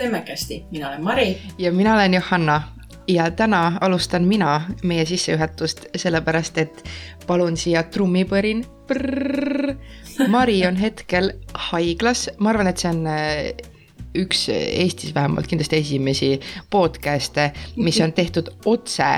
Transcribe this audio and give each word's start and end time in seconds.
Temmekesti, 0.00 0.64
mina 0.70 0.88
olen 0.88 1.02
Mari. 1.02 1.38
ja 1.58 1.72
mina 1.72 1.94
olen 1.94 2.14
Johanna 2.14 2.62
ja 3.08 3.30
täna 3.30 3.72
alustan 3.80 4.24
mina 4.24 4.62
meie 4.82 5.04
sissejuhatust, 5.04 5.84
sellepärast 5.96 6.58
et 6.58 6.84
palun 7.26 7.56
siia 7.56 7.82
trummipõrin. 7.82 8.64
Mari 10.28 10.66
on 10.66 10.76
hetkel 10.80 11.32
haiglas, 11.54 12.30
ma 12.38 12.50
arvan, 12.50 12.72
et 12.72 12.80
see 12.80 12.90
on 12.90 13.04
äh, 13.06 13.52
üks 14.16 14.48
Eestis 14.54 15.14
vähemalt 15.14 15.46
kindlasti 15.46 15.82
esimesi 15.84 16.30
podcast'e, 16.70 17.50
mis 17.76 18.00
on 18.00 18.12
tehtud 18.12 18.48
otse 18.64 19.10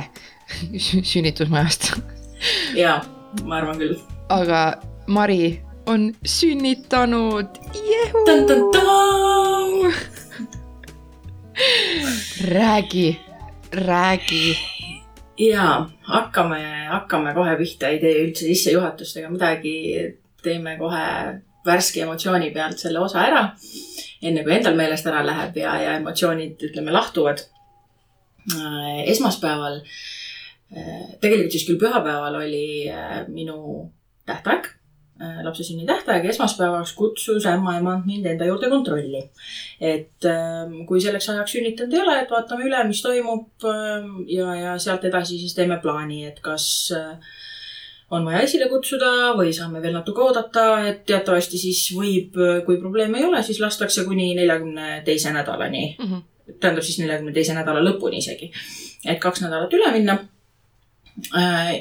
sünnitusmajast. 1.12 1.92
jaa, 2.74 2.98
ma 3.44 3.62
arvan 3.62 3.78
küll. 3.78 4.00
aga 4.28 4.82
Mari 5.06 5.60
on 5.86 6.10
sünnitanud. 6.24 7.46
Räägi, 12.44 13.20
räägi. 13.72 14.56
ja 15.38 15.90
hakkame, 16.02 16.86
hakkame 16.90 17.34
kohe 17.34 17.56
pihta, 17.56 17.88
ei 17.88 18.00
tee 18.00 18.24
üldse 18.24 18.46
sissejuhatust 18.46 19.16
ega 19.16 19.30
midagi. 19.30 19.74
teeme 20.42 20.76
kohe 20.78 21.04
värske 21.66 22.02
emotsiooni 22.02 22.50
pealt 22.50 22.78
selle 22.78 22.98
osa 22.98 23.22
ära. 23.26 23.42
enne 24.22 24.44
kui 24.44 24.54
endal 24.56 24.76
meelest 24.78 25.06
ära 25.06 25.22
läheb 25.26 25.56
ja, 25.56 25.76
ja 25.82 25.96
emotsioonid, 26.00 26.60
ütleme, 26.70 26.92
lahtuvad. 26.92 27.42
Äh, 28.52 29.02
esmaspäeval, 29.10 29.82
äh, 30.76 31.02
tegelikult 31.20 31.52
siis 31.54 31.66
küll 31.68 31.78
pühapäeval 31.78 32.40
oli 32.42 32.88
äh, 32.90 33.26
minu 33.28 33.90
tähtaeg 34.26 34.66
Äh, 34.66 34.81
lapse 35.44 35.64
sünnitähtaeg 35.64 36.24
esmaspäevaks 36.32 36.92
kutsus 36.98 37.46
ämmaemand 37.46 38.06
mind 38.06 38.26
enda 38.26 38.48
juurde 38.48 38.70
kontrolli. 38.70 39.22
et 39.80 40.26
ähm, 40.26 40.82
kui 40.88 41.00
selleks 41.00 41.28
ajaks 41.28 41.52
sünnitanud 41.56 41.94
ei 41.94 42.00
ole, 42.00 42.18
et 42.22 42.30
vaatame 42.30 42.66
üle, 42.66 42.82
mis 42.88 43.02
toimub 43.02 43.66
ähm, 43.70 44.22
ja, 44.26 44.54
ja 44.54 44.76
sealt 44.78 45.04
edasi 45.04 45.38
siis 45.38 45.54
teeme 45.54 45.78
plaani, 45.82 46.24
et 46.26 46.40
kas 46.44 46.66
äh, 46.96 47.16
on 48.12 48.26
vaja 48.28 48.42
esile 48.44 48.68
kutsuda 48.68 49.32
või 49.38 49.54
saame 49.56 49.80
veel 49.82 49.94
natuke 49.96 50.20
oodata, 50.20 50.66
et 50.90 51.04
teatavasti 51.08 51.60
siis 51.60 51.80
võib, 51.96 52.36
kui 52.66 52.76
probleeme 52.80 53.20
ei 53.20 53.24
ole, 53.28 53.40
siis 53.46 53.60
lastakse 53.62 54.04
kuni 54.08 54.32
neljakümne 54.36 55.00
teise 55.06 55.32
nädalani 55.32 55.84
mm. 55.96 56.10
-hmm. 56.10 56.56
tähendab 56.60 56.84
siis 56.84 56.98
neljakümne 57.00 57.32
teise 57.32 57.56
nädala 57.56 57.80
lõpuni 57.80 58.20
isegi. 58.20 58.52
et 59.06 59.20
kaks 59.20 59.40
nädalat 59.40 59.72
üle 59.72 59.92
minna. 59.92 60.18
Äh, 61.36 61.78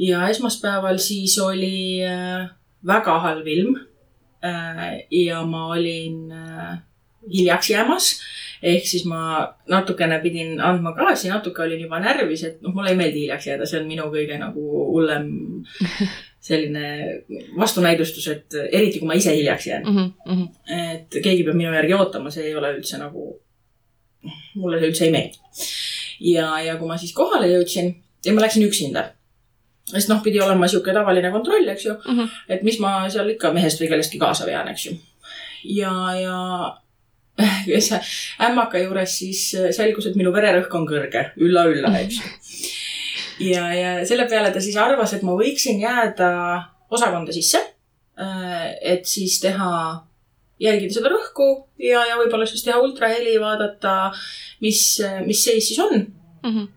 ja 0.00 0.28
esmaspäeval 0.28 0.98
siis 0.98 1.38
oli 1.38 2.00
äh, 2.04 2.48
väga 2.86 3.18
halb 3.20 3.46
ilm. 3.46 3.76
Äh, 4.44 5.04
ja 5.10 5.42
ma 5.46 5.66
olin 5.74 6.32
äh, 6.32 6.78
hiljaks 7.32 7.70
jäämas. 7.70 8.20
ehk 8.62 8.84
siis 8.84 9.06
ma 9.08 9.48
natukene 9.72 10.18
pidin 10.20 10.58
andma 10.60 10.92
gaasi, 10.92 11.30
natuke 11.32 11.62
olin 11.62 11.80
juba 11.80 11.96
närvis, 12.00 12.42
et 12.44 12.58
noh, 12.60 12.74
mulle 12.76 12.90
ei 12.92 12.96
meeldi 12.98 13.22
hiljaks 13.22 13.46
jääda, 13.46 13.68
see 13.68 13.78
on 13.80 13.86
minu 13.88 14.04
kõige 14.12 14.36
nagu 14.36 14.64
hullem 14.90 15.30
selline 16.48 17.22
vastunäidustus, 17.56 18.26
et 18.28 18.58
eriti 18.68 19.00
kui 19.00 19.08
ma 19.08 19.16
ise 19.16 19.32
hiljaks 19.32 19.66
jään 19.66 19.88
mm. 19.88 20.10
-hmm. 20.26 20.50
et 20.76 21.16
keegi 21.22 21.46
peab 21.46 21.56
minu 21.56 21.72
järgi 21.72 21.96
ootama, 21.96 22.30
see 22.30 22.50
ei 22.50 22.54
ole 22.54 22.74
üldse 22.76 23.00
nagu, 23.00 23.24
mulle 24.60 24.82
see 24.82 24.92
üldse 24.92 25.08
ei 25.08 25.14
meeldi. 25.16 25.40
ja, 26.34 26.52
ja 26.60 26.76
kui 26.76 26.88
ma 26.88 27.00
siis 27.00 27.16
kohale 27.16 27.48
jõudsin 27.48 27.94
ja 28.26 28.36
ma 28.36 28.44
läksin 28.44 28.68
üksinda 28.68 29.08
sest 29.90 30.10
noh, 30.12 30.22
pidi 30.24 30.40
olema 30.40 30.68
sihuke 30.70 30.94
tavaline 30.96 31.32
kontroll, 31.34 31.68
eks 31.68 31.86
ju 31.86 31.94
mm. 31.94 32.18
-hmm. 32.18 32.28
et 32.48 32.62
mis 32.66 32.78
ma 32.82 33.08
seal 33.10 33.28
ikka 33.34 33.52
mehest 33.56 33.80
või 33.82 33.90
kellestki 33.92 34.18
kaasa 34.18 34.46
vean, 34.46 34.68
eks 34.68 34.86
ju. 34.86 34.96
ja, 35.76 35.94
ja 36.20 36.38
see 37.80 38.00
ämmaka 38.46 38.78
juures 38.78 39.18
siis 39.18 39.42
selgus, 39.76 40.06
et 40.06 40.18
minu 40.18 40.32
vererõhk 40.34 40.74
on 40.76 40.86
kõrge 40.88 41.30
ülla,, 41.36 41.64
ülla-ülla, 41.70 41.94
eks 42.00 42.20
ju. 42.20 42.34
ja, 43.52 43.64
ja 43.74 43.94
selle 44.06 44.28
peale 44.28 44.52
ta 44.52 44.60
siis 44.60 44.76
arvas, 44.76 45.14
et 45.16 45.22
ma 45.26 45.36
võiksin 45.38 45.80
jääda 45.80 46.30
osakonda 46.90 47.32
sisse. 47.32 47.62
Äh, 48.20 48.74
et 48.82 49.06
siis 49.08 49.38
teha, 49.40 49.70
jälgida 50.60 50.92
seda 50.92 51.12
rõhku 51.12 51.46
ja, 51.80 52.02
ja 52.08 52.18
võib-olla 52.20 52.48
siis 52.48 52.64
teha 52.66 52.80
ultraheli, 52.82 53.38
vaadata, 53.40 54.10
mis, 54.60 54.82
mis 55.24 55.44
seis 55.46 55.70
siis 55.70 55.80
on 55.80 55.96
mm. 55.96 56.50
-hmm. 56.50 56.68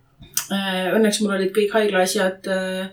Õnneks 0.94 1.22
mul 1.22 1.34
olid 1.35 1.52
kõik 1.56 1.72
haigla 1.73 2.03
asjad 2.03 2.47
äh, 2.52 2.91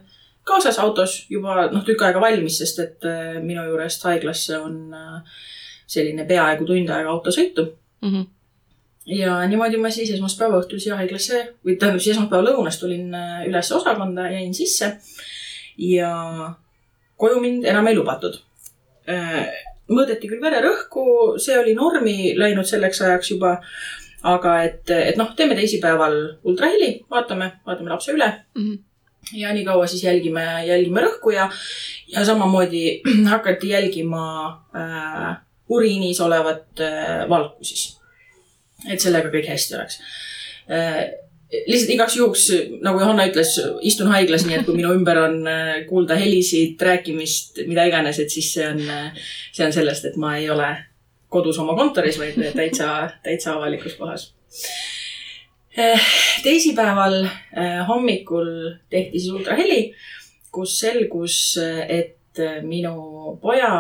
kaasas 0.50 0.78
autos 0.82 1.14
juba 1.30 1.68
noh, 1.70 1.84
tükk 1.86 2.04
aega 2.06 2.22
valmis, 2.22 2.58
sest 2.62 2.82
et 2.82 3.08
äh, 3.08 3.38
minu 3.44 3.64
juurest 3.68 4.04
haiglasse 4.08 4.58
on 4.58 4.76
äh, 4.96 5.40
selline 5.90 6.26
peaaegu 6.28 6.66
tund 6.68 6.90
aega 6.90 7.12
autosõitu 7.14 7.66
mm. 8.02 8.10
-hmm. 8.10 8.26
ja 9.20 9.38
niimoodi 9.50 9.80
ma 9.80 9.92
siis 9.94 10.10
esmaspäeva 10.16 10.60
õhtul 10.62 10.82
siia 10.82 10.98
haiglasse 11.00 11.42
või 11.66 11.76
tähendab 11.76 12.02
siis 12.02 12.16
esmaspäeva 12.16 12.50
lõunas 12.50 12.80
tulin 12.80 13.14
äh, 13.14 13.46
üles 13.48 13.72
osakonda, 13.78 14.30
jäin 14.34 14.54
sisse 14.54 14.96
ja 15.78 16.12
koju 17.16 17.40
mind 17.40 17.64
enam 17.64 17.86
ei 17.86 17.96
lubatud. 17.96 18.40
mõõdeti 19.90 20.28
küll 20.28 20.42
vererõhku, 20.42 21.02
see 21.42 21.56
oli 21.58 21.74
normi 21.74 22.34
läinud 22.38 22.68
selleks 22.68 23.00
ajaks 23.02 23.30
juba 23.30 23.56
aga 24.22 24.52
et, 24.64 24.90
et 24.90 25.16
noh, 25.16 25.32
teeme 25.36 25.56
teisipäeval 25.56 26.16
ultraheli, 26.44 26.90
vaatame, 27.10 27.52
vaatame 27.66 27.90
lapse 27.90 28.12
üle 28.12 28.28
mm. 28.54 28.62
-hmm 28.62 28.78
ja 29.32 29.52
nii 29.54 29.64
kaua 29.64 29.86
siis 29.86 30.04
jälgime, 30.04 30.44
jälgime 30.66 31.04
rõhku 31.04 31.34
ja, 31.34 31.48
ja 32.08 32.24
samamoodi 32.24 33.00
hakati 33.34 33.68
jälgima 33.68 34.26
äh, 34.76 35.36
uriinis 35.68 36.20
olevat 36.20 36.80
äh, 36.80 37.28
valku 37.28 37.64
siis. 37.64 37.96
et 38.88 39.00
sellega 39.00 39.32
kõik 39.32 39.48
hästi 39.50 39.76
oleks 39.78 40.00
äh,. 40.70 41.02
lihtsalt 41.66 41.90
igaks 41.90 42.16
juhuks, 42.16 42.44
nagu 42.82 43.00
Johanna 43.02 43.26
ütles, 43.26 43.56
istun 43.82 44.10
haiglas, 44.12 44.44
nii 44.46 44.60
et 44.60 44.68
kui 44.68 44.76
minu 44.78 44.92
ümber 44.98 45.18
on 45.24 45.40
äh, 45.50 45.72
kuulda 45.88 46.18
helisid, 46.18 46.80
rääkimist, 46.82 47.64
mida 47.66 47.88
iganes, 47.90 48.20
et 48.22 48.30
siis 48.30 48.52
see 48.54 48.68
on 48.68 48.84
äh,, 48.86 49.26
see 49.52 49.66
on 49.66 49.74
sellest, 49.74 50.06
et 50.10 50.16
ma 50.20 50.36
ei 50.38 50.50
ole 50.50 50.70
kodus 51.30 51.58
oma 51.62 51.76
kontoris, 51.78 52.18
vaid 52.18 52.38
täitsa, 52.56 53.10
täitsa 53.22 53.54
avalikus 53.54 53.94
kohas 53.98 54.30
teisipäeval 56.44 57.22
eh, 57.24 57.76
hommikul 57.88 58.48
tehti 58.90 59.20
siis 59.20 59.32
ultraheli, 59.32 59.82
kus 60.52 60.78
selgus, 60.80 61.36
et 61.88 62.16
minu 62.62 63.36
poja 63.42 63.70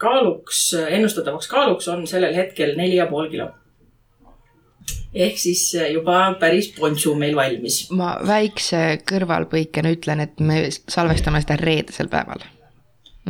kaaluks, 0.00 0.74
ennustatavaks 0.88 1.48
kaaluks 1.48 1.88
on 1.88 2.06
sellel 2.06 2.36
hetkel 2.36 2.76
neli 2.76 2.96
ja 2.96 3.06
pool 3.06 3.30
kilo. 3.32 3.50
ehk 5.14 5.38
siis 5.40 5.62
juba 5.92 6.34
päris 6.40 6.68
pontsu 6.76 7.14
meil 7.14 7.36
valmis. 7.36 7.86
ma 7.90 8.18
väikse 8.26 9.00
kõrvalpõikena 9.08 9.96
ütlen, 9.96 10.20
et 10.20 10.40
me 10.40 10.66
salvestame 10.70 11.40
seda 11.44 11.56
reedesel 11.60 12.08
päeval 12.12 12.44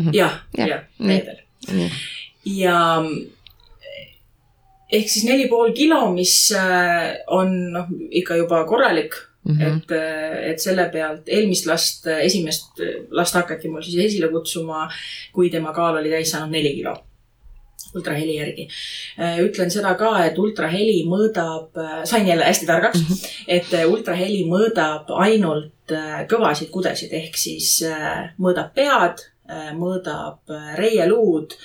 -hmm.. 0.02 0.14
jah, 0.14 0.40
jah, 0.56 0.84
reedel. 1.00 1.36
ja 2.44 2.78
ehk 4.92 5.10
siis 5.10 5.26
neli 5.28 5.48
pool 5.50 5.72
kilo, 5.76 6.00
mis 6.14 6.34
äh, 6.56 7.18
on 7.34 7.54
noh, 7.74 7.90
ikka 8.20 8.38
juba 8.40 8.62
korralik 8.68 9.14
mm. 9.44 9.56
-hmm. 9.56 9.66
et, 9.66 9.90
äh, 9.92 10.38
et 10.52 10.60
selle 10.60 10.88
pealt 10.92 11.28
eelmist 11.28 11.66
last, 11.66 12.06
äh, 12.06 12.24
esimest 12.24 12.80
last 13.10 13.34
hakati 13.34 13.68
mul 13.68 13.82
siis 13.82 14.04
esile 14.06 14.32
kutsuma, 14.32 14.88
kui 15.32 15.50
tema 15.50 15.72
kaal 15.72 16.00
oli 16.00 16.10
täis 16.10 16.30
saanud 16.30 16.56
neli 16.56 16.74
kilo 16.74 16.96
ultraheli 17.94 18.34
järgi. 18.36 18.68
ütlen 19.40 19.70
seda 19.70 19.94
ka, 19.94 20.10
et 20.24 20.38
ultraheli 20.38 21.06
mõõdab, 21.08 21.78
sain 22.04 22.26
jälle 22.26 22.44
hästi 22.44 22.66
targaks 22.66 23.00
mm, 23.00 23.06
-hmm. 23.06 23.44
et 23.48 23.86
ultraheli 23.88 24.42
mõõdab 24.44 25.08
ainult 25.16 25.94
kõvasid 26.28 26.68
kudesid 26.70 27.12
ehk 27.16 27.36
siis 27.36 27.80
mõõdab 28.38 28.74
pead, 28.74 29.24
mõõdab 29.80 30.52
reieluud 30.76 31.56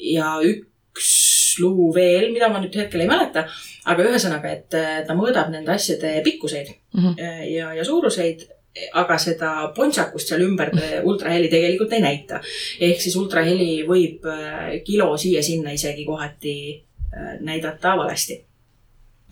ja 0.00 0.34
üks 0.42 1.27
luu 1.62 1.88
veel, 1.94 2.30
mida 2.32 2.50
ma 2.52 2.60
nüüd 2.62 2.76
hetkel 2.78 3.04
ei 3.04 3.10
mäleta. 3.10 3.46
aga 3.88 4.04
ühesõnaga, 4.04 4.52
et 4.52 4.76
äh, 4.76 5.00
ta 5.06 5.16
mõõdab 5.16 5.50
nende 5.52 5.72
asjade 5.72 6.20
pikkuseid 6.24 6.68
mm 6.94 7.00
-hmm. 7.00 7.44
ja, 7.54 7.72
ja 7.74 7.84
suuruseid 7.84 8.46
aga 8.92 9.16
seda 9.18 9.52
pontsakust 9.74 10.28
seal 10.28 10.42
ümber 10.44 10.70
ultraheli 11.02 11.48
tegelikult 11.48 11.92
ei 11.92 12.00
näita. 12.00 12.40
ehk 12.80 13.00
siis 13.00 13.16
ultraheli 13.16 13.86
võib 13.86 14.26
äh, 14.26 14.82
kilo 14.84 15.16
siia-sinna 15.16 15.70
isegi 15.70 16.04
kohati 16.04 16.84
näidata 17.40 17.96
valesti. 17.96 18.44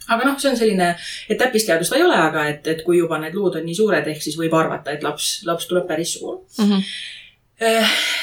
aga 0.08 0.24
noh, 0.24 0.38
see 0.38 0.50
on 0.50 0.56
selline, 0.56 0.96
et 1.28 1.38
täppisteadus 1.38 1.90
ta 1.90 1.96
ei 1.96 2.02
ole, 2.02 2.16
aga 2.16 2.46
et, 2.48 2.66
et 2.66 2.82
kui 2.82 2.98
juba 2.98 3.18
need 3.18 3.34
luud 3.34 3.56
on 3.56 3.64
nii 3.66 3.74
suured, 3.74 4.06
ehk 4.06 4.22
siis 4.22 4.38
võib 4.38 4.54
arvata, 4.54 4.92
et 4.92 5.02
laps, 5.02 5.42
laps 5.46 5.66
tuleb 5.66 5.86
päris 5.86 6.12
suur 6.18 6.40
mm. 6.58 6.64
-hmm 6.64 6.82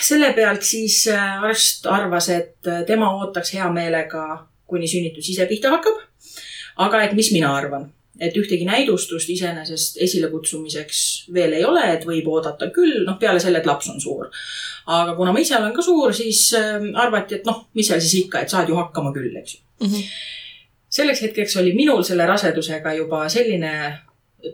selle 0.04 0.34
pealt 0.34 0.66
siis 0.66 1.08
äh, 1.12 1.44
arst 1.44 1.88
arvas, 1.90 2.30
et 2.30 2.70
äh, 2.70 2.84
tema 2.86 3.10
ootaks 3.18 3.54
hea 3.56 3.70
meelega, 3.74 4.44
kuni 4.70 4.88
sünnitus 4.90 5.30
ise 5.34 5.48
pihta 5.50 5.74
hakkab. 5.74 6.00
aga 6.84 7.04
et 7.06 7.12
mis 7.14 7.32
mina 7.34 7.52
arvan, 7.54 7.88
et 8.20 8.38
ühtegi 8.38 8.66
näidustust 8.66 9.30
iseenesest 9.30 9.98
esilekutsumiseks 10.02 11.02
veel 11.34 11.54
ei 11.54 11.66
ole, 11.66 11.84
et 11.94 12.06
võib 12.06 12.30
oodata 12.30 12.70
küll, 12.74 13.04
noh, 13.06 13.18
peale 13.22 13.40
selle, 13.40 13.62
et 13.62 13.70
laps 13.70 13.90
on 13.90 14.02
suur. 14.02 14.30
aga 14.86 15.16
kuna 15.18 15.34
ma 15.34 15.42
ise 15.42 15.58
olen 15.58 15.74
ka 15.74 15.86
suur, 15.86 16.14
siis 16.14 16.52
arvati, 16.58 17.42
et 17.42 17.46
noh, 17.50 17.68
mis 17.74 17.90
seal 17.90 18.02
siis 18.02 18.26
ikka, 18.26 18.42
et 18.42 18.54
saad 18.54 18.70
ju 18.70 18.78
hakkama 18.78 19.14
küll, 19.14 19.34
eks 19.38 19.56
ju 19.56 19.60
mm. 19.88 19.94
-hmm. 19.94 20.10
selleks 20.90 21.22
hetkeks 21.22 21.58
oli 21.58 21.74
minul 21.74 22.04
selle 22.04 22.26
rasedusega 22.26 22.94
juba 22.94 23.30
selline 23.30 23.74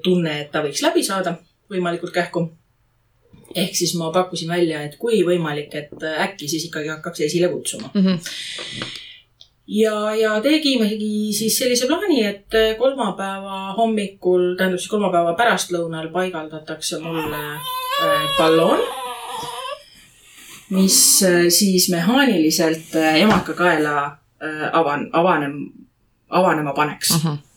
tunne, 0.03 0.41
et 0.41 0.51
ta 0.51 0.63
võiks 0.63 0.83
läbi 0.83 1.03
saada 1.03 1.35
võimalikult 1.71 2.13
kähku. 2.13 2.47
Ehk 3.55 3.75
siis 3.75 3.95
ma 3.97 4.11
pakkusin 4.13 4.49
välja, 4.49 4.83
et 4.83 4.95
kui 5.01 5.23
võimalik, 5.25 5.75
et 5.75 6.07
äkki 6.27 6.47
siis 6.47 6.69
ikkagi 6.69 6.91
hakkaks 6.93 7.27
esile 7.27 7.49
kutsuma 7.49 7.91
mm. 7.93 8.05
-hmm 8.05 8.97
ja, 9.69 10.15
ja 10.15 10.41
tegimegi 10.41 11.33
siis 11.33 11.57
sellise 11.57 11.87
plaani, 11.87 12.23
et 12.25 12.57
kolmapäeva 12.77 13.73
hommikul, 13.77 14.55
tähendab 14.57 14.81
siis 14.81 14.91
kolmapäeva 14.91 15.35
pärastlõunal 15.37 16.09
paigaldatakse 16.13 16.99
mulle 17.03 17.43
äh, 17.55 18.23
balloon, 18.37 18.81
mis 20.73 20.97
äh, 21.27 21.45
siis 21.53 21.89
mehaaniliselt 21.93 22.95
äh, 22.95 23.21
emaka 23.25 23.53
kaela 23.53 24.17
avan, 24.73 25.09
avanem, 25.13 25.55
avanema 26.29 26.73
paneks 26.73 27.11
uh. 27.11 27.25
-huh 27.25 27.48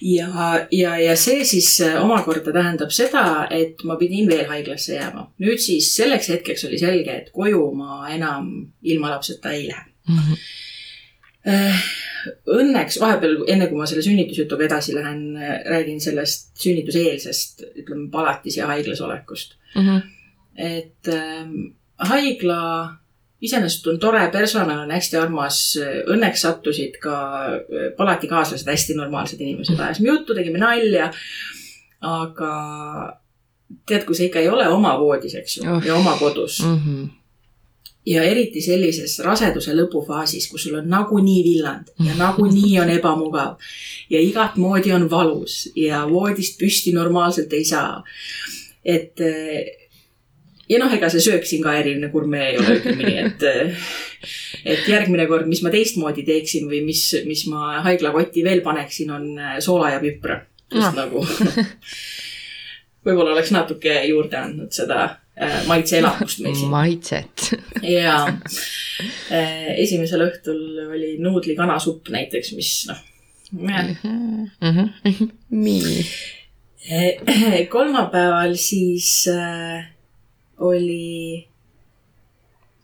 ja, 0.00 0.66
ja, 0.70 0.96
ja 0.98 1.16
see 1.16 1.44
siis 1.44 1.70
omakorda 2.00 2.52
tähendab 2.52 2.90
seda, 2.94 3.46
et 3.50 3.82
ma 3.84 3.96
pidin 3.96 4.28
veel 4.28 4.46
haiglasse 4.50 4.94
jääma. 4.94 5.30
nüüd 5.42 5.62
siis 5.62 5.94
selleks 5.96 6.28
hetkeks 6.34 6.64
oli 6.68 6.78
selge, 6.78 7.16
et 7.22 7.32
koju 7.32 7.70
ma 7.74 8.06
enam 8.12 8.52
ilma 8.82 9.10
lapseta 9.16 9.52
ei 9.56 9.68
lähe 9.68 9.84
mm. 10.08 10.18
-hmm 10.18 10.46
Äh, 11.46 11.82
õnneks 12.50 12.96
vahepeal, 12.98 13.36
enne 13.52 13.68
kui 13.70 13.78
ma 13.78 13.86
selle 13.86 14.02
sünnitusjutuga 14.02 14.64
edasi 14.66 14.96
lähen, 14.96 15.20
äh, 15.38 15.60
räägin 15.70 16.00
sellest 16.02 16.56
sünnituseelsest, 16.58 17.62
ütleme, 17.84 18.08
palatis 18.10 18.56
ja 18.58 18.66
haiglas 18.66 19.00
olekust 19.04 19.54
mm. 19.76 19.84
-hmm. 19.86 20.00
et 20.56 21.10
äh, 21.14 21.46
haigla 22.10 22.58
iseenesest 23.46 23.86
on 23.92 24.00
tore, 24.02 24.22
personal 24.34 24.84
on 24.84 24.94
hästi 24.94 25.20
armas. 25.20 25.60
Õnneks 26.12 26.46
sattusid 26.46 26.98
ka 27.02 27.18
äh, 27.50 27.90
palatikaaslased, 27.98 28.68
hästi 28.70 28.98
normaalsed 28.98 29.40
inimesed, 29.40 29.78
ajasime 29.78 30.12
juttu, 30.12 30.34
tegime 30.34 30.62
nalja. 30.62 31.12
aga 32.06 32.50
tead, 33.88 34.04
kui 34.06 34.14
sa 34.14 34.26
ikka 34.26 34.42
ei 34.42 34.50
ole 34.52 34.66
oma 34.68 34.92
voodis, 35.00 35.34
eks 35.34 35.56
ju 35.56 35.70
oh., 35.70 35.84
ja 35.84 35.94
oma 35.96 36.16
kodus 36.20 36.60
mm. 36.64 36.82
-hmm 36.82 37.06
ja 38.06 38.22
eriti 38.22 38.60
sellises 38.62 39.18
raseduse 39.24 39.74
lõpufaasis, 39.74 40.46
kus 40.50 40.66
sul 40.66 40.78
on 40.78 40.88
nagunii 40.90 41.40
villand 41.44 41.90
ja 42.06 42.14
nagunii 42.18 42.76
on 42.80 42.90
ebamugav 42.94 43.56
ja 44.10 44.20
igat 44.22 44.56
moodi 44.62 44.92
on 44.94 45.08
valus 45.10 45.64
ja 45.76 46.04
voodist 46.10 46.58
püsti 46.60 46.94
normaalselt 46.94 47.52
ei 47.52 47.64
saa. 47.64 48.04
et 48.84 49.18
ja 50.68 50.80
noh, 50.82 50.92
ega 50.92 51.10
see 51.12 51.24
söök 51.24 51.46
siin 51.48 51.64
ka 51.64 51.74
eriline 51.78 52.10
gurmee 52.12 52.52
ei 52.52 52.60
ole, 52.60 52.78
ütleme 52.80 53.06
nii, 53.06 53.18
et, 53.26 53.44
et 54.76 54.88
järgmine 54.90 55.28
kord, 55.30 55.48
mis 55.50 55.62
ma 55.66 55.72
teistmoodi 55.74 56.26
teeksin 56.26 56.70
või 56.70 56.82
mis, 56.86 57.04
mis 57.26 57.46
ma 57.52 57.80
haiglakotti 57.86 58.44
veel 58.46 58.64
paneksin, 58.66 59.12
on 59.14 59.28
soola 59.64 59.94
ja 59.96 60.02
pipra. 60.02 60.40
just 60.72 60.96
no. 60.96 61.04
nagu 61.04 61.22
võib-olla 63.06 63.36
oleks 63.36 63.52
natuke 63.54 64.00
juurde 64.08 64.36
andnud 64.40 64.74
seda 64.74 65.04
Äh, 65.36 65.66
maitseelamust 65.68 66.38
meil 66.40 66.54
siin. 66.56 66.70
maitset. 66.72 67.50
ja 68.00 68.22
äh, 68.24 69.74
esimesel 69.82 70.22
õhtul 70.24 70.62
oli 70.86 71.10
nuudlikanasupp 71.20 72.08
näiteks, 72.14 72.54
mis 72.56 72.70
noh. 72.88 73.02
Mhm. 73.52 74.86
nii. 75.52 76.06
Äh, 76.88 77.60
kolmapäeval 77.74 78.56
siis 78.56 79.26
äh, 79.28 79.84
oli 80.58 81.46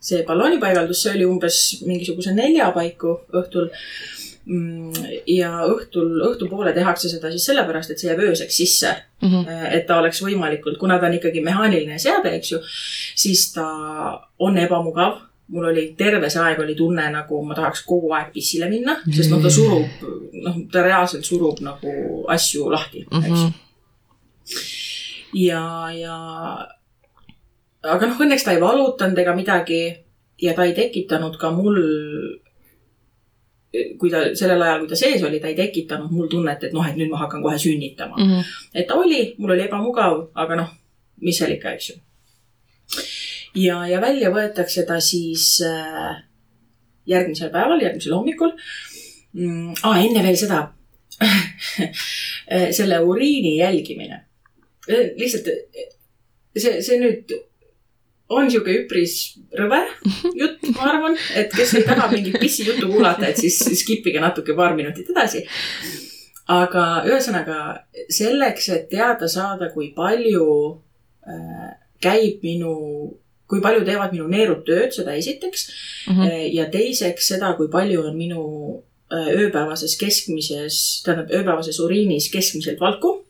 see 0.03 0.25
balloonipaigaldus, 0.27 1.03
see 1.03 1.15
oli 1.15 1.25
umbes 1.25 1.59
mingisuguse 1.87 2.33
nelja 2.35 2.71
paiku 2.75 3.21
õhtul 3.33 3.69
Mm, 4.43 4.91
ja 5.31 5.61
õhtul, 5.71 6.17
õhtupoole 6.27 6.73
tehakse 6.75 7.07
seda 7.07 7.29
siis 7.31 7.45
sellepärast, 7.47 7.93
et 7.93 8.01
see 8.01 8.09
jääb 8.09 8.19
ööseks 8.25 8.57
sisse 8.59 8.89
mm. 9.21 9.29
-hmm. 9.29 9.69
et 9.77 9.85
ta 9.87 10.01
oleks 10.01 10.19
võimalikult, 10.19 10.75
kuna 10.81 10.97
ta 10.99 11.07
on 11.07 11.15
ikkagi 11.15 11.39
mehaaniline 11.41 11.95
seade, 11.99 12.33
eks 12.35 12.51
ju, 12.51 12.59
siis 13.15 13.45
ta 13.53 13.67
on 14.39 14.57
ebamugav. 14.57 15.21
mul 15.47 15.65
oli 15.69 15.93
terve 15.97 16.29
see 16.29 16.41
aeg 16.41 16.59
oli 16.59 16.75
tunne, 16.75 17.03
nagu 17.11 17.41
ma 17.45 17.55
tahaks 17.55 17.83
kogu 17.85 18.11
aeg 18.15 18.31
pissile 18.33 18.69
minna, 18.69 18.95
sest 19.15 19.29
noh, 19.29 19.41
ta 19.43 19.49
surub, 19.49 20.03
noh, 20.43 20.55
ta 20.71 20.81
reaalselt 20.81 21.25
surub 21.25 21.59
nagu 21.61 22.23
asju 22.27 22.71
lahti, 22.71 23.05
eks 23.11 23.27
ju. 23.27 23.33
Mhm. 23.35 23.51
ja, 25.33 25.91
ja 25.91 26.17
aga 27.83 28.07
noh, 28.07 28.19
õnneks 28.25 28.45
ta 28.45 28.55
ei 28.55 28.61
valutanud 28.61 29.19
ega 29.19 29.35
midagi 29.35 29.83
ja 30.41 30.53
ta 30.55 30.65
ei 30.67 30.73
tekitanud 30.77 31.37
ka 31.39 31.51
mul 31.51 31.79
kui 33.99 34.11
ta 34.13 34.21
sellel 34.37 34.61
ajal, 34.61 34.83
kui 34.83 34.91
ta 34.91 34.97
sees 34.99 35.23
oli, 35.25 35.39
ta 35.41 35.49
ei 35.49 35.57
tekitanud 35.57 36.11
mul 36.13 36.29
tunnet, 36.29 36.61
et 36.67 36.73
noh, 36.75 36.85
et 36.85 36.97
nüüd 36.99 37.09
ma 37.09 37.23
hakkan 37.23 37.41
kohe 37.41 37.57
sünnitama 37.59 38.17
mm. 38.17 38.29
-hmm. 38.29 38.51
et 38.73 38.87
ta 38.87 38.99
oli, 38.99 39.21
mul 39.37 39.55
oli 39.55 39.65
ebamugav, 39.65 40.27
aga 40.35 40.59
noh, 40.61 40.69
mis 41.21 41.37
seal 41.37 41.55
ikka, 41.55 41.73
eks 41.73 41.89
ju. 41.89 41.95
ja, 43.63 43.87
ja 43.87 44.01
välja 44.01 44.29
võetakse 44.33 44.85
ta 44.85 44.99
siis 45.01 45.61
äh, 45.65 46.21
järgmisel 47.09 47.49
päeval, 47.49 47.81
järgmisel 47.81 48.13
hommikul 48.13 48.53
mm,. 49.33 49.73
Ah, 49.83 49.97
enne 50.05 50.23
veel 50.23 50.37
seda 50.37 50.67
selle 52.77 52.99
uriini 52.99 53.57
jälgimine. 53.57 54.25
lihtsalt 55.17 55.49
see, 56.57 56.81
see 56.81 56.99
nüüd 56.99 57.33
on 58.31 58.49
sihuke 58.51 58.73
üpris 58.83 59.17
rõve 59.57 59.81
jutt, 60.39 60.63
ma 60.77 60.89
arvan, 60.93 61.17
et 61.37 61.51
kes 61.53 61.75
ei 61.79 61.85
taha 61.87 62.09
mingit 62.13 62.39
pissijuttu 62.41 62.89
kuulata, 62.91 63.29
et 63.29 63.41
siis 63.41 63.59
skip 63.81 64.07
ige 64.07 64.21
natuke 64.23 64.55
paar 64.57 64.77
minutit 64.77 65.09
edasi. 65.13 65.43
aga 66.53 67.03
ühesõnaga 67.07 67.57
selleks, 68.11 68.69
et 68.75 68.89
teada 68.91 69.29
saada, 69.31 69.69
kui 69.73 69.93
palju 69.95 70.47
äh, 71.27 71.69
käib 72.03 72.43
minu, 72.43 72.73
kui 73.47 73.61
palju 73.63 73.85
teevad 73.87 74.15
minu 74.15 74.27
neerud 74.31 74.63
tööd, 74.67 74.91
seda 74.95 75.15
esiteks 75.15 75.67
mm. 76.07 76.15
-hmm. 76.15 76.47
ja 76.57 76.69
teiseks 76.71 77.27
seda, 77.35 77.53
kui 77.59 77.69
palju 77.71 78.07
on 78.07 78.17
minu 78.17 78.43
äh, 79.11 79.29
ööpäevases 79.35 79.95
keskmises, 79.99 81.03
tähendab 81.05 81.31
ööpäevases 81.31 81.79
uriinis 81.79 82.31
keskmiselt 82.31 82.79
valku 82.79 83.25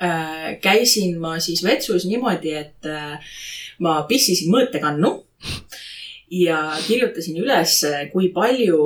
äh,. 0.00 0.60
käisin 0.60 1.18
ma 1.20 1.38
siis 1.40 1.64
vetsus 1.64 2.06
niimoodi, 2.06 2.54
et 2.54 2.86
äh, 2.86 3.20
ma 3.80 4.02
pissisin 4.08 4.52
mõõtekannu 4.52 5.12
ja 6.40 6.60
kirjutasin 6.86 7.40
üles, 7.42 7.80
kui 8.12 8.30
palju 8.34 8.84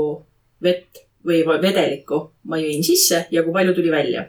vett 0.64 1.04
või 1.24 1.42
vedelikku 1.44 2.20
ma 2.50 2.58
jõin 2.60 2.84
sisse 2.84 3.26
ja 3.32 3.44
kui 3.44 3.52
palju 3.52 3.74
tuli 3.76 3.92
välja. 3.92 4.26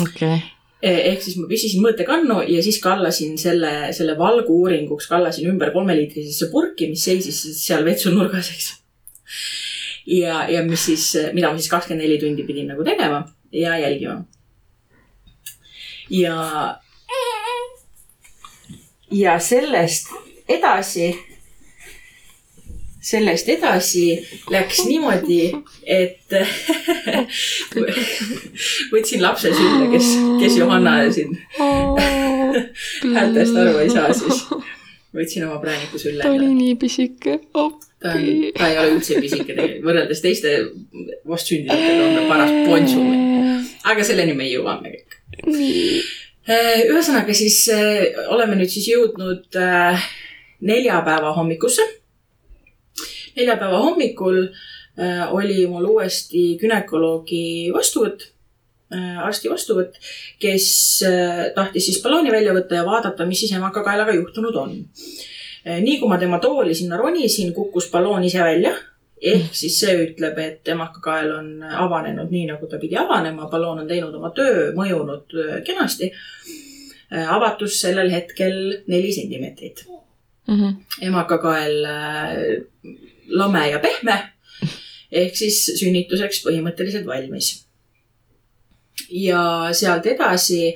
okei 0.00 0.34
okay 0.36 0.50
ehk 0.82 1.22
siis 1.22 1.36
ma 1.38 1.46
pissisin 1.46 1.82
mõõtekannu 1.84 2.40
ja 2.50 2.62
siis 2.64 2.80
kallasin 2.82 3.36
selle, 3.38 3.92
selle 3.94 4.16
valgu 4.18 4.56
uuringuks, 4.64 5.06
kallasin 5.10 5.46
ümber 5.52 5.70
kolmeliitrisesse 5.74 6.48
purki, 6.50 6.88
mis 6.90 7.04
seisis 7.06 7.38
seal 7.60 7.84
vetsu 7.86 8.10
nurgas, 8.10 8.50
eks. 8.50 8.70
ja, 10.10 10.42
ja 10.50 10.64
mis 10.66 10.88
siis, 10.90 11.06
mida 11.36 11.52
ma 11.52 11.60
siis 11.60 11.70
kakskümmend 11.70 12.02
neli 12.02 12.18
tundi 12.18 12.46
pidin 12.48 12.72
nagu 12.74 12.86
tegema 12.86 13.22
ja 13.54 13.78
jälgima. 13.78 14.24
ja 16.10 16.36
ja 19.12 19.38
sellest 19.38 20.08
edasi, 20.48 21.12
sellest 23.00 23.48
edasi 23.48 24.06
läks 24.50 24.84
niimoodi, 24.86 25.52
et 25.86 26.36
võtsin 28.92 29.22
lapse 29.22 29.52
sülle, 29.54 29.88
kes, 29.92 30.12
kes 30.40 30.58
Johanna 30.60 30.98
siin 31.12 31.36
häältest 33.14 33.56
aru 33.56 33.78
ei 33.82 33.90
saa, 33.92 34.12
siis 34.16 34.44
võtsin 35.12 35.46
oma 35.48 35.60
prääniku 35.62 36.00
sülle. 36.00 36.24
ta 36.24 36.32
oli 36.32 36.52
nii 36.56 36.76
pisike, 36.80 37.38
appi. 37.54 38.52
ta 38.56 38.68
ei 38.70 38.78
ole 38.80 38.96
üldse 38.96 39.20
pisike 39.20 39.52
tegelikult, 39.52 39.86
võrreldes 39.88 40.24
teiste 40.24 40.56
vastsündinutega 41.28 42.08
on 42.08 42.18
ta 42.18 42.26
paras 42.30 42.58
ponsu. 42.66 43.06
aga 43.92 44.04
selleni 44.06 44.36
me 44.36 44.50
jõuame 44.50 44.96
kõik. 44.96 45.18
nii 45.46 46.02
ühesõnaga 46.48 47.34
siis 47.36 47.62
äh, 47.70 48.08
oleme 48.32 48.56
nüüd 48.58 48.70
siis 48.72 48.88
jõudnud 48.90 49.58
äh, 49.58 50.06
neljapäeva 50.60 51.34
hommikusse. 51.36 51.82
neljapäeva 53.36 53.78
hommikul 53.78 54.46
oli 55.32 55.62
mul 55.66 55.86
uuesti 55.88 56.58
günekoloogi 56.60 57.70
vastuvõtt, 57.72 58.26
arsti 59.24 59.48
vastuvõtt, 59.48 59.94
kes 60.36 60.66
tahtis 61.56 61.86
siis 61.88 62.02
ballooni 62.04 62.28
välja 62.30 62.52
võtta 62.52 62.76
ja 62.76 62.84
vaadata, 62.84 63.24
mis 63.24 63.40
siis 63.40 63.54
emakakaelaga 63.56 64.12
juhtunud 64.12 64.58
on. 64.60 64.74
nii 65.64 65.96
kui 65.96 66.12
ma 66.12 66.20
tema 66.20 66.42
tooli 66.44 66.76
sinna 66.76 67.00
ronisin, 67.00 67.54
kukkus 67.56 67.88
balloon 67.88 68.28
ise 68.28 68.44
välja 68.44 68.74
ehk 69.22 69.54
siis 69.54 69.78
see 69.80 69.94
ütleb, 70.06 70.38
et 70.42 70.68
emakakael 70.74 71.30
on 71.36 71.48
avanenud 71.62 72.32
nii, 72.32 72.48
nagu 72.50 72.68
ta 72.70 72.80
pidi 72.82 72.98
avanema, 72.98 73.48
balloon 73.50 73.84
on 73.84 73.90
teinud 73.90 74.14
oma 74.18 74.32
töö, 74.36 74.70
mõjunud 74.78 75.36
äh, 75.38 75.56
kenasti. 75.66 76.12
avatus 77.12 77.74
sellel 77.82 78.08
hetkel 78.08 78.54
neli 78.88 79.10
sentimeetrit 79.12 79.82
mm. 79.86 80.54
-hmm. 80.54 80.76
emakakael 81.08 81.74
lame 83.28 83.64
ja 83.68 83.78
pehme 83.78 84.14
ehk 85.12 85.36
siis 85.36 85.58
sünnituseks 85.80 86.40
põhimõtteliselt 86.46 87.04
valmis. 87.06 87.66
ja 89.10 89.68
sealt 89.72 90.06
edasi 90.06 90.74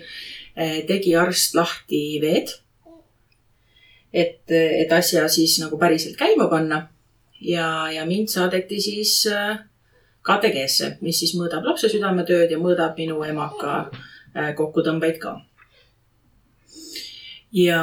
tegi 0.86 1.16
arst 1.16 1.54
lahti 1.54 2.20
veed 2.20 2.52
et, 4.16 4.42
et 4.50 4.92
asja 4.92 5.26
siis 5.28 5.58
nagu 5.62 5.78
päriselt 5.80 6.16
käima 6.18 6.48
panna. 6.52 6.86
Ja, 7.40 7.88
ja 7.92 8.06
mind 8.06 8.28
saadeti 8.32 8.80
siis 8.80 9.26
äh, 9.30 9.58
KTG-sse, 10.26 10.96
mis 11.06 11.18
siis 11.22 11.34
mõõdab 11.38 11.66
lapse 11.68 11.90
südametööd 11.92 12.50
ja 12.50 12.58
mõõdab 12.58 12.98
minu 12.98 13.20
emaka 13.26 13.76
äh, 13.86 14.54
kokkutõmbeid 14.58 15.20
ka. 15.22 15.36
ja 17.52 17.82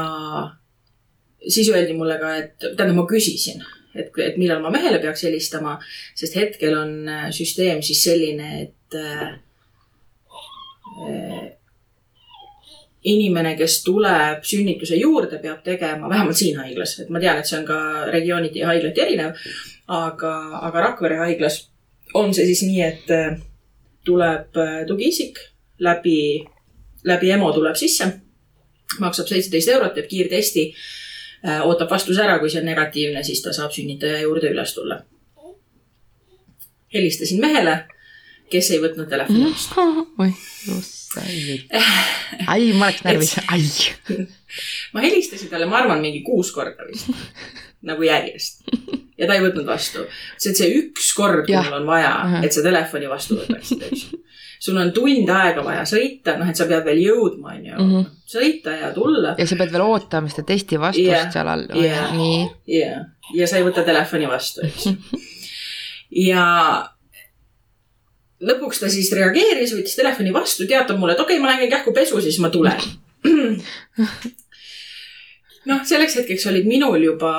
siis 1.48 1.70
öeldi 1.70 1.94
mulle 1.98 2.20
ka, 2.20 2.36
et 2.38 2.58
tähendab, 2.60 2.98
ma 2.98 3.08
küsisin, 3.10 3.64
et, 3.96 4.12
et 4.20 4.38
millal 4.38 4.62
ma 4.64 4.72
mehele 4.74 5.00
peaks 5.04 5.26
helistama, 5.28 5.78
sest 6.16 6.38
hetkel 6.40 6.78
on 6.78 6.94
äh, 7.10 7.28
süsteem 7.36 7.82
siis 7.86 8.04
selline, 8.04 8.50
et 8.68 9.00
äh, 9.00 9.40
inimene, 13.04 13.56
kes 13.60 13.82
tuleb 13.84 14.44
sünnituse 14.48 14.96
juurde, 14.96 15.40
peab 15.44 15.64
tegema, 15.64 16.10
vähemalt 16.10 16.40
siin 16.40 16.60
haiglas, 16.62 16.98
et 17.04 17.10
ma 17.12 17.20
tean, 17.20 17.40
et 17.40 17.50
see 17.50 17.60
on 17.60 17.66
ka 17.68 17.80
regiooniti 18.12 18.64
ja 18.64 18.72
haiglati 18.72 19.04
erinev. 19.04 19.48
aga, 19.88 20.34
aga 20.64 20.82
Rakvere 20.82 21.18
haiglas 21.20 21.58
on 22.14 22.34
see 22.34 22.46
siis 22.48 22.62
nii, 22.64 22.82
et 22.82 23.12
äh, 23.12 23.34
tuleb 24.06 24.58
äh, 24.58 24.86
tugiisik 24.88 25.40
läbi, 25.84 26.46
läbi 27.04 27.32
EMO 27.36 27.52
tuleb 27.54 27.76
sisse, 27.76 28.08
maksab 29.04 29.28
seitseteist 29.28 29.74
eurot, 29.76 29.94
teeb 29.98 30.08
kiirtesti, 30.08 30.68
äh, 31.44 31.66
ootab 31.68 31.92
vastuse 31.92 32.24
ära, 32.24 32.38
kui 32.40 32.52
see 32.52 32.62
on 32.62 32.70
negatiivne, 32.72 33.24
siis 33.24 33.42
ta 33.44 33.52
saab 33.56 33.76
sünnitaja 33.76 34.22
juurde 34.24 34.54
üles 34.54 34.76
tulla. 34.76 35.02
helistasin 36.94 37.40
mehele, 37.42 37.72
kes 38.54 38.72
ei 38.74 38.82
võtnud 38.84 39.10
telefoni 39.10 39.50
vastu. 39.50 39.88
oih, 40.24 40.42
ai, 42.48 42.72
ma 42.74 42.90
oleks 42.90 43.04
närvis, 43.08 43.36
ai. 43.52 43.64
ma 44.94 45.04
helistasin 45.06 45.52
talle, 45.52 45.70
ma 45.70 45.82
arvan, 45.82 46.02
mingi 46.04 46.24
kuus 46.26 46.52
korda 46.56 46.88
vist, 46.90 47.12
nagu 47.86 48.06
järjest. 48.06 48.64
ja 49.18 49.30
ta 49.30 49.38
ei 49.38 49.44
võtnud 49.46 49.68
vastu. 49.68 50.06
see, 50.38 50.52
et 50.52 50.60
see 50.60 50.70
üks 50.82 51.14
kord, 51.18 51.46
kui 51.48 51.58
mul 51.58 51.80
on 51.82 51.90
vaja, 51.90 52.14
et 52.44 52.56
sa 52.56 52.66
telefoni 52.66 53.10
vastu 53.12 53.40
võtaksid, 53.42 53.88
eks 53.90 54.06
ju. 54.12 54.22
sul 54.64 54.80
on 54.80 54.94
tund 54.96 55.30
aega 55.34 55.66
vaja 55.66 55.84
sõita, 55.90 56.38
noh, 56.40 56.50
et 56.50 56.60
sa 56.60 56.68
pead 56.70 56.86
veel 56.88 57.04
jõudma, 57.04 57.58
on 57.58 57.68
ju 57.68 57.76
mm, 57.76 57.92
-hmm. 57.92 58.24
sõita 58.36 58.78
ja 58.80 58.94
tulla. 58.96 59.36
ja 59.38 59.48
sa 59.50 59.60
pead 59.60 59.76
veel 59.76 59.86
ootama 59.86 60.32
seda 60.32 60.48
testi 60.54 60.80
vastust 60.80 61.10
yeah, 61.10 61.30
seal 61.34 61.52
all 61.52 61.68
yeah,. 61.76 62.16
nii. 62.18 62.42
ja, 62.80 63.06
ja 63.36 63.50
sa 63.50 63.60
ei 63.60 63.68
võta 63.68 63.86
telefoni 63.86 64.30
vastu, 64.32 64.66
eks 64.66 64.90
ju. 64.90 65.22
ja 66.30 66.48
lõpuks 68.48 68.82
ta 68.82 68.90
siis 68.92 69.12
reageeris, 69.16 69.76
võttis 69.78 69.98
telefoni 69.98 70.34
vastu, 70.36 70.68
teatab 70.70 71.00
mulle, 71.00 71.16
et 71.16 71.24
okei 71.24 71.38
okay,, 71.38 71.44
ma 71.44 71.54
lähen 71.54 71.72
kähku 71.72 71.94
pesu, 71.96 72.22
siis 72.24 72.40
ma 72.44 72.52
tulen. 72.54 72.82
noh, 75.70 75.86
selleks 75.88 76.18
hetkeks 76.20 76.50
olid 76.52 76.68
minul 76.68 77.00
juba 77.04 77.32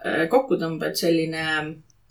äh, 0.00 0.24
kokkutõmbed 0.32 0.98
selline, 0.98 1.44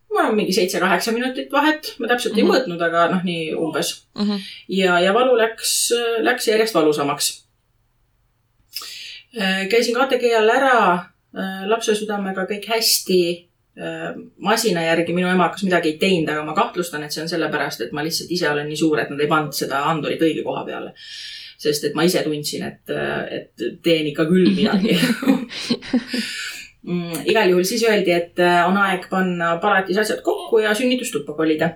ma 0.09 0.23
arvan, 0.23 0.37
mingi 0.39 0.55
seitse-kaheksa 0.55 1.13
minutit 1.15 1.51
vahet, 1.53 1.93
ma 1.99 2.07
täpselt 2.11 2.33
mm 2.33 2.39
-hmm. 2.39 2.39
ei 2.39 2.47
mhm. 2.47 2.55
mõõtnud, 2.55 2.87
aga 2.87 3.05
noh, 3.15 3.27
nii 3.27 3.53
umbes 3.57 3.93
mm. 4.15 4.25
-hmm. 4.25 4.47
ja, 4.79 4.99
ja 5.03 5.13
valu 5.13 5.37
läks, 5.37 5.91
läks 6.25 6.47
järjest 6.47 6.75
valusamaks. 6.75 7.29
Äh, 9.37 9.67
käisin 9.69 9.95
KTG 9.95 10.33
all 10.37 10.49
ära, 10.49 10.77
äh, 11.37 11.67
lapse 11.69 11.95
südamega 11.95 12.47
kõik 12.49 12.65
hästi 12.65 13.48
masina 14.43 14.83
järgi 14.83 15.13
minu 15.15 15.29
emakas 15.31 15.63
midagi 15.63 15.93
ei 15.93 15.97
teinud, 16.01 16.29
aga 16.33 16.43
ma 16.43 16.55
kahtlustan, 16.57 17.03
et 17.05 17.15
see 17.15 17.23
on 17.23 17.29
sellepärast, 17.31 17.85
et 17.85 17.93
ma 17.95 18.03
lihtsalt 18.03 18.31
ise 18.35 18.49
olen 18.49 18.67
nii 18.67 18.79
suur, 18.79 18.99
et 18.99 19.11
nad 19.11 19.21
ei 19.23 19.29
pannud 19.31 19.55
seda 19.55 19.83
andurit 19.91 20.23
õige 20.25 20.43
koha 20.43 20.65
peale. 20.67 20.93
sest 21.59 21.83
et 21.89 21.95
ma 21.95 22.05
ise 22.07 22.21
tundsin, 22.23 22.63
et, 22.63 22.91
et 23.35 23.63
teen 23.83 24.07
ikka 24.07 24.23
küll 24.29 24.47
midagi 24.55 24.93
mm, 26.87 27.25
igal 27.27 27.51
juhul 27.51 27.67
siis 27.67 27.83
öeldi, 27.83 28.15
et 28.15 28.39
äh, 28.39 28.61
on 28.67 28.79
aeg 28.79 29.09
panna 29.11 29.57
palatis 29.59 29.99
asjad 29.99 30.21
kokku 30.23 30.61
ja 30.63 30.71
sünnitustuppa 30.75 31.35
kolida. 31.35 31.73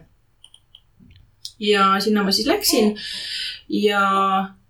ja 1.60 1.93
sinna 2.00 2.24
ma 2.24 2.31
siis 2.31 2.48
läksin 2.48 2.95
ja 3.67 4.03
Äh, 4.43 4.62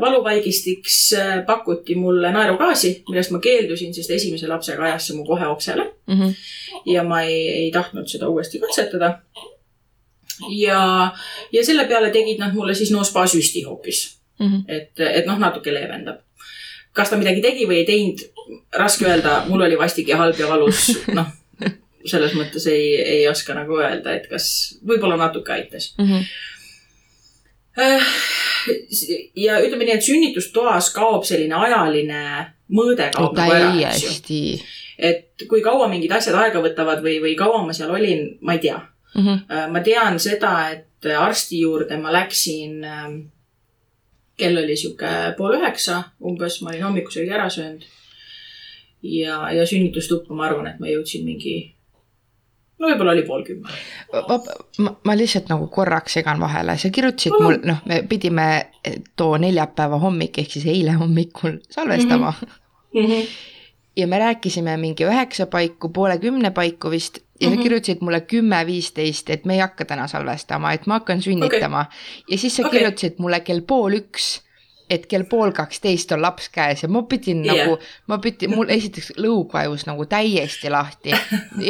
valuvaigistiks 0.00 1.12
äh, 1.12 1.46
pakuti 1.46 1.94
mulle 1.94 2.32
naerugaasi, 2.32 3.02
millest 3.08 3.30
ma 3.30 3.38
keeldusin, 3.42 3.94
sest 3.94 4.10
esimese 4.10 4.48
lapsega 4.50 4.84
ajas 4.88 5.08
see 5.08 5.16
mu 5.16 5.24
kohe 5.26 5.46
oksele 5.46 5.84
mm. 6.06 6.18
-hmm. 6.18 6.34
ja 6.92 7.04
ma 7.04 7.22
ei, 7.22 7.48
ei 7.48 7.70
tahtnud 7.72 8.08
seda 8.08 8.28
uuesti 8.28 8.58
katsetada. 8.58 9.18
ja, 10.48 11.12
ja 11.52 11.64
selle 11.64 11.84
peale 11.84 12.10
tegid 12.10 12.38
nad 12.38 12.54
mulle 12.54 12.74
siis 12.74 12.90
no 12.90 13.04
spa 13.04 13.26
süsti 13.26 13.62
hoopis 13.62 14.18
mm. 14.38 14.46
-hmm. 14.46 14.64
et, 14.68 15.00
et 15.00 15.26
noh, 15.26 15.38
natuke 15.38 15.74
leevendab. 15.74 16.20
kas 16.92 17.10
ta 17.10 17.16
midagi 17.16 17.40
tegi 17.40 17.66
või 17.66 17.82
ei 17.82 17.86
teinud, 17.86 18.18
raske 18.76 19.06
öelda, 19.06 19.44
mul 19.48 19.60
oli 19.60 19.78
vastik 19.78 20.08
ja 20.08 20.16
halb 20.16 20.38
ja 20.38 20.48
valus, 20.48 20.90
noh 21.18 21.26
selles 22.04 22.32
mõttes 22.34 22.66
ei, 22.66 22.96
ei 22.98 23.28
oska 23.30 23.54
nagu 23.54 23.76
öelda, 23.78 24.16
et 24.16 24.26
kas, 24.26 24.78
võib-olla 24.86 25.16
natuke 25.16 25.52
aitas 25.52 25.94
mm. 25.98 26.08
-hmm 26.08 26.24
ja 29.36 29.58
ütleme 29.62 29.86
nii, 29.86 29.96
et 29.96 30.06
sünnitustoas 30.06 30.92
kaob 30.94 31.26
selline 31.28 31.56
ajaline 31.58 32.22
mõõde 32.72 33.10
kaob 33.14 33.36
nagu 33.36 33.56
ära, 33.56 33.72
eks 33.90 34.30
ju. 34.30 34.56
et 34.98 35.46
kui 35.48 35.62
kaua 35.64 35.88
mingid 35.92 36.12
asjad 36.14 36.38
aega 36.38 36.62
võtavad 36.64 37.02
või, 37.04 37.18
või 37.24 37.36
kaua 37.38 37.62
ma 37.66 37.76
seal 37.76 37.92
olin, 37.94 38.26
ma 38.40 38.56
ei 38.56 38.62
tea 38.64 38.78
mm. 39.14 39.22
-hmm. 39.26 39.72
ma 39.72 39.80
tean 39.80 40.18
seda, 40.22 40.54
et 40.70 41.10
arsti 41.18 41.60
juurde 41.60 41.96
ma 41.98 42.12
läksin, 42.12 42.84
ähm, 42.84 43.18
kell 44.38 44.56
oli 44.56 44.76
sihuke 44.76 45.34
pool 45.36 45.58
üheksa 45.58 46.02
umbes, 46.20 46.60
ma 46.62 46.70
olin 46.70 46.88
hommikusöögi 46.88 47.30
ära 47.30 47.50
söönud. 47.50 47.84
ja, 49.02 49.50
ja 49.52 49.66
sünnitustuppa 49.66 50.34
ma 50.34 50.46
arvan, 50.46 50.66
et 50.66 50.80
ma 50.80 50.86
jõudsin 50.86 51.24
mingi 51.24 51.74
no 52.82 52.90
võib-olla 52.90 53.14
oli 53.14 53.24
pool 53.26 53.44
kümme. 53.46 53.78
ma, 54.82 54.94
ma 55.06 55.16
lihtsalt 55.18 55.50
nagu 55.52 55.68
korraks 55.72 56.18
segan 56.18 56.42
vahele, 56.42 56.76
sa 56.78 56.90
kirjutasid 56.94 57.38
mul, 57.38 57.60
noh, 57.68 57.80
me 57.88 58.02
pidime 58.08 58.48
too 59.16 59.38
neljapäeva 59.40 60.00
hommik 60.02 60.42
ehk 60.42 60.56
siis 60.56 60.68
eile 60.72 60.98
hommikul 60.98 61.60
salvestama 61.70 62.34
mm. 62.34 63.06
-hmm. 63.06 63.26
ja 63.96 64.06
me 64.06 64.18
rääkisime 64.18 64.76
mingi 64.76 65.06
üheksa 65.08 65.46
paiku, 65.46 65.88
poole 65.88 66.18
kümne 66.18 66.50
paiku 66.50 66.90
vist 66.90 67.18
ja 67.18 67.48
sa 67.48 67.50
mm 67.50 67.58
-hmm. 67.58 67.62
kirjutasid 67.62 67.98
mulle 68.00 68.20
kümme, 68.20 68.66
viisteist, 68.66 69.30
et 69.30 69.44
me 69.44 69.54
ei 69.54 69.60
hakka 69.60 69.84
täna 69.84 70.06
salvestama, 70.06 70.72
et 70.72 70.86
ma 70.86 71.00
hakkan 71.00 71.22
sünnitama 71.22 71.80
okay.. 71.80 72.24
ja 72.30 72.38
siis 72.38 72.56
sa 72.56 72.66
okay. 72.66 72.78
kirjutasid 72.78 73.14
mulle 73.18 73.40
kell 73.40 73.60
pool 73.60 73.92
üks 73.92 74.40
et 74.92 75.06
kell 75.10 75.26
pool 75.28 75.52
kaksteist 75.56 76.12
on 76.14 76.22
laps 76.22 76.48
käes 76.52 76.84
ja 76.84 76.90
ma 76.92 77.04
pidin 77.08 77.42
yeah. 77.46 77.62
nagu, 77.62 77.78
ma 78.10 78.18
pidin, 78.22 78.54
mul 78.56 78.72
esiteks 78.72 79.12
lõug 79.20 79.52
vajus 79.54 79.86
nagu 79.88 80.06
täiesti 80.10 80.72
lahti. 80.72 81.14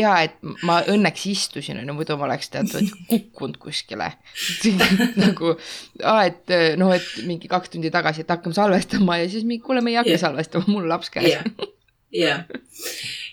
ja 0.02 0.16
et 0.26 0.38
ma 0.66 0.80
õnneks 0.92 1.26
istusin, 1.32 1.80
on 1.82 1.92
ju, 1.92 1.96
muidu 1.98 2.18
ma 2.20 2.28
oleks 2.28 2.52
teatud 2.52 2.88
kukkunud 3.10 3.60
kuskile 3.62 4.12
nagu, 5.24 5.56
et 6.24 6.56
noh, 6.80 6.94
et 6.94 7.12
mingi 7.28 7.50
kaks 7.50 7.74
tundi 7.74 7.92
tagasi, 7.94 8.24
et 8.24 8.34
hakkame 8.34 8.56
salvestama 8.56 9.22
ja 9.22 9.30
siis 9.30 9.46
mingi, 9.48 9.64
kuule, 9.64 9.84
me 9.84 9.94
ei 9.94 10.00
hakka 10.00 10.16
yeah. 10.16 10.26
salvestama, 10.26 10.68
mul 10.72 10.90
laps 10.90 11.12
käes 11.12 11.32
yeah 11.36 11.70
jah, 12.12 12.44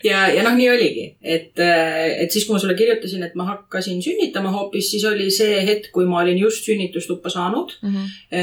ja, 0.04 0.26
ja 0.32 0.44
noh, 0.46 0.56
nii 0.58 0.70
oligi, 0.72 1.06
et, 1.22 1.60
äh, 1.60 2.24
et 2.24 2.32
siis, 2.32 2.46
kui 2.48 2.56
ma 2.56 2.62
sulle 2.62 2.78
kirjutasin, 2.80 3.24
et 3.28 3.36
ma 3.40 3.48
hakkasin 3.50 4.02
sünnitama 4.04 4.52
hoopis, 4.56 4.92
siis 4.94 5.06
oli 5.10 5.30
see 5.34 5.62
hetk, 5.68 5.92
kui 5.96 6.08
ma 6.10 6.22
olin 6.24 6.40
just 6.40 6.68
sünnitustuppa 6.68 7.32
saanud 7.34 7.76
mm. 7.82 7.96
-hmm. 7.96 8.38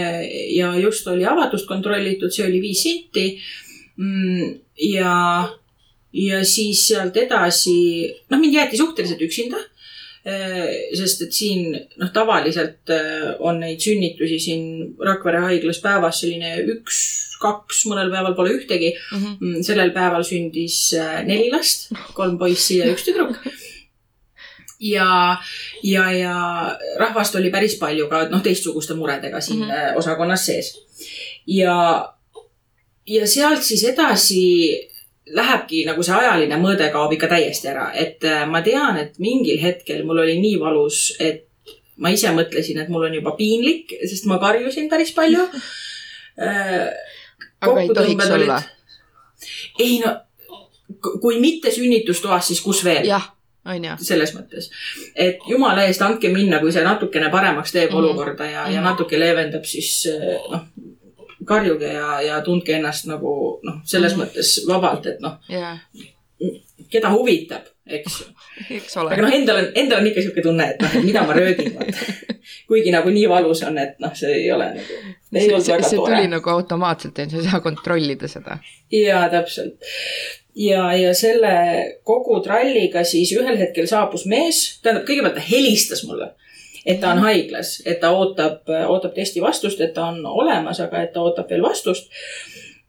ja 0.56 0.74
just 0.80 1.06
oli 1.08 1.24
avatust 1.26 1.68
kontrollitud, 1.68 2.30
see 2.30 2.46
oli 2.46 2.60
viis 2.60 2.82
sinti. 2.82 3.38
Mm, 3.96 4.58
ja, 4.82 5.48
ja 6.12 6.44
siis 6.44 6.88
sealt 6.88 7.16
edasi, 7.16 8.12
noh, 8.30 8.40
mind 8.40 8.54
jäeti 8.54 8.76
suhteliselt 8.76 9.22
üksinda 9.24 9.56
sest 10.26 11.22
et 11.22 11.36
siin 11.36 11.68
noh, 12.00 12.10
tavaliselt 12.14 12.90
äh, 12.90 13.36
on 13.38 13.60
neid 13.62 13.82
sünnitusi 13.82 14.40
siin 14.42 14.64
Rakvere 14.98 15.44
haiglas 15.44 15.78
päevas 15.84 16.22
selline 16.22 16.56
üks, 16.74 16.98
kaks, 17.38 17.84
mõnel 17.90 18.10
päeval 18.10 18.34
pole 18.34 18.56
ühtegi 18.56 18.90
mhm. 18.96 19.20
mm. 19.22 19.36
-hmm. 19.38 19.62
sellel 19.66 19.92
päeval 19.94 20.26
sündis 20.26 20.80
äh, 20.98 21.20
neli 21.26 21.50
last, 21.54 21.92
kolm 22.18 22.38
poissi 22.40 22.80
ja 22.80 22.90
üks 22.90 23.06
tüdruk 23.06 23.38
ja, 24.94 25.36
ja, 25.82 26.10
ja 26.12 26.34
rahvast 26.98 27.38
oli 27.38 27.50
päris 27.54 27.78
palju 27.78 28.08
ka 28.10 28.26
noh, 28.32 28.42
teistsuguste 28.42 28.98
muredega 28.98 29.40
siin 29.40 29.62
mm 29.62 29.70
-hmm. 29.70 30.02
osakonnas 30.02 30.46
sees. 30.46 30.74
ja, 31.46 32.12
ja 33.06 33.26
sealt 33.26 33.62
siis 33.62 33.84
edasi 33.84 34.42
lähebki 35.34 35.82
nagu 35.86 36.04
see 36.06 36.14
ajaline 36.14 36.58
mõõde 36.60 36.88
kaob 36.94 37.12
ikka 37.16 37.30
täiesti 37.30 37.70
ära, 37.72 37.88
et 37.98 38.24
äh, 38.24 38.44
ma 38.50 38.62
tean, 38.66 38.98
et 39.00 39.18
mingil 39.22 39.58
hetkel 39.62 40.04
mul 40.06 40.22
oli 40.22 40.38
nii 40.42 40.60
valus, 40.62 41.08
et 41.18 41.44
ma 42.02 42.12
ise 42.14 42.30
mõtlesin, 42.36 42.78
et 42.82 42.90
mul 42.92 43.08
on 43.08 43.16
juba 43.16 43.34
piinlik, 43.38 43.96
sest 44.06 44.28
ma 44.30 44.38
karjusin 44.42 44.90
päris 44.92 45.12
palju 45.16 45.46
äh,. 46.46 46.90
aga 47.60 47.80
ei 47.80 47.90
tohiks 47.94 48.30
olid... 48.30 48.42
olla? 48.42 48.60
ei 49.82 49.98
no, 50.04 50.12
kui 51.22 51.40
mitte 51.40 51.72
sünnitustoas, 51.74 52.52
siis 52.52 52.62
kus 52.62 52.84
veel? 52.86 53.08
jah 53.08 53.32
on 53.66 53.84
ju. 53.84 53.94
selles 54.06 54.30
mõttes, 54.36 54.70
et 55.18 55.42
jumala 55.50 55.86
eest 55.88 56.02
andke 56.06 56.30
minna, 56.30 56.60
kui 56.62 56.70
see 56.74 56.84
natukene 56.86 57.32
paremaks 57.32 57.74
teeb 57.74 57.90
mm 57.90 57.96
-hmm. 57.96 58.04
olukorda 58.04 58.44
ja 58.44 58.60
mm, 58.60 58.66
-hmm. 58.66 58.74
ja 58.74 58.80
mhm. 58.80 58.88
natuke 58.90 59.18
leevendab, 59.18 59.64
siis 59.64 60.06
äh, 60.06 60.38
noh, 60.52 60.68
karjuge 61.48 61.92
ja, 61.92 62.20
ja 62.24 62.42
tundke 62.46 62.76
ennast 62.76 63.08
nagu 63.10 63.32
noh, 63.66 63.80
selles 63.88 64.14
mm. 64.16 64.22
mõttes 64.22 64.52
vabalt, 64.68 65.08
et 65.12 65.24
noh 65.24 65.38
yeah., 65.52 65.80
keda 66.92 67.10
huvitab, 67.10 67.66
eks 67.88 68.20
ju. 68.20 68.26
aga 69.02 69.20
noh, 69.24 69.32
endal 69.32 69.60
on, 69.62 69.68
endal 69.78 70.02
on 70.02 70.08
ikka 70.10 70.24
sihuke 70.24 70.44
tunne, 70.44 70.68
et 70.74 70.82
noh, 70.82 70.96
et 70.98 71.06
mida 71.06 71.24
ma 71.26 71.36
röögin, 71.36 71.76
kuigi 72.68 72.92
nagu 72.94 73.12
nii 73.12 73.26
valus 73.30 73.62
on, 73.66 73.78
et 73.82 73.96
noh, 74.02 74.14
see 74.16 74.32
ei 74.42 74.50
ole 74.54 74.68
nagu. 74.76 74.98
see, 75.32 75.48
see, 75.48 75.78
see 75.82 76.00
tuli 76.00 76.26
nagu 76.30 76.52
automaatselt, 76.52 77.22
sa 77.30 77.40
ei 77.40 77.48
saa 77.48 77.62
kontrollida 77.64 78.30
seda. 78.30 78.60
jaa, 78.92 79.26
täpselt 79.32 79.90
ja, 80.56 80.88
ja 80.96 81.12
selle 81.16 81.52
kogu 82.06 82.40
tralliga 82.44 83.04
siis 83.04 83.32
ühel 83.36 83.58
hetkel 83.60 83.88
saabus 83.90 84.26
mees, 84.30 84.80
tähendab, 84.82 85.06
kõigepealt 85.08 85.38
ta 85.38 85.44
helistas 85.44 86.04
mulle 86.08 86.32
et 86.86 87.00
ta 87.02 87.12
on 87.14 87.24
haiglas, 87.24 87.80
et 87.86 87.98
ta 88.00 88.12
ootab, 88.14 88.70
ootab 88.86 89.14
testi 89.16 89.42
vastust, 89.42 89.80
et 89.82 89.94
ta 89.94 90.06
on 90.12 90.22
olemas, 90.26 90.80
aga 90.80 91.02
et 91.02 91.12
ta 91.14 91.24
ootab 91.26 91.50
veel 91.50 91.64
vastust. 91.64 92.10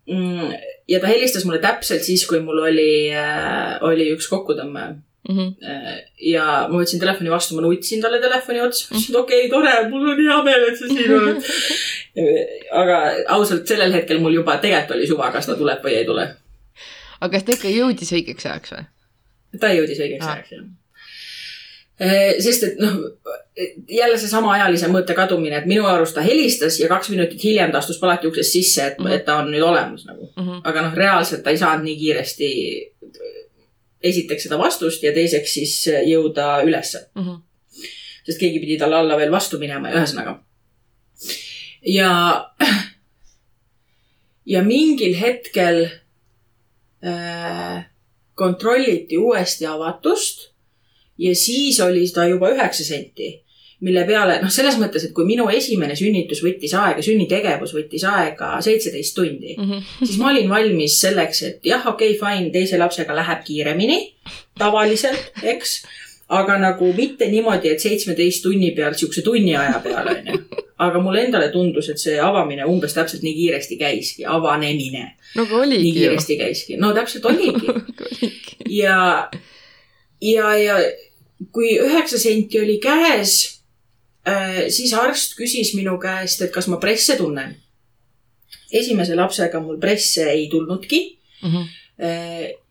Mm, 0.08 0.54
ja 0.88 1.02
ta 1.04 1.10
helistas 1.10 1.44
mulle 1.46 1.60
täpselt 1.60 2.06
siis, 2.06 2.24
kui 2.30 2.40
mul 2.40 2.62
oli, 2.70 3.10
äh, 3.12 3.76
oli 3.84 4.12
üks 4.14 4.30
kokkutõmme 4.32 4.94
Mm 5.28 5.36
-hmm. 5.36 6.04
ja 6.24 6.44
ma 6.72 6.78
võtsin 6.80 7.00
telefoni 7.00 7.30
vastu, 7.30 7.56
ma 7.56 7.62
nutsin 7.62 8.02
talle 8.02 8.20
telefoni 8.24 8.62
otsa, 8.62 8.86
ütlesin, 8.86 9.10
et 9.10 9.16
okei 9.16 9.40
okay,, 9.48 9.50
tore, 9.52 9.90
mul 9.90 10.06
on 10.12 10.22
hea 10.24 10.38
meel, 10.44 10.64
et 10.70 10.78
sa 10.80 10.88
siin 10.88 11.12
oled. 11.18 11.50
aga 12.82 13.00
ausalt, 13.36 13.68
sellel 13.68 13.92
hetkel 13.92 14.22
mul 14.24 14.40
juba 14.40 14.56
tegelikult 14.64 14.96
oli 14.96 15.08
suva, 15.08 15.28
kas 15.32 15.50
ta 15.50 15.58
tuleb 15.60 15.84
või 15.84 15.98
ei 16.00 16.06
tule. 16.06 16.30
aga 17.20 17.32
kas 17.34 17.44
ta 17.44 17.58
ikka 17.58 17.74
jõudis 17.76 18.14
õigeks 18.14 18.48
ajaks 18.48 18.72
või? 18.78 18.88
ta 19.60 19.74
jõudis 19.74 20.00
õigeks 20.00 20.26
ah. 20.26 20.38
ajaks, 20.38 20.56
jah 20.56 20.64
sest 21.98 22.64
et 22.64 22.76
noh, 22.78 22.98
jälle 23.90 24.18
seesama 24.22 24.52
ajalise 24.54 24.90
mõõte 24.92 25.16
kadumine, 25.18 25.58
et 25.58 25.70
minu 25.70 25.88
arust 25.90 26.14
ta 26.14 26.22
helistas 26.22 26.78
ja 26.80 26.90
kaks 26.92 27.10
minutit 27.10 27.42
hiljem 27.44 27.72
ta 27.74 27.82
astus 27.82 27.98
palati 28.02 28.30
uksest 28.30 28.54
sisse, 28.54 28.86
et 28.86 29.00
mm, 29.00 29.06
-hmm. 29.06 29.16
et 29.16 29.26
ta 29.26 29.38
on 29.42 29.50
nüüd 29.52 29.66
olemas 29.66 30.06
nagu 30.06 30.30
mm. 30.36 30.44
-hmm. 30.44 30.62
aga 30.64 30.82
noh, 30.82 30.94
reaalselt 30.94 31.44
ta 31.44 31.50
ei 31.50 31.58
saanud 31.58 31.86
nii 31.86 31.98
kiiresti 31.98 32.50
esiteks 34.04 34.44
seda 34.44 34.60
vastust 34.62 35.04
ja 35.04 35.14
teiseks 35.14 35.54
siis 35.54 35.74
jõuda 36.06 36.62
ülesse 36.64 37.08
mm. 37.16 37.24
-hmm. 37.24 37.42
sest 38.26 38.40
keegi 38.40 38.60
pidi 38.60 38.78
talle 38.78 38.96
alla 38.96 39.18
veel 39.18 39.32
vastu 39.32 39.60
minema 39.60 39.90
ja 39.90 40.02
ühesõnaga. 40.02 40.40
ja, 41.82 42.52
ja 44.46 44.64
mingil 44.64 45.18
hetkel 45.20 45.90
äh, 47.06 47.86
kontrolliti 48.36 49.18
uuesti 49.18 49.66
avatust 49.66 50.52
ja 51.18 51.36
siis 51.36 51.80
oli 51.80 52.06
ta 52.14 52.28
juba 52.28 52.52
üheksa 52.54 52.84
senti 52.84 53.34
mille 53.80 54.04
peale, 54.08 54.40
noh, 54.42 54.50
selles 54.54 54.78
mõttes, 54.82 55.06
et 55.06 55.14
kui 55.14 55.28
minu 55.28 55.46
esimene 55.54 55.94
sünnitus 55.98 56.42
võttis 56.42 56.74
aega, 56.78 57.04
sünnitegevus 57.06 57.76
võttis 57.78 58.08
aega 58.10 58.56
seitseteist 58.66 59.14
tundi 59.18 59.54
mm, 59.54 59.70
-hmm. 59.70 59.84
siis 60.08 60.18
ma 60.22 60.32
olin 60.32 60.50
valmis 60.50 60.98
selleks, 61.02 61.44
et 61.46 61.70
jah, 61.70 61.86
okei 61.86 62.16
okay,, 62.16 62.20
fine, 62.22 62.50
teise 62.54 62.82
lapsega 62.82 63.16
läheb 63.16 63.46
kiiremini, 63.46 64.00
tavaliselt, 64.58 65.32
eks. 65.44 65.84
aga 66.30 66.58
nagu 66.60 66.90
mitte 66.94 67.30
niimoodi, 67.30 67.70
et 67.70 67.80
seitsmeteist 67.80 68.44
tunni 68.44 68.72
pealt 68.76 68.98
siukse 68.98 69.22
tunni 69.22 69.56
aja 69.56 69.80
peale, 69.84 70.18
onju. 70.18 70.64
aga 70.88 71.00
mulle 71.00 71.28
endale 71.28 71.52
tundus, 71.54 71.90
et 71.90 72.02
see 72.02 72.18
avamine 72.20 72.66
umbes 72.66 72.98
täpselt 72.98 73.22
nii 73.24 73.34
kiiresti 73.34 73.78
käiski, 73.78 74.26
avanemine. 74.26 75.12
no 75.36 75.46
aga 75.46 75.62
oligi 75.62 75.84
nii 75.84 75.94
kiiresti 76.02 76.34
ju. 76.34 76.40
käiski, 76.40 76.78
no 76.82 76.96
täpselt 76.98 77.30
oligi 77.30 77.78
ja, 78.82 79.30
ja, 80.22 80.56
ja 80.58 80.82
kui 81.54 81.76
üheksa 81.82 82.20
senti 82.22 82.60
oli 82.62 82.78
käes, 82.84 83.62
äh, 84.28 84.66
siis 84.74 84.94
arst 84.98 85.38
küsis 85.40 85.74
minu 85.78 85.98
käest, 86.02 86.42
et 86.42 86.54
kas 86.54 86.70
ma 86.72 86.82
presse 86.82 87.18
tunnen. 87.20 87.56
esimese 88.72 89.16
lapsega 89.16 89.60
mul 89.64 89.78
presse 89.80 90.26
ei 90.30 90.50
tulnudki 90.52 91.20
mm. 91.44 91.52
-hmm. 91.52 91.68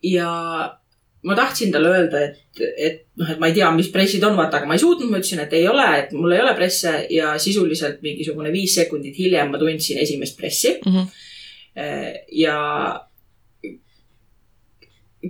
ja 0.02 0.30
ma 1.22 1.34
tahtsin 1.34 1.72
talle 1.72 1.88
öelda, 1.88 2.20
et, 2.20 2.60
et 2.76 3.00
noh, 3.16 3.30
et 3.30 3.38
ma 3.38 3.46
ei 3.46 3.54
tea, 3.54 3.70
mis 3.70 3.88
pressid 3.88 4.24
on, 4.24 4.36
vaata, 4.36 4.58
aga 4.58 4.66
ma 4.66 4.76
ei 4.76 4.82
suutnud, 4.82 5.10
ma 5.10 5.18
ütlesin, 5.18 5.40
et 5.40 5.52
ei 5.52 5.68
ole, 5.68 5.86
et 5.98 6.12
mul 6.12 6.32
ei 6.32 6.42
ole 6.42 6.54
presse 6.54 6.92
ja 7.10 7.38
sisuliselt 7.38 8.02
mingisugune 8.02 8.52
viis 8.52 8.74
sekundit 8.74 9.16
hiljem 9.18 9.50
ma 9.50 9.58
tundsin 9.58 9.98
esimest 9.98 10.36
pressi 10.36 10.78
mm. 10.84 10.92
-hmm. 10.92 11.06
ja 12.32 12.58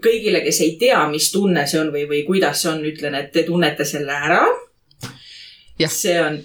kõigile, 0.02 0.42
kes 0.44 0.60
ei 0.64 0.76
tea, 0.80 1.00
mis 1.10 1.30
tunne 1.32 1.66
see 1.68 1.80
on 1.80 1.90
või, 1.94 2.06
või 2.10 2.22
kuidas 2.26 2.62
see 2.62 2.72
on, 2.72 2.84
ütlen, 2.86 3.16
et 3.18 3.32
te 3.32 3.44
tunnete 3.46 3.84
selle 3.84 4.12
ära. 4.12 4.42
see 5.88 6.20
on 6.20 6.38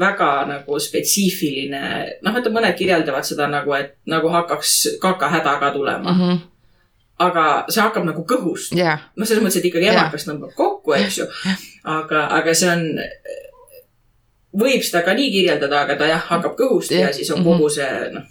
väga 0.00 0.28
nagu 0.48 0.78
spetsiifiline, 0.80 1.80
noh, 2.24 2.32
vaata 2.32 2.50
mõned 2.50 2.76
kirjeldavad 2.76 3.24
seda 3.24 3.48
nagu, 3.50 3.74
et 3.76 3.98
nagu 4.06 4.30
hakkaks 4.32 5.00
kakahäda 5.00 5.58
ka 5.60 5.72
tulema 5.74 6.12
mm. 6.12 6.22
-hmm 6.22 6.46
aga 7.18 7.64
see 7.68 7.82
hakkab 7.82 8.04
nagu 8.06 8.22
kõhust 8.22 8.76
yeah.. 8.78 9.00
noh, 9.16 9.26
selles 9.26 9.42
mõttes, 9.42 9.58
et 9.58 9.64
ikkagi 9.66 9.88
emakas 9.90 10.22
yeah. 10.22 10.28
tõmbab 10.28 10.52
kokku, 10.54 10.92
eks 10.94 11.16
ju. 11.18 11.24
aga, 11.82 12.20
aga 12.36 12.54
see 12.54 12.68
on, 12.70 12.84
võib 14.62 14.84
seda 14.86 15.02
ka 15.02 15.16
nii 15.18 15.32
kirjeldada, 15.32 15.80
aga 15.80 15.96
ta 15.98 16.06
jah, 16.06 16.22
hakkab 16.28 16.54
kõhust 16.60 16.94
yeah. 16.94 17.08
ja 17.08 17.16
siis 17.16 17.30
on 17.34 17.42
kogu 17.42 17.72
see 17.74 17.90
noh 18.14 18.22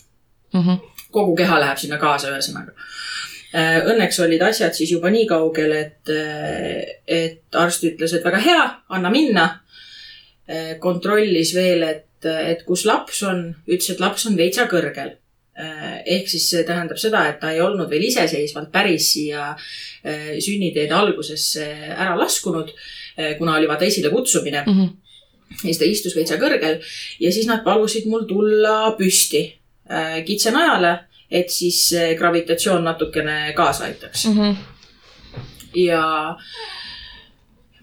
mm 0.54 0.64
-hmm., 0.64 0.80
kogu 1.12 1.36
keha 1.36 1.60
läheb 1.60 1.84
sinna 1.84 2.00
kaasa, 2.00 2.32
ühesõnaga 2.32 2.72
Äh, 2.72 3.07
õnneks 3.56 4.20
olid 4.26 4.42
asjad 4.44 4.76
siis 4.76 4.92
juba 4.92 5.12
nii 5.14 5.28
kaugel, 5.30 5.72
et, 5.78 6.10
äh, 6.12 7.00
et 7.08 7.56
arst 7.56 7.86
ütles, 7.88 8.14
et 8.14 8.26
väga 8.26 8.42
hea, 8.44 8.66
anna 8.90 9.12
minna. 9.14 9.48
Äh, 10.48 10.76
kontrollis 10.80 11.54
veel, 11.56 11.84
et, 11.84 12.26
et 12.26 12.64
kus 12.68 12.86
laps 12.88 13.22
on, 13.28 13.50
ütles, 13.68 13.90
et 13.94 14.04
laps 14.04 14.28
on 14.28 14.38
veitsa 14.38 14.68
kõrgel. 14.68 15.18
ehk 15.58 16.28
siis 16.30 16.44
see 16.52 16.62
tähendab 16.62 17.00
seda, 17.02 17.24
et 17.32 17.40
ta 17.42 17.50
ei 17.50 17.64
olnud 17.66 17.90
veel 17.90 18.04
iseseisvalt 18.06 18.68
päris 18.70 19.08
siia 19.16 19.56
sünniteede 20.06 20.94
algusesse 20.94 21.66
ära 21.96 22.14
laskunud, 22.14 22.70
kuna 23.40 23.56
oli 23.58 23.66
vaata 23.66 23.88
esilekutsumine 23.90 24.62
mm. 24.68 24.76
-hmm. 24.78 24.92
ja 25.56 25.64
siis 25.64 25.80
ta 25.82 25.90
istus 25.90 26.16
veitsa 26.16 26.38
kõrgel 26.38 26.78
ja 27.20 27.32
siis 27.32 27.50
nad 27.50 27.64
palusid 27.66 28.06
mul 28.06 28.30
tulla 28.30 28.94
püsti 29.00 29.42
kitsenajale 30.30 30.94
et 31.32 31.50
siis 31.52 31.92
gravitatsioon 32.18 32.84
natukene 32.84 33.54
kaasa 33.56 33.84
aitaks 33.84 34.26
mm. 34.28 34.38
-hmm. 34.40 34.56
ja 35.76 36.04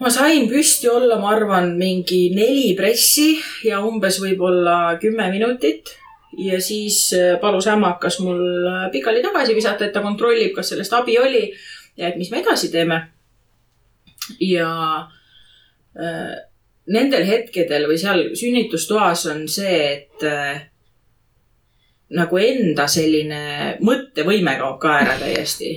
ma 0.00 0.10
sain 0.12 0.48
püsti 0.50 0.88
olla, 0.90 1.18
ma 1.20 1.32
arvan, 1.34 1.74
mingi 1.78 2.28
neli 2.34 2.72
pressi 2.78 3.34
ja 3.66 3.80
umbes 3.84 4.18
võib-olla 4.22 4.96
kümme 5.02 5.30
minutit. 5.32 5.94
ja 6.34 6.58
siis 6.60 7.12
äh, 7.14 7.36
palus 7.40 7.68
ämmakas 7.70 8.18
mul 8.18 8.66
äh, 8.66 8.88
pikali 8.92 9.22
tagasi 9.22 9.54
visata, 9.54 9.86
et 9.86 9.92
ta 9.94 10.02
kontrollib, 10.02 10.50
kas 10.56 10.72
sellest 10.72 10.92
abi 10.92 11.14
oli 11.18 11.44
ja 11.96 12.08
et 12.08 12.16
mis 12.18 12.30
me 12.30 12.40
edasi 12.42 12.72
teeme. 12.72 13.00
ja 14.40 14.70
äh, 15.94 16.34
nendel 16.90 17.24
hetkedel 17.24 17.86
või 17.88 17.98
seal 18.00 18.24
sünnitustoas 18.34 19.26
on 19.30 19.46
see, 19.48 19.78
et 19.92 20.26
äh, 20.26 20.66
nagu 22.14 22.38
enda 22.40 22.86
selline 22.90 23.40
mõttevõime 23.84 24.56
kaob 24.60 24.78
ka 24.82 24.98
ära 25.02 25.16
täiesti. 25.20 25.74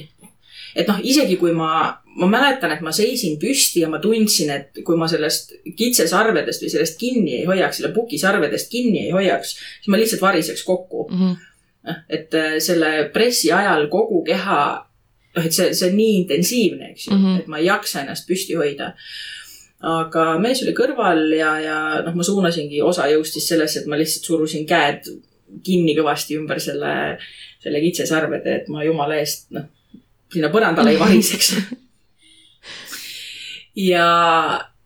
et 0.78 0.88
noh, 0.88 1.00
isegi 1.02 1.38
kui 1.42 1.54
ma, 1.58 1.90
ma 2.22 2.28
mäletan, 2.30 2.72
et 2.76 2.84
ma 2.86 2.92
seisin 2.94 3.40
püsti 3.42 3.82
ja 3.82 3.90
ma 3.90 4.00
tundsin, 4.02 4.52
et 4.54 4.82
kui 4.86 4.98
ma 5.00 5.08
sellest 5.10 5.56
kitsesarvedest 5.78 6.64
või 6.64 6.74
sellest 6.74 7.00
kinni 7.02 7.40
ei 7.40 7.46
hoiaks, 7.50 7.80
selle 7.80 7.94
pukisarvedest 7.96 8.70
kinni 8.72 9.08
ei 9.08 9.16
hoiaks, 9.16 9.56
siis 9.58 9.90
ma 9.94 9.98
lihtsalt 9.98 10.22
variseks 10.22 10.64
kokku 10.68 11.08
mm. 11.10 11.24
-hmm. 11.24 12.04
et 12.10 12.38
äh, 12.38 12.60
selle 12.60 13.10
pressi 13.14 13.52
ajal 13.52 13.88
kogu 13.90 14.24
keha, 14.28 14.60
noh, 15.36 15.46
et 15.46 15.54
see, 15.54 15.74
see 15.74 15.90
on 15.90 15.98
nii 15.98 16.20
intensiivne, 16.22 16.92
eks 16.92 17.08
ju 17.08 17.16
mm, 17.16 17.26
-hmm. 17.26 17.40
et 17.40 17.48
ma 17.48 17.58
ei 17.58 17.72
jaksa 17.72 18.04
ennast 18.06 18.30
püsti 18.30 18.60
hoida 18.60 18.94
aga 19.86 20.38
mees 20.42 20.62
oli 20.66 20.74
kõrval 20.78 21.24
ja, 21.38 21.52
ja 21.62 21.78
noh, 22.06 22.16
ma 22.18 22.26
suunasingi 22.26 22.82
osa 22.82 23.08
jõust 23.12 23.38
siis 23.38 23.48
sellesse, 23.52 23.82
et 23.82 23.90
ma 23.90 24.00
lihtsalt 24.00 24.26
surusin 24.26 24.66
käed 24.70 25.06
kinni 25.64 25.96
kõvasti 25.98 26.38
ümber 26.40 26.60
selle, 26.64 26.94
selle 27.64 27.82
kitsesarvede, 27.84 28.62
et 28.62 28.72
ma 28.74 28.86
jumala 28.86 29.20
eest, 29.22 29.50
noh, 29.56 29.68
sinna 30.34 30.50
põrandale 30.52 30.92
ei 30.94 31.00
variseks 31.00 31.54
ja, 33.92 34.08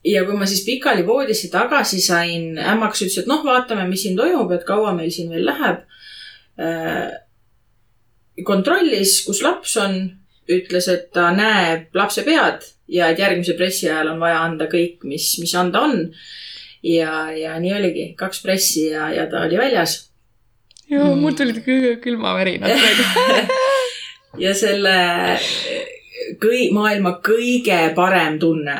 ja 0.05 0.23
kui 0.27 0.37
ma 0.37 0.47
siis 0.49 0.63
pikali 0.67 1.05
voodisse 1.07 1.49
tagasi 1.53 2.01
sain, 2.03 2.55
ämmaks 2.59 3.05
ütles, 3.05 3.23
et 3.23 3.31
noh, 3.31 3.43
vaatame, 3.45 3.87
mis 3.89 4.05
siin 4.05 4.17
toimub, 4.19 4.51
et 4.55 4.65
kaua 4.67 4.93
meil 4.97 5.11
siin 5.13 5.31
veel 5.33 5.47
läheb. 5.47 5.85
Äh, 6.61 7.11
kontrollis, 8.47 9.21
kus 9.25 9.41
laps 9.45 9.77
on 9.81 9.97
ütles, 10.51 10.87
et 10.91 11.09
ta 11.15 11.29
näeb 11.35 11.95
lapse 11.95 12.23
pead 12.27 12.65
ja 12.91 13.11
et 13.11 13.19
järgmise 13.21 13.55
pressi 13.59 13.89
ajal 13.89 14.13
on 14.13 14.21
vaja 14.21 14.41
anda 14.43 14.67
kõik, 14.71 15.05
mis, 15.07 15.33
mis 15.41 15.53
anda 15.55 15.85
on. 15.87 16.09
ja, 16.83 17.29
ja 17.37 17.57
nii 17.61 17.73
oligi, 17.77 18.05
kaks 18.17 18.41
pressi 18.41 18.87
ja, 18.89 19.11
ja 19.13 19.27
ta 19.29 19.45
oli 19.45 19.59
väljas. 19.59 20.10
joo, 20.91 21.11
mul 21.15 21.35
tulid 21.37 21.61
külmavärinad 22.03 22.71
praegu. 22.77 23.59
ja 24.45 24.55
selle 24.55 24.95
kõi-, 26.41 26.71
maailma 26.75 27.17
kõige 27.23 27.83
parem 27.95 28.39
tunne 28.39 28.79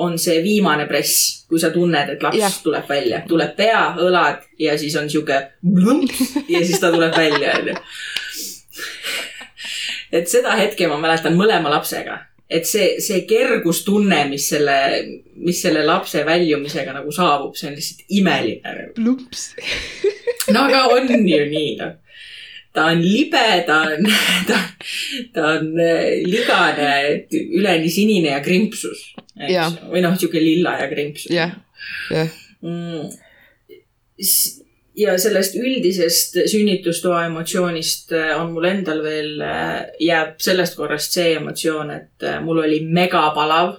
on 0.00 0.16
see 0.18 0.40
viimane 0.44 0.86
press, 0.88 1.44
kui 1.48 1.60
sa 1.60 1.70
tunned, 1.74 2.14
et 2.14 2.22
laps 2.24 2.38
yeah. 2.38 2.56
tuleb 2.64 2.88
välja, 2.88 3.20
tuleb 3.28 3.52
pea, 3.58 3.82
õlad 4.00 4.46
ja 4.60 4.76
siis 4.80 4.96
on 4.96 5.10
sihuke 5.12 5.40
ja 6.48 6.62
siis 6.64 6.80
ta 6.80 6.92
tuleb 6.94 7.16
välja, 7.16 7.58
onju. 7.58 7.76
et 10.16 10.30
seda 10.30 10.56
hetke 10.56 10.88
ma 10.88 10.96
mäletan 11.02 11.36
mõlema 11.36 11.72
lapsega, 11.74 12.16
et 12.50 12.66
see, 12.66 12.98
see 13.02 13.22
kergustunne, 13.30 14.24
mis 14.30 14.48
selle, 14.52 14.76
mis 15.38 15.60
selle 15.62 15.84
lapse 15.86 16.24
väljumisega 16.26 16.94
nagu 16.96 17.12
saabub, 17.14 17.54
see 17.58 17.70
on 17.70 17.76
lihtsalt 17.78 18.14
imeline. 18.18 18.76
lumps. 18.98 19.50
no 20.54 20.66
aga 20.66 20.84
on 20.96 21.10
ju 21.14 21.40
nii, 21.46 21.72
noh. 21.78 21.94
ta 22.74 22.88
on 22.90 23.02
libe, 23.02 23.44
ta 23.68 23.80
on, 23.92 24.10
ta, 24.50 24.60
ta 25.34 25.46
on 25.56 25.72
äh, 25.78 26.20
ligane, 26.26 26.90
üleni 27.30 27.90
sinine 27.92 28.34
ja 28.34 28.42
krimpsus, 28.44 29.12
eks. 29.38 29.80
või 29.92 30.02
noh, 30.04 30.18
sihuke 30.18 30.42
lilla 30.42 30.76
ja 30.82 30.90
krimpsus. 30.90 31.30
jah, 31.34 31.54
jah. 32.10 32.34
Ja 35.00 35.14
sellest 35.18 35.54
üldisest 35.56 36.34
sünnitustoa 36.50 37.24
emotsioonist 37.30 38.12
äh, 38.12 38.34
on 38.36 38.50
mul 38.52 38.66
endal 38.68 39.00
veel, 39.04 39.38
jääb 40.02 40.40
sellest 40.44 40.76
korrast 40.76 41.14
see 41.16 41.36
emotsioon, 41.38 41.94
et 41.94 42.26
äh, 42.26 42.40
mul 42.44 42.60
oli 42.64 42.82
megapalav, 42.84 43.78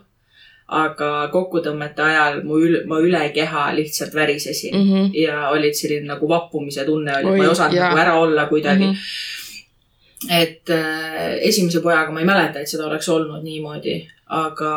aga 0.72 1.10
kokkutõmmete 1.34 2.04
ajal 2.06 2.42
mu 2.48 2.62
üle, 2.64 2.86
ma 2.88 3.02
üle 3.04 3.22
keha 3.36 3.68
lihtsalt 3.76 4.16
värisesin 4.16 4.76
mm. 4.78 4.88
-hmm. 4.88 5.10
ja 5.20 5.50
olid 5.52 5.76
selline 5.76 6.08
nagu 6.08 6.30
vappumise 6.30 6.86
tunne 6.88 7.18
oli, 7.18 7.38
ma 7.38 7.44
ei 7.44 7.52
osanud 7.52 7.76
jaa. 7.76 7.90
nagu 7.90 8.00
ära 8.00 8.14
olla 8.20 8.46
kuidagi 8.48 8.86
mm. 8.88 8.94
-hmm. 8.94 10.42
et 10.42 10.70
äh, 10.70 11.34
esimese 11.52 11.82
pojaga 11.82 12.12
ma 12.12 12.20
ei 12.20 12.26
mäleta, 12.26 12.60
et 12.60 12.72
seda 12.72 12.88
oleks 12.88 13.10
olnud 13.10 13.44
niimoodi, 13.44 14.08
aga 14.28 14.72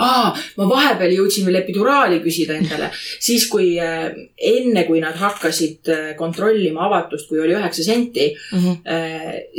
aa, 0.00 0.30
ma 0.56 0.66
vahepeal 0.70 1.12
jõudsin 1.18 1.44
veel 1.46 1.60
epiduraali 1.60 2.20
küsida 2.24 2.56
endale, 2.58 2.90
siis 3.26 3.46
kui 3.52 3.74
äh, 3.78 4.10
enne, 4.50 4.84
kui 4.88 5.00
nad 5.04 5.14
hakkasid 5.20 5.88
äh, 5.92 6.10
kontrollima 6.18 6.86
avatust, 6.88 7.28
kui 7.28 7.40
oli 7.44 7.54
üheksa 7.58 7.84
senti, 7.84 8.30
Mhm. 8.52 8.72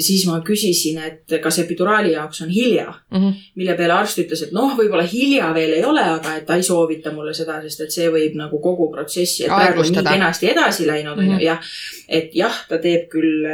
siis 0.01 0.25
ma 0.27 0.39
küsisin, 0.45 0.97
et 1.06 1.36
kas 1.43 1.58
epiduraali 1.63 2.12
jaoks 2.15 2.41
on 2.45 2.49
hilja, 2.49 2.88
Mhm. 3.12 3.30
mille 3.56 3.75
peale 3.77 3.93
arst 3.93 4.17
ütles, 4.23 4.41
et 4.43 4.51
noh, 4.56 4.73
võib-olla 4.77 5.06
hilja 5.08 5.51
veel 5.54 5.73
ei 5.77 5.84
ole, 5.86 6.01
aga 6.01 6.36
et 6.38 6.45
ta 6.45 6.56
ei 6.56 6.63
soovita 6.63 7.12
mulle 7.13 7.34
seda, 7.34 7.60
sest 7.62 7.82
et 7.86 7.91
see 7.91 8.10
võib 8.12 8.36
nagu 8.39 8.60
kogu 8.63 8.89
protsessi, 8.93 9.43
et 9.45 9.49
praegu 9.51 9.80
on 9.84 9.91
nii 9.91 10.04
kenasti 10.12 10.49
edasi 10.51 10.88
läinud, 10.88 11.17
on 11.17 11.25
Mhm. 11.25 11.39
ju, 11.39 11.45
jah. 11.45 11.60
Et 12.12 12.34
jah, 12.36 12.56
ta 12.67 12.80
teeb 12.84 13.08
küll, 13.12 13.45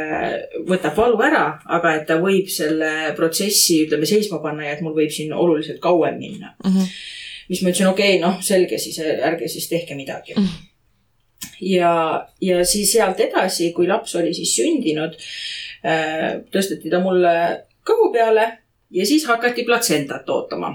võtab 0.66 0.96
valu 0.98 1.20
ära, 1.22 1.44
aga 1.78 1.94
et 1.98 2.08
ta 2.08 2.18
võib 2.22 2.50
selle 2.50 3.12
protsessi, 3.16 3.84
ütleme, 3.86 4.08
seisma 4.08 4.40
panna 4.42 4.66
ja 4.66 4.74
et 4.74 4.82
mul 4.84 4.96
võib 4.96 5.12
siin 5.14 5.32
oluliselt 5.32 5.80
kauem 5.82 6.18
minna. 6.18 6.54
Mhm. 6.64 6.90
mis 7.48 7.62
ma 7.62 7.70
ütlesin, 7.70 7.88
okei 7.88 8.16
okay,, 8.16 8.20
noh, 8.20 8.42
selge 8.44 8.76
siis, 8.78 8.98
ärge 9.00 9.48
siis 9.48 9.68
tehke 9.70 9.94
midagi 9.96 10.34
Mhm. 10.36 10.48
ja, 11.70 12.26
ja 12.40 12.64
siis 12.64 12.92
sealt 12.92 13.20
edasi, 13.20 13.72
kui 13.72 13.86
laps 13.88 14.14
oli 14.20 14.34
siis 14.34 14.52
sündinud, 14.58 15.16
tõsteti 16.52 16.90
ta 16.90 17.00
mulle 17.00 17.34
kõhu 17.86 18.12
peale 18.12 18.44
ja 18.90 19.06
siis 19.06 19.24
hakati 19.26 19.64
platsentat 19.64 20.28
ootama. 20.28 20.74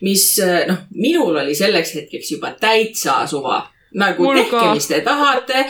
mis 0.00 0.40
noh, 0.66 0.78
minul 0.90 1.36
oli 1.36 1.54
selleks 1.54 1.94
hetkeks 1.94 2.32
juba 2.32 2.50
täitsa 2.60 3.26
suva, 3.26 3.62
nagu 3.94 4.26
Mul 4.26 4.40
tehke 4.42 4.72
mis 4.74 4.88
te 4.90 5.00
tahate. 5.06 5.64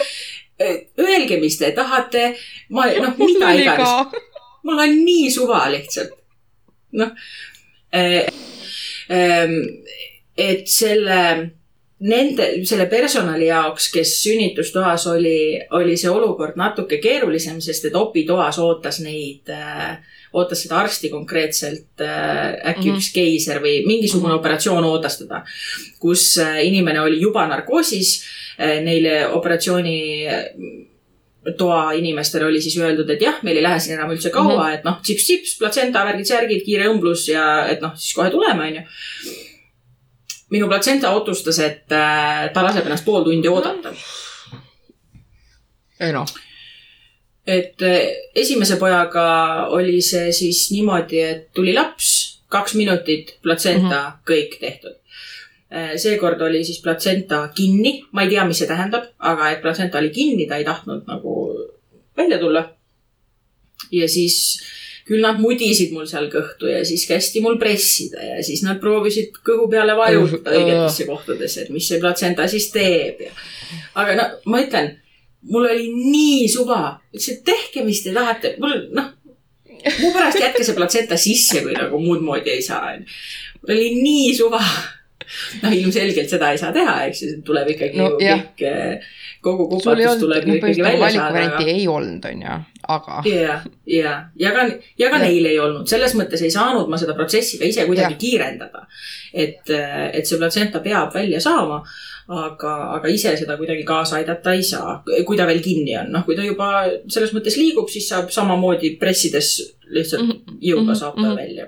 Öelge, 0.60 1.40
mis 1.42 1.58
te 1.58 1.72
tahate, 1.74 2.36
ma 2.70 2.86
noh, 2.86 3.16
mida 3.18 3.50
iganes, 3.58 4.22
mul 4.62 4.78
on 4.86 4.94
nii 5.04 5.30
suva 5.34 5.64
lihtsalt. 5.72 6.14
noh, 6.94 7.10
et 10.34 10.68
selle, 10.70 11.20
nende, 12.06 12.48
selle 12.66 12.86
personali 12.90 13.48
jaoks, 13.48 13.88
kes 13.94 14.14
sünnitustoas 14.22 15.08
oli, 15.10 15.58
oli 15.74 15.96
see 15.98 16.10
olukord 16.10 16.58
natuke 16.60 17.00
keerulisem, 17.02 17.58
sest 17.64 17.90
et 17.90 17.98
opitoas 17.98 18.58
ootas 18.62 19.00
neid 19.02 19.50
äh, 19.50 19.98
ootas 20.34 20.64
seda 20.64 20.78
arsti 20.82 21.10
konkreetselt 21.10 22.00
äh,, 22.02 22.54
äkki 22.70 22.88
mm. 22.88 22.94
-hmm. 22.94 23.02
üks 23.02 23.10
keiser 23.14 23.58
või 23.62 23.82
mingisugune 23.86 24.28
mm 24.28 24.34
-hmm. 24.34 24.40
operatsioon 24.40 24.84
ootas 24.84 25.18
teda, 25.18 25.42
kus 25.98 26.38
inimene 26.62 27.00
oli 27.00 27.20
juba 27.20 27.46
narkoosis 27.50 28.22
neile 28.58 29.26
operatsiooni 29.34 29.98
äh, 30.30 30.44
toa 31.58 31.92
inimestele 31.92 32.44
oli 32.44 32.60
siis 32.60 32.76
öeldud, 32.80 33.10
et 33.10 33.22
jah, 33.22 33.40
meil 33.42 33.58
ei 33.60 33.64
lähe 33.64 33.80
siin 33.80 33.98
enam 33.98 34.12
üldse 34.14 34.30
kaua 34.32 34.54
mm, 34.54 34.60
-hmm. 34.60 34.78
et 34.78 34.84
noh, 34.84 35.00
tsips-tsips, 35.02 35.58
platsenta, 35.58 36.04
värgid-särgid, 36.08 36.64
kiire 36.64 36.88
õmblus 36.88 37.28
ja 37.32 37.66
et 37.68 37.84
noh, 37.84 37.92
siis 37.96 38.14
kohe 38.16 38.30
tuleme, 38.30 38.68
onju. 38.70 38.82
minu 40.50 40.68
platsenta 40.68 41.10
otsustas, 41.10 41.58
et 41.58 41.92
äh, 41.92 42.48
ta 42.52 42.64
laseb 42.64 42.86
ennast 42.86 43.04
pool 43.04 43.24
tundi 43.24 43.48
oodata. 43.48 43.92
ei 46.00 46.12
noh, 46.12 46.26
et 47.46 47.82
äh, 47.82 48.00
esimese 48.34 48.76
pojaga 48.80 49.26
oli 49.76 50.00
see 50.02 50.32
siis 50.32 50.70
niimoodi, 50.72 51.20
et 51.20 51.48
tuli 51.52 51.74
laps, 51.76 52.40
kaks 52.48 52.74
minutit, 52.74 53.38
platsenta 53.42 54.00
mm, 54.00 54.10
-hmm. 54.10 54.20
kõik 54.30 54.60
tehtud. 54.60 54.96
Seekord 55.98 56.40
oli 56.46 56.62
siis 56.64 56.80
platsenta 56.84 57.48
kinni, 57.54 57.96
ma 58.12 58.24
ei 58.24 58.30
tea, 58.30 58.44
mis 58.46 58.60
see 58.62 58.70
tähendab, 58.70 59.10
aga 59.18 59.50
et 59.50 59.62
platsenta 59.64 59.98
oli 59.98 60.12
kinni, 60.14 60.46
ta 60.50 60.60
ei 60.60 60.66
tahtnud 60.66 61.06
nagu 61.10 61.34
välja 62.16 62.38
tulla. 62.38 62.68
ja 63.92 64.08
siis 64.08 64.62
küll 65.04 65.20
nad 65.20 65.40
mudisid 65.40 65.92
mul 65.92 66.06
seal 66.08 66.30
kõhtu 66.32 66.70
ja 66.70 66.80
siis 66.86 67.04
kästi 67.08 67.42
mul 67.44 67.58
pressida 67.60 68.22
ja 68.24 68.42
siis 68.44 68.62
nad 68.64 68.78
proovisid 68.80 69.36
kõhu 69.44 69.66
peale 69.70 69.96
vajutada 69.98 70.54
õigetesse 70.56 71.06
kohtadesse, 71.08 71.66
et 71.66 71.74
mis 71.74 71.88
see 71.88 72.00
platsenta 72.00 72.46
siis 72.48 72.70
teeb 72.72 73.26
ja. 73.26 73.32
aga 74.00 74.16
no 74.16 74.28
ma 74.52 74.62
ütlen, 74.64 74.94
mul 75.50 75.68
oli 75.68 75.90
nii 75.92 76.48
suva, 76.48 76.96
ütlesin, 77.12 77.38
et 77.38 77.44
tehke, 77.50 77.84
mis 77.84 78.00
te 78.04 78.14
tahate, 78.16 78.54
mul 78.62 78.88
noh, 78.96 79.12
mu 80.00 80.12
pärast 80.14 80.40
jätke 80.40 80.64
see 80.64 80.76
platsenta 80.76 81.18
sisse, 81.20 81.60
kui 81.64 81.76
nagu 81.76 82.00
muud 82.00 82.24
moodi 82.24 82.54
ei 82.54 82.64
saa, 82.64 82.94
onju. 82.94 83.18
mul 83.62 83.76
oli 83.76 83.90
nii 84.00 84.28
suva. 84.36 84.62
noh, 85.62 85.74
ilmselgelt 85.74 86.30
seda 86.32 86.52
ei 86.54 86.60
saa 86.60 86.72
teha, 86.74 86.96
eks 87.08 87.22
ju, 87.24 87.32
tuleb 87.46 87.70
ikkagi 87.74 88.00
No 88.00 88.10
ju 88.12 88.18
kõik, 88.20 88.64
kogu 89.44 89.80
sul 89.80 89.98
ei 89.98 90.06
kupatus 90.06 90.22
tuleb 90.22 90.46
ju 90.46 90.52
noh, 90.52 90.60
ikkagi 90.60 90.86
välja 90.86 91.10
saada. 91.16 91.66
ei 91.74 91.84
olnud, 91.88 92.30
onju, 92.30 92.56
aga 92.96 93.20
ja, 93.28 93.58
ja, 93.90 94.14
ja 94.40 94.54
ka, 94.56 94.66
ja 95.00 95.10
ka 95.10 95.18
Jah. 95.18 95.26
neil 95.26 95.50
ei 95.52 95.60
olnud, 95.60 95.86
selles 95.90 96.16
mõttes 96.18 96.42
ei 96.44 96.52
saanud 96.54 96.90
ma 96.90 97.00
seda 97.00 97.16
protsessi 97.18 97.60
ka 97.60 97.68
ise 97.68 97.86
kuidagi 97.88 98.14
Jah. 98.14 98.20
kiirendada. 98.20 98.86
et, 99.34 99.70
et 100.12 100.26
see 100.26 100.38
platsenta 100.38 100.80
peab 100.80 101.14
välja 101.14 101.40
saama, 101.42 101.80
aga, 102.30 102.74
aga 102.96 103.08
ise 103.12 103.34
seda 103.36 103.56
kuidagi 103.60 103.84
kaasa 103.84 104.20
aidata 104.20 104.54
ei 104.54 104.62
saa, 104.62 105.00
kui 105.26 105.36
ta 105.36 105.46
veel 105.48 105.62
kinni 105.64 105.96
on, 105.98 106.12
noh, 106.14 106.24
kui 106.24 106.36
ta 106.38 106.44
juba 106.46 106.84
selles 107.08 107.34
mõttes 107.36 107.58
liigub, 107.60 107.90
siis 107.90 108.08
saab 108.12 108.30
samamoodi 108.32 108.94
pressides 109.00 109.56
lihtsalt 109.94 110.22
Mhm, 110.24 110.60
jõuga 110.64 110.92
mhm, 110.92 110.98
saab 110.98 111.16
ta 111.18 111.26
mhm. 111.28 111.36
välja. 111.36 111.66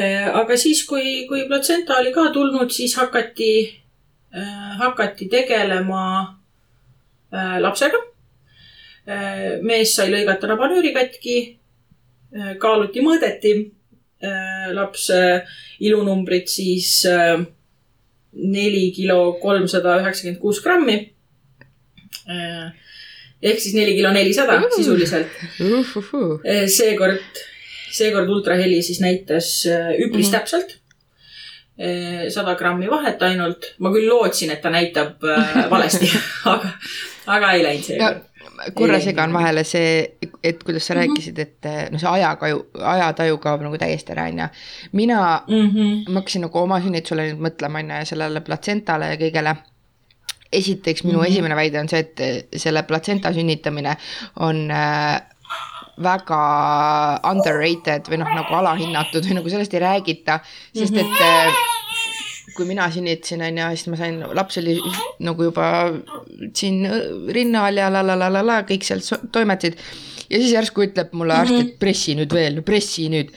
Aga 0.00 0.56
siis, 0.56 0.84
kui, 0.88 1.26
kui 1.28 1.46
platsenta 1.48 1.98
oli 2.00 2.12
ka 2.14 2.28
tulnud, 2.34 2.70
siis 2.72 2.94
hakati, 2.96 3.52
hakati 4.80 5.28
tegelema 5.28 6.04
äh, 7.34 7.58
lapsega. 7.60 8.06
mees 9.66 9.94
sai 9.96 10.10
lõigata 10.12 10.46
nabanööri 10.46 10.92
katki, 10.94 11.36
kaaluti, 12.62 13.02
mõõdeti 13.02 13.54
lapse 14.76 15.20
ilunumbrit 15.80 16.48
siis 16.52 17.06
äh, 17.08 17.40
neli 18.32 18.90
kilo 18.94 19.32
kolmsada 19.42 19.96
üheksakümmend 20.00 20.40
kuus 20.40 20.60
grammi. 20.62 20.98
ehk 23.42 23.60
siis 23.60 23.74
neli 23.74 23.94
kilo 23.96 24.12
nelisada 24.12 24.60
sisuliselt. 24.76 25.32
seekord, 26.66 27.40
seekord 27.90 28.28
ultraheli 28.28 28.82
siis 28.82 29.00
näitas 29.00 29.66
äh, 29.66 29.92
üpris 29.98 30.28
Mhm. 30.30 30.36
täpselt. 30.38 30.76
sada 32.28 32.54
grammi 32.54 32.90
vahet 32.90 33.22
ainult, 33.22 33.64
ma 33.78 33.88
küll 33.88 34.08
lootsin, 34.08 34.50
et 34.52 34.60
ta 34.60 34.68
näitab 34.70 35.22
äh, 35.24 35.54
valesti, 35.72 36.10
aga, 36.44 36.68
aga 37.26 37.52
ei 37.52 37.62
läinud 37.64 37.84
seekord. 37.86 38.26
korra 38.76 38.98
Ei 38.98 39.04
segan 39.06 39.32
vahele 39.32 39.64
see, 39.64 40.18
et 40.44 40.60
kuidas 40.64 40.84
sa 40.86 40.94
Mhm. 40.94 41.00
rääkisid, 41.00 41.38
et 41.38 41.68
no 41.90 41.98
see 41.98 42.08
ajakaju, 42.10 42.66
ajataju 42.84 43.38
kaob 43.38 43.62
nagu 43.64 43.78
täiesti 43.78 44.12
ära, 44.12 44.26
onju. 44.28 44.48
mina, 44.92 45.40
Mhm. 45.48 46.04
ma 46.12 46.20
hakkasin 46.20 46.42
nagu 46.42 46.58
oma 46.58 46.80
sünnitusele 46.80 47.30
nüüd 47.32 47.40
mõtlema, 47.48 47.78
onju, 47.80 47.96
ja 47.96 48.04
sellele 48.04 48.40
platsentale 48.40 49.14
ja 49.14 49.16
kõigele. 49.16 49.56
esiteks 50.52 51.04
minu 51.04 51.18
mm. 51.18 51.24
-hmm. 51.24 51.28
esimene 51.30 51.54
väide 51.56 51.80
on 51.80 51.88
see, 51.88 51.98
et 52.00 52.20
selle 52.56 52.82
platsenta 52.82 53.32
sünnitamine 53.32 53.96
on 54.36 54.70
äh, 54.70 55.20
väga 56.02 56.40
underrated 57.30 58.08
või 58.10 58.20
noh, 58.22 58.32
nagu 58.40 58.56
alahinnatud 58.60 59.26
või 59.26 59.38
nagu 59.40 59.52
sellest 59.52 59.76
ei 59.76 59.84
räägita, 59.84 60.40
sest 60.76 60.96
et 60.96 61.06
mm 61.06 61.14
-hmm. 61.14 62.54
kui 62.56 62.66
mina 62.66 62.90
sünnitasin, 62.90 63.42
on 63.46 63.58
ju, 63.62 63.70
siis 63.76 63.88
ma 63.92 63.96
sain, 64.00 64.20
laps 64.34 64.58
oli 64.58 64.78
nagu 65.26 65.48
juba 65.50 65.66
siin 66.54 66.86
rinna 67.28 67.66
all 67.66 67.76
ja 67.76 67.90
la 67.92 68.02
la 68.06 68.18
la 68.18 68.32
la 68.32 68.42
la, 68.42 68.62
kõik 68.62 68.84
seal 68.84 69.00
toimetasid. 69.32 69.76
ja 70.30 70.38
siis 70.38 70.52
järsku 70.52 70.82
ütleb 70.82 71.12
mulle 71.12 71.34
arst, 71.34 71.52
et 71.52 71.66
mhm. 71.66 71.78
pressi 71.78 72.14
nüüd 72.14 72.34
veel, 72.34 72.62
pressi 72.62 73.08
nüüd 73.08 73.32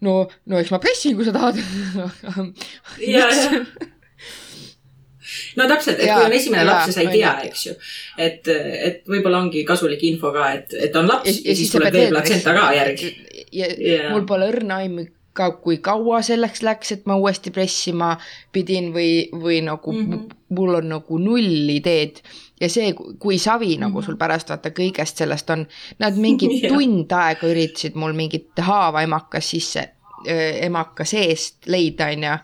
no, 0.00 0.28
no 0.46 0.58
eks 0.58 0.70
ma 0.70 0.78
pressin, 0.78 1.16
kui 1.16 1.24
sa 1.24 1.32
tahad 1.32 1.58
ja 3.14 3.28
no 5.56 5.68
täpselt, 5.70 6.00
et 6.00 6.10
ja, 6.10 6.16
kui 6.18 6.30
on 6.30 6.38
esimene 6.38 6.64
ja, 6.64 6.70
laps 6.70 6.90
ja 6.90 6.96
sa 6.96 7.04
ei 7.04 7.12
tea, 7.12 7.34
eks 7.48 7.66
ju. 7.66 7.76
et, 8.28 8.48
et 8.48 9.04
võib-olla 9.08 9.42
ongi 9.44 9.64
kasulik 9.68 10.02
info 10.08 10.32
ka, 10.34 10.50
et, 10.58 10.74
et 10.88 10.98
on 10.98 11.08
laps 11.10 11.28
ja, 11.28 11.36
ja, 11.36 11.52
ja 11.52 11.60
siis 11.60 11.74
tuleb 11.74 11.94
veel 11.94 12.10
platsenta 12.14 12.56
ka 12.56 12.66
järgi. 12.76 13.14
ja, 13.52 13.70
mul 14.12 14.26
pole 14.28 14.50
õrna 14.52 14.82
aimu 14.84 15.08
ka, 15.38 15.50
kui 15.62 15.78
kaua 15.84 16.20
selleks 16.26 16.64
läks, 16.66 16.92
et 16.96 17.06
ma 17.06 17.16
uuesti 17.20 17.52
pressima 17.54 18.14
pidin 18.54 18.90
või, 18.94 19.28
või 19.32 19.60
nagu 19.66 19.92
mm 19.94 20.06
-hmm. 20.12 20.38
mul 20.58 20.80
on 20.80 20.88
nagu 20.94 21.18
null 21.22 21.74
ideed 21.74 22.22
ja 22.60 22.70
see, 22.72 22.94
kui 22.94 23.38
savi 23.38 23.76
nagu 23.78 23.98
mhm. 23.98 24.06
sul 24.06 24.18
pärast 24.20 24.50
vaata 24.50 24.72
kõigest 24.74 25.22
sellest 25.22 25.50
on, 25.54 25.66
nad 25.98 26.18
mingi 26.18 26.50
tund 26.72 27.12
aega 27.12 27.46
üritasid 27.52 27.94
mul 27.94 28.16
mingit 28.18 28.64
haava 28.70 29.02
emakas 29.06 29.50
sisse, 29.54 29.88
emaka 30.26 31.04
seest 31.06 31.70
leida, 31.70 32.10
onju 32.14 32.34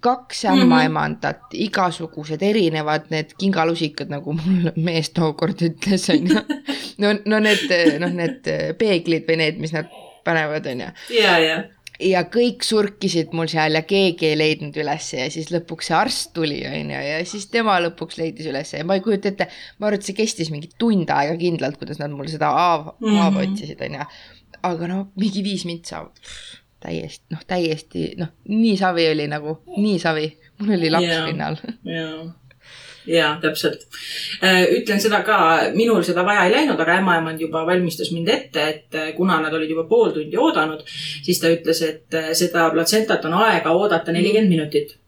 kaks 0.00 0.44
ämmaemandat 0.44 1.36
mm, 1.36 1.48
-hmm. 1.52 1.64
igasugused 1.66 2.42
erinevad 2.42 3.10
need 3.10 3.34
kingalusikad, 3.38 4.08
nagu 4.12 4.32
mul 4.32 4.72
mees 4.76 5.10
tookord 5.10 5.62
ütles, 5.68 6.08
onju. 6.10 6.40
no, 7.02 7.12
no 7.24 7.38
need, 7.38 7.68
noh, 8.00 8.16
need 8.22 8.50
peeglid 8.78 9.28
või 9.28 9.38
need, 9.44 9.60
mis 9.62 9.74
nad 9.76 9.92
panevad, 10.24 10.66
onju. 10.66 10.90
ja, 11.18 11.38
ja 11.38 11.62
ja 12.02 12.22
kõik 12.30 12.64
surkisid 12.66 13.34
mul 13.36 13.46
seal 13.50 13.76
ja 13.76 13.82
keegi 13.86 14.32
ei 14.32 14.38
leidnud 14.38 14.76
ülesse 14.82 15.20
ja 15.20 15.28
siis 15.32 15.50
lõpuks 15.54 15.90
see 15.90 15.96
arst 15.96 16.32
tuli, 16.36 16.60
onju, 16.66 17.02
ja 17.06 17.20
siis 17.28 17.46
tema 17.52 17.76
lõpuks 17.84 18.18
leidis 18.18 18.48
ülesse 18.50 18.80
ja 18.80 18.86
ma 18.88 18.96
ei 18.98 19.04
kujuta 19.04 19.30
ette, 19.32 19.48
ma 19.78 19.88
arvan, 19.88 20.00
et 20.00 20.08
see 20.08 20.16
kestis 20.18 20.50
mingi 20.54 20.72
tund 20.80 21.12
aega 21.14 21.36
kindlalt, 21.40 21.78
kuidas 21.80 22.00
nad 22.02 22.10
mul 22.14 22.30
seda 22.32 22.50
haava 22.56 22.96
mm 22.98 23.18
-hmm. 23.18 23.40
otsisid, 23.44 23.84
onju. 23.88 24.08
aga 24.62 24.88
no 24.88 24.98
mingi 25.18 25.44
viis 25.44 25.64
mintsa 25.68 26.04
täiesti, 26.82 27.24
noh, 27.30 27.42
täiesti, 27.46 28.04
noh, 28.18 28.30
nii 28.48 28.76
savi 28.76 29.08
oli 29.12 29.26
nagu, 29.30 29.58
nii 29.76 29.98
savi. 30.02 30.28
mul 30.58 30.76
oli 30.76 30.90
laps 30.90 31.08
yeah. 31.08 31.26
pinnal. 31.26 31.56
jaa, 31.84 32.22
jaa, 33.06 33.32
täpselt. 33.42 33.86
Äh, 34.44 34.62
ütlen 34.78 35.00
seda 35.02 35.22
ka, 35.26 35.38
minul 35.74 36.02
seda 36.06 36.24
vaja 36.26 36.46
ei 36.46 36.54
läinud, 36.54 36.80
aga 36.80 36.98
ämmaemand 37.00 37.40
juba 37.42 37.64
valmistas 37.66 38.12
mind 38.14 38.30
ette, 38.32 38.66
et 38.68 38.98
äh, 38.98 39.12
kuna 39.16 39.40
nad 39.42 39.54
olid 39.54 39.70
juba 39.70 39.86
pool 39.90 40.10
tundi 40.14 40.38
oodanud, 40.38 40.84
siis 41.22 41.40
ta 41.42 41.50
ütles, 41.52 41.82
et 41.86 42.18
äh, 42.18 42.32
seda 42.38 42.68
platsentat 42.74 43.24
on 43.30 43.38
aega 43.42 43.74
oodata 43.74 44.14
nelikümmend 44.14 44.56
minutit. 44.56 44.98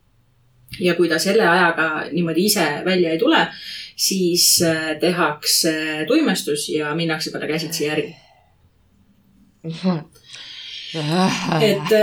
ja 0.81 0.95
kui 0.99 1.07
ta 1.09 1.21
selle 1.23 1.45
ajaga 1.47 2.09
niimoodi 2.11 2.45
ise 2.49 2.65
välja 2.85 3.11
ei 3.15 3.19
tule, 3.19 3.47
siis 3.97 4.59
tehakse 5.01 5.75
tuimestus 6.09 6.69
ja 6.69 6.95
minnakse 6.99 7.31
talle 7.31 7.47
käsitsi 7.47 7.85
järgi 7.85 8.17
et, 10.95 11.95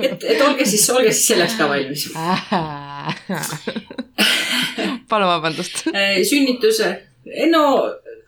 et, 0.00 0.26
et 0.34 0.44
olge 0.44 0.66
siis, 0.68 0.84
olge 0.94 1.12
siis 1.14 1.32
selleks 1.32 1.56
ka 1.58 1.68
valmis. 1.70 2.08
palun 5.10 5.28
vabandust. 5.28 5.84
Äh, 5.92 6.22
sünnituse, 6.26 6.94
no 7.50 7.64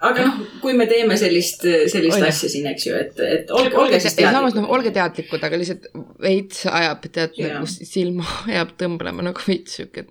aga 0.04 0.26
noh, 0.26 0.42
kui 0.62 0.74
me 0.76 0.86
teeme 0.90 1.16
sellist, 1.20 1.64
sellist 1.64 2.18
Oida. 2.18 2.30
asja 2.32 2.50
siin, 2.52 2.66
eks 2.72 2.88
ju, 2.88 2.96
et, 2.98 3.20
et 3.24 3.52
olge, 3.54 3.72
olge 3.80 4.00
siis 4.02 4.16
teadlikud. 4.18 4.38
samas 4.38 4.58
noh, 4.58 4.68
olge 4.76 4.92
teadlikud, 4.94 5.46
aga 5.46 5.60
lihtsalt 5.60 5.88
veits 6.24 6.64
ajab, 6.70 7.08
tead 7.14 7.40
nagu 7.40 7.70
silma 7.70 8.26
ajab 8.50 8.74
tõmblema 8.80 9.24
nagu 9.26 9.44
veits 9.46 9.78
sihuke 9.78 10.04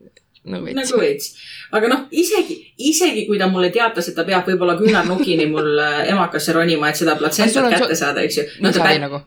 no 0.50 0.62
veits. 0.63 0.80
nagu 0.80 1.02
veits. 1.02 1.30
aga 1.76 1.92
noh, 1.92 2.08
isegi, 2.24 2.58
isegi 2.89 3.28
kui 3.30 3.42
ta 3.42 3.50
mulle 3.52 3.70
teatas, 3.76 4.10
et 4.10 4.18
ta 4.18 4.26
peab 4.28 4.50
võib-olla 4.50 4.78
küünarnukini 4.80 5.48
mul 5.52 5.78
emakasse 6.08 6.56
ronima, 6.58 6.89
et 6.89 7.04
seda 7.04 7.18
platsentat 7.20 7.78
kätte 7.78 8.00
saada, 8.00 8.26
eks 8.26 8.42
ju. 8.42 8.50
no 8.63 8.74
ta 8.74 8.88
peab, 8.88 9.06
nagu 9.08 9.24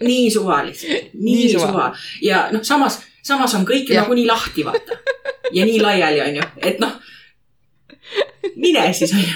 nii 0.00 0.30
suva 0.30 0.62
lihtsalt, 0.66 1.14
nii, 1.14 1.36
nii 1.36 1.48
suva, 1.54 1.70
suva. 1.70 1.88
ja 2.24 2.44
noh, 2.52 2.62
samas, 2.66 3.00
samas 3.24 3.54
on 3.58 3.66
kõik 3.68 3.92
nagunii 3.94 4.26
lahti, 4.28 4.66
vaata. 4.66 5.00
ja 5.56 5.66
nii 5.68 5.80
laiali, 5.82 6.22
on 6.24 6.38
ju, 6.40 6.50
et 6.62 6.82
noh 6.82 7.00
mine 8.56 8.84
siis 8.96 9.12
onju, 9.14 9.34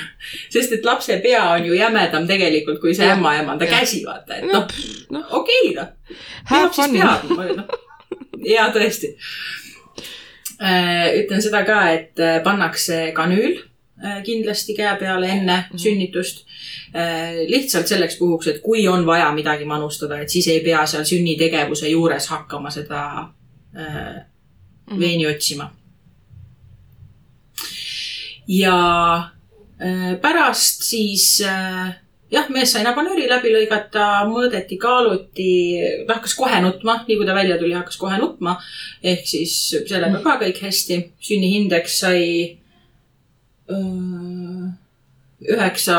sest 0.52 0.74
et 0.76 0.86
lapse 0.86 1.18
pea 1.22 1.42
on 1.54 1.66
ju 1.66 1.76
jämedam 1.76 2.26
tegelikult 2.28 2.80
kui 2.82 2.94
see 2.96 3.08
ämmaemanda 3.12 3.68
käsi, 3.70 4.02
vaata, 4.06 4.40
et 4.40 4.48
noh 4.50 4.66
no, 5.14 5.22
okei 5.40 5.72
noh. 5.76 5.92
peab 6.48 6.74
siis 6.76 6.92
peab, 6.96 7.30
noh. 7.30 7.70
ja 8.46 8.68
tõesti. 8.74 9.14
Äh, 10.56 11.12
ütlen 11.20 11.42
seda 11.44 11.60
ka, 11.68 11.82
et 11.92 12.20
äh, 12.22 12.38
pannakse 12.44 13.10
kanüül 13.16 13.58
kindlasti 14.24 14.74
käe 14.76 14.96
peale 15.00 15.26
enne 15.26 15.56
mm 15.56 15.62
-hmm. 15.72 15.78
sünnitust 15.82 16.44
Äh, 16.96 17.44
lihtsalt 17.48 17.90
selleks 17.90 18.16
puhuks, 18.16 18.46
et 18.46 18.60
kui 18.64 18.86
on 18.88 19.02
vaja 19.06 19.26
midagi 19.34 19.66
manustada, 19.68 20.20
et 20.22 20.30
siis 20.32 20.46
ei 20.48 20.62
pea 20.64 20.84
seal 20.88 21.04
sünnitegevuse 21.04 21.90
juures 21.90 22.28
hakkama 22.30 22.70
seda 22.72 23.00
äh, 23.76 24.14
mhm. 24.86 25.00
veeni 25.00 25.26
otsima. 25.26 25.72
ja 28.48 28.76
äh, 29.82 30.14
pärast 30.22 30.86
siis 30.86 31.42
jah, 32.30 32.48
mees 32.48 32.72
sai 32.72 32.84
nabanööri 32.86 33.26
läbi 33.28 33.50
lõigata, 33.52 34.06
mõõdeti, 34.30 34.78
kaaluti, 34.80 35.50
ta 36.06 36.20
hakkas 36.20 36.36
kohe 36.38 36.60
nutma, 36.62 37.00
nii 37.08 37.18
kui 37.18 37.26
ta 37.28 37.34
välja 37.36 37.58
tuli, 37.58 37.74
hakkas 37.76 37.98
kohe 38.00 38.16
nutma. 38.22 38.56
ehk 39.02 39.26
siis 39.26 39.58
sellega 39.74 40.22
ka 40.22 40.38
kõik 40.46 40.62
hästi, 40.62 41.02
sünnihindeks 41.28 41.98
sai 42.06 42.22
üheksa 45.46 45.98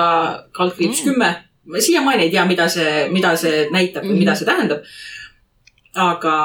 kaldkriips 0.51 1.01
mm. 1.01 1.11
kümme. 1.11 1.35
ma 1.67 1.81
siiamaani 1.83 2.23
ei 2.23 2.31
tea, 2.31 2.45
mida 2.47 2.67
see, 2.71 3.07
mida 3.11 3.35
see 3.35 3.67
näitab 3.71 4.05
või 4.05 4.15
mm. 4.15 4.21
mida 4.23 4.35
see 4.35 4.47
tähendab. 4.47 4.85
aga 5.97 6.35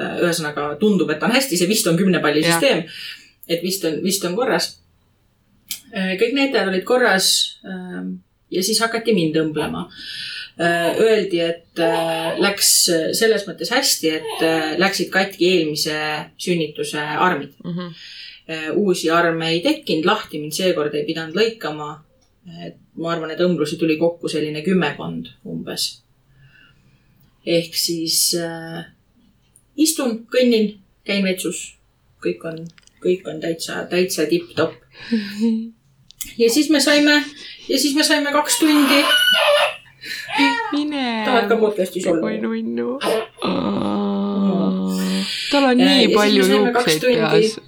ühesõnaga 0.00 0.76
tundub, 0.80 1.10
et 1.12 1.22
on 1.22 1.34
hästi, 1.34 1.58
see 1.58 1.68
vist 1.68 1.86
on 1.86 1.98
kümnepallisüsteem. 1.98 2.84
et 3.48 3.62
vist 3.62 3.84
on, 3.84 3.98
vist 4.04 4.24
on 4.24 4.36
korras. 4.36 4.78
Kõik 5.92 6.32
näitajad 6.32 6.70
olid 6.70 6.84
korras. 6.88 7.58
Ja 8.52 8.62
siis 8.64 8.80
hakati 8.80 9.12
mind 9.16 9.36
õmblema. 9.36 9.86
Öeldi, 10.60 11.40
et 11.40 11.80
läks 12.40 12.72
selles 13.18 13.44
mõttes 13.48 13.72
hästi, 13.72 14.16
et 14.16 14.78
läksid 14.80 15.12
katki 15.12 15.48
eelmise 15.48 15.96
sünnituse 16.40 17.00
armid 17.00 17.52
mm. 17.64 17.76
-hmm 17.78 17.94
uusi 18.74 19.10
arme 19.10 19.52
ei 19.54 19.60
tekkinud, 19.62 20.04
lahti 20.04 20.40
mind 20.40 20.56
seekord 20.56 20.94
ei 20.94 21.04
pidanud 21.06 21.36
lõikama. 21.38 21.92
et 22.66 22.76
ma 22.98 23.12
arvan, 23.12 23.30
et 23.30 23.40
õmblusi 23.40 23.78
tuli 23.80 23.96
kokku 24.00 24.28
selline 24.28 24.62
kümmekond 24.66 25.30
umbes. 25.48 26.02
ehk 27.46 27.74
siis 27.74 28.34
äh, 28.38 28.84
istun, 29.76 30.20
kõnnin, 30.30 30.76
käin 31.06 31.24
vetsus, 31.26 31.72
kõik 32.22 32.44
on, 32.46 32.60
kõik 33.02 33.26
on 33.26 33.40
täitsa, 33.42 33.82
täitsa 33.90 34.28
tipp-topp. 34.30 34.76
ja 36.42 36.50
siis 36.50 36.70
me 36.70 36.80
saime, 36.80 37.22
ja 37.68 37.78
siis 37.78 37.96
me 37.98 38.06
saime 38.06 38.30
kaks 38.34 38.60
tundi. 38.62 39.02
mine. 40.72 41.06
tahad 41.24 41.48
ka 41.48 41.56
podcast'is 41.56 42.06
olla? 42.10 42.26
oi 42.26 42.38
nunnu. 42.42 42.98
tal 45.50 45.66
on 45.72 45.82
nii 45.82 46.08
palju 46.14 46.46
juukseid 46.46 47.10
peas 47.10 47.58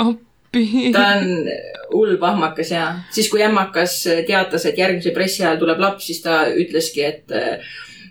appi. 0.55 0.93
ta 0.95 1.07
on 1.19 1.49
hull 1.93 2.17
pahmakas 2.21 2.71
ja 2.71 2.87
siis, 3.15 3.29
kui 3.31 3.43
ämmakas 3.45 4.03
teatas, 4.27 4.67
et 4.67 4.79
järgmise 4.79 5.15
pressi 5.15 5.45
ajal 5.45 5.61
tuleb 5.63 5.83
laps, 5.83 6.09
siis 6.09 6.23
ta 6.25 6.45
ütleski, 6.51 7.05
et, 7.07 7.35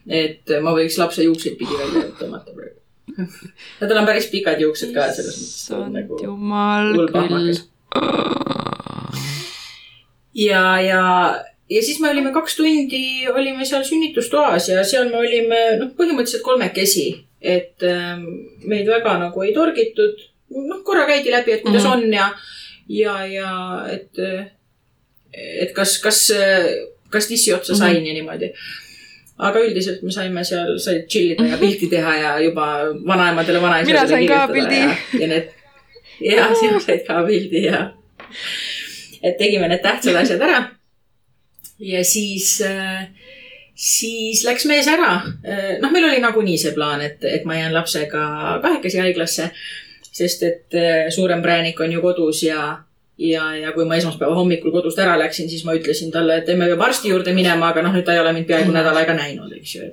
et 0.07 0.55
ma 0.63 0.75
võiks 0.75 0.97
lapse 1.01 1.25
juukseid 1.25 1.57
pidi 1.59 1.79
välja 1.79 2.07
tõmmata 2.19 2.55
praegu. 2.55 2.79
ja 3.79 3.87
tal 3.87 4.01
on 4.01 4.09
päris 4.09 4.29
pikad 4.31 4.61
juuksed 4.63 4.93
ka 4.95 5.09
selles 5.13 5.39
mõttes. 5.39 5.89
Nagu 5.93 6.21
jumal 6.23 6.93
küll. 7.11 7.51
ja, 10.39 10.63
ja, 10.81 11.03
ja 11.69 11.83
siis 11.85 11.99
me 12.01 12.09
olime 12.13 12.33
kaks 12.35 12.57
tundi, 12.59 13.03
olime 13.33 13.67
seal 13.69 13.85
sünnitustoas 13.87 14.71
ja 14.71 14.85
seal 14.87 15.11
me 15.11 15.21
olime, 15.21 15.63
noh, 15.81 15.93
põhimõtteliselt 15.97 16.45
kolmekesi, 16.45 17.07
et 17.43 17.83
ähm, 17.85 18.23
meid 18.63 18.87
väga 18.87 19.17
nagu 19.19 19.43
ei 19.43 19.51
torgitud 19.55 20.29
noh, 20.53 20.81
korra 20.85 21.05
käidi 21.09 21.31
läbi, 21.31 21.51
et 21.51 21.61
kuidas 21.61 21.83
mm 21.83 21.89
-hmm. 21.89 22.03
on 22.03 22.13
ja, 22.13 22.29
ja, 22.89 23.25
ja 23.27 23.51
et, 23.91 24.23
et 25.33 25.71
kas, 25.73 25.97
kas, 26.01 26.31
kas 27.09 27.27
tissi 27.27 27.53
otsa 27.53 27.75
sain 27.75 27.97
mm 27.97 28.03
-hmm. 28.03 28.07
ja 28.07 28.13
niimoodi. 28.13 28.53
aga 29.37 29.59
üldiselt 29.59 30.01
me 30.01 30.11
saime 30.11 30.43
seal, 30.43 30.77
sai 30.79 31.03
chill 31.09 31.31
ida 31.31 31.47
ja 31.47 31.57
pilti 31.57 31.87
teha 31.87 32.15
ja 32.17 32.39
juba 32.39 32.67
vanaemadele, 33.07 33.61
vanaisadele. 33.61 33.99
mina 33.99 34.07
sain 34.07 34.27
ka 34.27 34.47
pildi. 34.47 34.79
ja 35.19 35.27
need, 35.27 35.49
ja 36.21 36.55
sina 36.55 36.79
said 36.79 37.07
ka 37.07 37.23
pildi 37.27 37.63
ja, 37.63 37.93
et 39.23 39.37
tegime 39.37 39.67
need 39.67 39.81
tähtsad 39.81 40.15
asjad 40.15 40.41
ära 40.41 40.63
ja 41.79 42.03
siis 42.03 42.61
siis 43.75 44.43
läks 44.45 44.65
mees 44.69 44.87
ära. 44.87 45.21
noh, 45.81 45.91
meil 45.91 46.05
oli 46.07 46.21
nagunii 46.21 46.57
see 46.59 46.73
plaan, 46.75 47.01
et, 47.01 47.23
et 47.25 47.45
ma 47.45 47.57
jään 47.57 47.73
lapsega 47.73 48.25
kahekesi 48.61 49.01
haiglasse, 49.01 49.49
sest 50.13 50.43
et 50.45 50.77
äh, 50.77 51.07
suurem 51.13 51.41
präänik 51.41 51.79
on 51.81 51.91
ju 51.91 52.01
kodus 52.01 52.43
ja, 52.45 52.77
ja, 53.17 53.47
ja 53.57 53.73
kui 53.73 53.85
ma 53.89 53.97
esmaspäeva 53.97 54.35
hommikul 54.37 54.73
kodust 54.75 54.99
ära 55.01 55.15
läksin, 55.19 55.49
siis 55.49 55.65
ma 55.65 55.73
ütlesin 55.77 56.13
talle, 56.13 56.39
et 56.41 56.51
me 56.53 56.69
peame 56.69 56.85
arsti 56.85 57.09
juurde 57.09 57.33
minema, 57.33 57.71
aga 57.71 57.85
noh, 57.85 57.95
nüüd 57.95 58.05
ta 58.05 58.13
ei 58.13 58.21
ole 58.21 58.33
mind 58.35 58.47
peaaegu 58.49 58.69
mm. 58.69 58.77
nädal 58.77 59.01
aega 59.01 59.17
näinud, 59.17 59.55
eks 59.57 59.75
ju. 59.75 59.89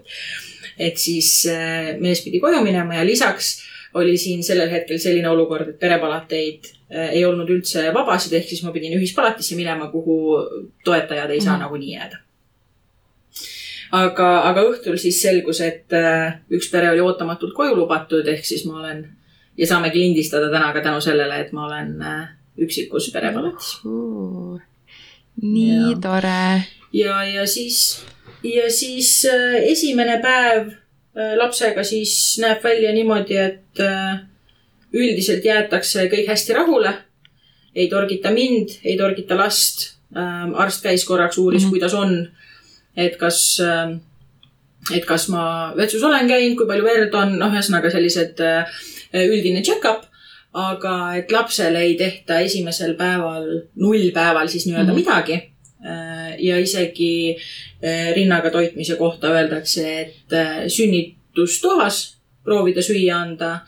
et 0.81 1.01
siis 1.01 1.33
äh, 1.51 1.95
mees 2.01 2.21
pidi 2.25 2.41
koju 2.43 2.61
minema 2.65 3.01
ja 3.01 3.05
lisaks 3.07 3.57
oli 3.97 4.15
siin 4.21 4.45
sellel 4.47 4.71
hetkel 4.71 5.01
selline 5.03 5.31
olukord, 5.31 5.73
et 5.73 5.79
perepalateid 5.81 6.69
äh, 6.69 7.15
ei 7.17 7.25
olnud 7.25 7.49
üldse 7.51 7.89
vabasid, 7.95 8.37
ehk 8.37 8.51
siis 8.51 8.61
ma 8.67 8.75
pidin 8.77 8.99
ühispalatisse 8.99 9.57
minema, 9.57 9.89
kuhu 9.93 10.19
toetajad 10.85 11.33
ei 11.33 11.41
saa 11.41 11.57
mm. 11.57 11.65
nagunii 11.65 11.95
jääda 11.95 12.21
aga, 13.97 14.29
aga 14.51 14.67
õhtul 14.69 15.01
siis 15.01 15.23
selgus, 15.25 15.63
et 15.65 15.97
üks 16.53 16.69
pere 16.71 16.93
oli 16.93 17.01
ootamatult 17.03 17.57
koju 17.57 17.73
lubatud, 17.79 18.29
ehk 18.29 18.45
siis 18.47 18.69
ma 18.69 18.77
olen 18.83 19.01
ja 19.61 19.69
saamegi 19.69 20.01
lindistada 20.01 20.49
täna 20.53 20.73
ka 20.73 20.83
tänu 20.85 21.01
sellele, 21.05 21.41
et 21.45 21.53
ma 21.53 21.67
olen 21.67 21.93
äh, 22.03 22.23
üksikus 22.61 23.11
perepalatis 23.13 23.77
uh,. 23.85 24.57
nii 25.43 25.77
ja. 25.77 25.99
tore. 26.01 26.65
ja, 26.93 27.21
ja 27.29 27.47
siis, 27.47 28.01
ja 28.43 28.71
siis 28.73 29.13
äh, 29.29 29.61
esimene 29.73 30.21
päev 30.25 30.77
lapsega 31.37 31.83
siis 31.85 32.39
näeb 32.41 32.63
välja 32.65 32.93
niimoodi, 32.95 33.35
et 33.37 33.81
üldiselt 34.95 35.45
jäetakse 35.45 36.05
kõik 36.09 36.29
hästi 36.31 36.55
rahule. 36.55 36.93
ei 37.75 37.89
torgita 37.91 38.31
mind, 38.31 38.79
ei 38.85 38.97
torgita 38.97 39.37
last. 39.37 39.99
arst 40.55 40.83
käis 40.83 41.05
korraks, 41.05 41.39
uuris 41.39 41.63
mm, 41.63 41.67
-hmm. 41.67 41.71
kuidas 41.71 41.95
on 41.95 42.15
et 42.97 43.17
kas, 43.21 43.41
äh, 43.63 43.93
et 44.95 45.07
kas 45.07 45.29
ma 45.33 45.73
vetsus 45.77 46.03
olen 46.07 46.29
käinud, 46.31 46.57
kui 46.59 46.69
palju 46.69 46.87
verd 46.87 47.15
on, 47.19 47.37
noh, 47.41 47.53
ühesõnaga 47.55 47.93
sellised 47.93 48.43
äh, 48.45 48.81
üldine 49.15 49.63
check-up. 49.63 50.07
aga 50.53 51.15
et 51.15 51.31
lapsele 51.31 51.79
ei 51.87 51.93
tehta 51.95 52.41
esimesel 52.43 52.97
päeval, 52.99 53.45
nullpäeval 53.79 54.49
siis 54.51 54.65
nii-öelda 54.67 54.93
mm 54.93 54.99
-hmm. 54.99 55.01
midagi. 55.01 55.53
Äh, 55.87 56.35
ja 56.39 56.59
isegi 56.59 57.37
rinnaga 58.15 58.51
toitmise 58.51 58.97
kohta 58.97 59.29
öeldakse, 59.29 60.01
et 60.01 60.35
sünnitustoas 60.69 62.17
proovida 62.45 62.83
süüa 62.83 63.17
anda 63.17 63.61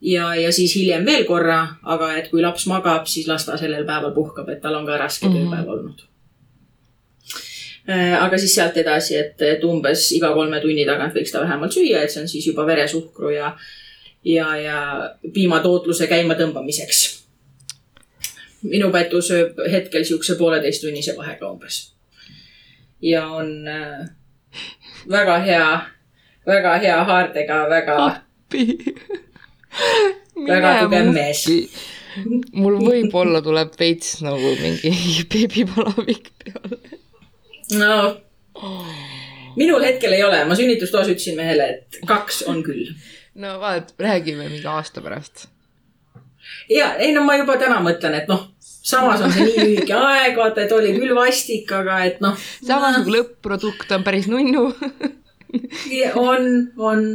ja, 0.00 0.34
ja 0.34 0.52
siis 0.52 0.74
hiljem 0.76 1.06
veel 1.06 1.24
korra, 1.24 1.68
aga 1.82 2.16
et 2.16 2.28
kui 2.28 2.42
laps 2.42 2.66
magab, 2.66 3.06
siis 3.06 3.26
las 3.26 3.46
ta 3.46 3.56
sellel 3.56 3.86
päeval 3.86 4.12
puhkab, 4.12 4.48
et 4.48 4.60
tal 4.60 4.74
on 4.74 4.86
ka 4.86 4.98
raske 4.98 5.28
mm 5.28 5.34
-hmm. 5.34 5.50
tööpäev 5.50 5.68
olnud 5.68 6.02
Äh, 7.86 8.16
aga 8.18 8.38
siis 8.38 8.54
sealt 8.56 8.76
edasi, 8.82 9.14
et, 9.14 9.42
et 9.46 9.64
umbes 9.64 10.08
iga 10.16 10.32
kolme 10.34 10.58
tunni 10.58 10.82
tagant 10.88 11.14
võiks 11.14 11.30
ta 11.30 11.38
vähemalt 11.44 11.76
süüa, 11.76 12.00
et 12.02 12.10
see 12.10 12.24
on 12.24 12.30
siis 12.30 12.48
juba 12.48 12.64
veresuhkru 12.66 13.30
ja, 13.30 13.52
ja, 14.26 14.48
ja 14.58 14.80
piimatootluse 15.34 16.08
käimatõmbamiseks. 16.10 17.02
minu 18.66 18.90
Pätu 18.90 19.20
sööb 19.22 19.58
hetkel 19.70 20.04
siukse 20.04 20.34
pooleteisttunnise 20.38 21.16
vahega 21.16 21.50
umbes. 21.50 21.92
ja 23.02 23.26
on 23.26 23.68
äh, 23.68 24.08
väga 25.10 25.38
hea, 25.38 25.68
väga 26.46 26.78
hea 26.78 27.04
haardega, 27.04 27.66
väga. 27.70 27.98
appi. 28.06 28.94
väga 30.46 30.78
tugev 30.82 31.12
mees 31.12 31.44
mul 32.52 32.78
võib-olla 32.80 33.42
tuleb 33.44 33.74
veits 33.78 34.22
nagu 34.24 34.54
mingi 34.60 34.92
beebipalavik 35.32 36.30
peale 36.40 36.78
no 37.76 37.98
minul 39.56 39.84
hetkel 39.84 40.12
ei 40.12 40.24
ole, 40.24 40.44
ma 40.44 40.56
sünnitustoas 40.56 41.10
ütlesin 41.12 41.36
mehele, 41.38 41.68
et 41.76 42.00
kaks 42.06 42.42
on 42.50 42.62
küll. 42.66 42.92
No 43.36 43.58
vaat, 43.60 43.94
räägime 44.00 44.48
mingi 44.48 44.66
aasta 44.70 45.02
pärast. 45.04 45.46
ja 46.70 46.94
ei 47.02 47.12
no 47.14 47.24
ma 47.26 47.36
juba 47.36 47.58
täna 47.60 47.78
mõtlen, 47.84 48.16
et 48.22 48.30
noh, 48.30 48.48
samas 48.60 49.22
on 49.24 49.32
see 49.34 49.46
nii 49.48 49.62
lühike 49.64 49.96
aeg, 49.98 50.36
vaata, 50.38 50.64
et 50.64 50.74
oli 50.76 50.94
küll 50.98 51.14
vastik, 51.16 51.70
aga 51.72 52.02
et 52.08 52.20
noh. 52.24 52.36
samas 52.64 53.00
nagu 53.00 53.16
lõpp-produkt 53.18 53.96
on 53.96 54.06
päris 54.06 54.28
nunnu 54.30 54.68
on, 56.26 56.52
on 56.76 57.08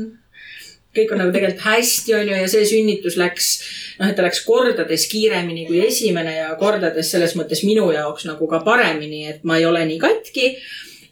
kõik 0.95 1.13
on 1.13 1.21
nagu 1.23 1.33
tegelikult 1.33 1.65
hästi, 1.65 2.13
on 2.17 2.29
ju, 2.29 2.37
ja 2.43 2.47
see 2.51 2.67
sünnitus 2.67 3.17
läks, 3.19 3.51
noh, 3.99 4.09
et 4.09 4.17
ta 4.17 4.25
läks 4.25 4.43
kordades 4.47 5.07
kiiremini 5.11 5.65
kui 5.69 5.79
esimene 5.85 6.35
ja 6.35 6.49
kordades 6.59 7.11
selles 7.13 7.35
mõttes 7.39 7.63
minu 7.67 7.87
jaoks 7.95 8.27
nagu 8.27 8.47
ka 8.51 8.61
paremini, 8.65 9.23
et 9.31 9.45
ma 9.47 9.59
ei 9.59 9.67
ole 9.69 9.85
nii 9.87 10.01
katki. 10.01 10.55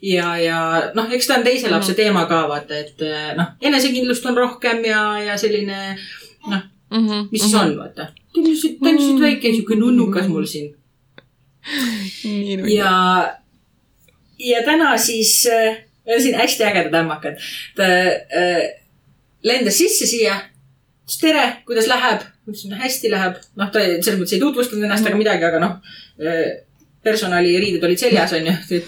Ja, 0.02 0.34
ja 0.40 0.58
noh, 0.94 1.12
eks 1.12 1.26
ta 1.26 1.38
on 1.38 1.46
teise 1.46 1.66
mhm. 1.66 1.74
lapse 1.74 1.94
teema 1.94 2.26
ka 2.30 2.42
vaata, 2.48 2.78
et 2.80 3.06
noh, 3.36 3.54
enesekindlust 3.60 4.26
on 4.26 4.36
rohkem 4.36 4.84
ja, 4.88 5.04
ja 5.24 5.38
selline 5.38 5.80
noh 6.48 6.62
mm, 6.90 7.08
-hmm, 7.08 7.28
mis 7.30 7.42
siis 7.42 7.52
mm 7.52 7.58
-hmm. 7.58 7.70
on, 7.70 7.78
vaata. 7.78 8.06
ta 8.06 8.40
on 8.40 8.44
lihtsalt, 8.44 8.78
ta 8.82 8.88
on 8.88 8.96
lihtsalt 8.96 9.20
väike 9.20 9.52
sihuke 9.52 9.74
nunnukas 9.76 10.28
mul 10.28 10.46
siin. 10.46 10.76
ja, 12.76 12.92
ja 14.38 14.62
täna 14.64 14.96
siis 14.96 15.46
äh, 15.46 15.76
siin 16.18 16.34
hästi 16.34 16.64
ägedad 16.64 16.94
ämmakad. 16.94 17.36
ta 17.76 17.82
äh, 17.84 18.70
lendas 19.42 19.78
sisse 19.78 20.06
siia. 20.06 20.40
tere, 21.20 21.56
kuidas 21.66 21.86
läheb? 21.86 22.20
ma 22.20 22.52
ütlesin, 22.52 22.74
hästi 22.74 23.10
läheb. 23.10 23.34
noh, 23.56 23.70
ta 23.70 23.78
selles 23.80 24.20
mõttes 24.20 24.32
ei 24.32 24.40
tutvustanud 24.40 24.84
ennast 24.84 25.06
ega 25.06 25.16
midagi, 25.16 25.44
aga 25.44 25.58
noh, 25.58 25.76
äh, 26.20 26.64
personaliriided 27.02 27.84
olid 27.84 28.00
seljas, 28.00 28.32
onju. 28.36 28.80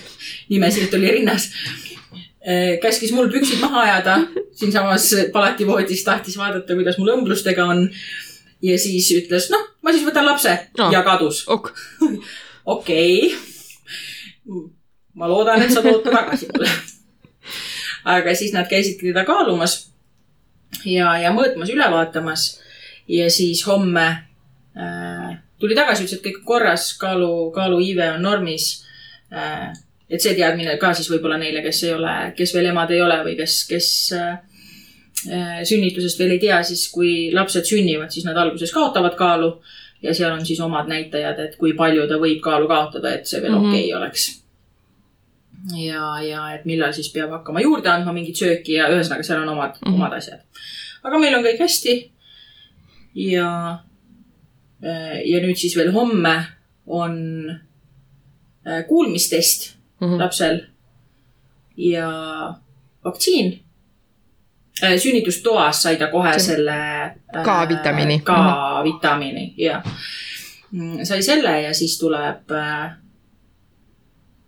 nimesilt 0.53 0.95
oli 0.95 1.11
rinnas. 1.17 1.49
Äh, 2.43 2.79
käskis 2.83 3.13
mul 3.15 3.31
püksid 3.31 3.61
maha 3.63 3.85
ajada 3.87 4.19
siinsamas 4.59 5.15
palativoodis, 5.33 6.05
tahtis 6.05 6.37
vaadata, 6.39 6.75
kuidas 6.75 6.99
mul 6.99 7.13
õmblustega 7.17 7.67
on. 7.71 7.87
ja 8.63 8.79
siis 8.79 9.09
ütles, 9.15 9.49
noh, 9.51 9.63
ma 9.83 9.95
siis 9.95 10.05
võtan 10.07 10.27
lapse 10.27 10.53
no. 10.79 10.91
ja 10.93 11.03
kadus. 11.07 11.45
okei. 12.75 13.35
ma 15.15 15.29
loodan, 15.29 15.63
et 15.63 15.73
sa 15.75 15.83
tood 15.83 16.03
ta 16.05 16.15
tagasi 16.19 16.51
mulle. 16.53 16.71
aga 18.05 18.35
siis 18.35 18.53
nad 18.55 18.69
käisidki 18.71 19.11
teda 19.11 19.25
kaalumas 19.27 19.93
ja, 20.85 21.15
ja 21.23 21.33
mõõtmas, 21.35 21.71
üle 21.71 21.89
vaatamas. 21.91 22.61
ja 23.09 23.31
siis 23.31 23.65
homme 23.67 24.07
äh, 24.09 25.12
tuli 25.63 25.79
tagasi, 25.79 26.07
ütles, 26.07 26.19
et 26.19 26.27
kõik 26.27 26.43
on 26.43 26.47
korras, 26.53 26.93
kaalu, 27.01 27.33
kaaluiive 27.55 28.11
on 28.17 28.23
normis 28.27 28.69
äh,. 29.33 29.71
et 30.13 30.21
see 30.21 30.35
teadmine 30.37 30.77
ka 30.81 30.93
siis 30.93 31.09
võib-olla 31.09 31.39
neile, 31.41 31.63
kes 31.65 31.85
ei 31.87 31.95
ole, 31.97 32.17
kes 32.37 32.55
veel 32.55 32.69
emad 32.73 32.91
ei 32.93 33.01
ole 33.01 33.21
või 33.25 33.37
kes, 33.39 33.63
kes 33.71 33.89
äh, 34.19 34.35
äh, 35.31 35.63
sünnitusest 35.69 36.21
veel 36.21 36.37
ei 36.37 36.43
tea, 36.43 36.61
siis 36.67 36.85
kui 36.93 37.31
lapsed 37.33 37.65
sünnivad, 37.69 38.13
siis 38.13 38.29
nad 38.29 38.37
alguses 38.37 38.75
kaotavad 38.75 39.17
kaalu 39.17 39.55
ja 40.03 40.15
seal 40.15 40.35
on 40.35 40.45
siis 40.47 40.61
omad 40.61 40.91
näitajad, 40.91 41.41
et 41.47 41.57
kui 41.57 41.73
palju 41.79 42.07
ta 42.11 42.21
võib 42.21 42.43
kaalu 42.45 42.69
kaotada, 42.69 43.17
et 43.17 43.27
see 43.27 43.41
veel 43.41 43.55
mm 43.55 43.59
-hmm. 43.59 43.75
okei 43.75 43.89
okay 43.89 44.01
oleks 44.03 44.31
ja, 45.71 46.07
ja 46.23 46.43
et 46.57 46.65
millal 46.69 46.93
siis 46.95 47.11
peab 47.15 47.31
hakkama 47.37 47.63
juurde 47.63 47.91
andma 47.91 48.15
mingit 48.15 48.39
sööki 48.39 48.77
ja 48.79 48.89
ühesõnaga 48.91 49.27
seal 49.27 49.43
on 49.45 49.53
omad 49.55 49.77
mm, 49.79 49.87
-hmm. 49.87 49.95
omad 49.95 50.17
asjad. 50.19 50.43
aga 51.03 51.19
meil 51.19 51.35
on 51.35 51.45
kõik 51.45 51.63
hästi. 51.63 51.95
ja, 53.15 53.79
ja 55.25 55.41
nüüd 55.43 55.57
siis 55.57 55.77
veel 55.77 55.93
homme 55.95 56.35
on 56.87 57.15
äh, 58.67 58.87
kuulmistest 58.89 59.77
mm 60.01 60.09
-hmm. 60.09 60.19
lapsel 60.19 60.61
ja 61.77 62.09
vaktsiin. 63.05 63.61
Äh, 64.83 64.97
sünnitustoas 64.97 65.83
sai 65.83 65.97
ta 65.97 66.07
kohe 66.07 66.33
see, 66.33 66.55
selle 66.55 66.73
K-vitamiini. 67.45 68.21
K-vitamiini, 68.25 69.55
jah. 69.57 69.83
Mm, 70.71 71.05
sai 71.05 71.23
selle 71.23 71.61
ja 71.63 71.75
siis 71.75 71.99
tuleb 71.99 72.51
äh, 72.51 72.91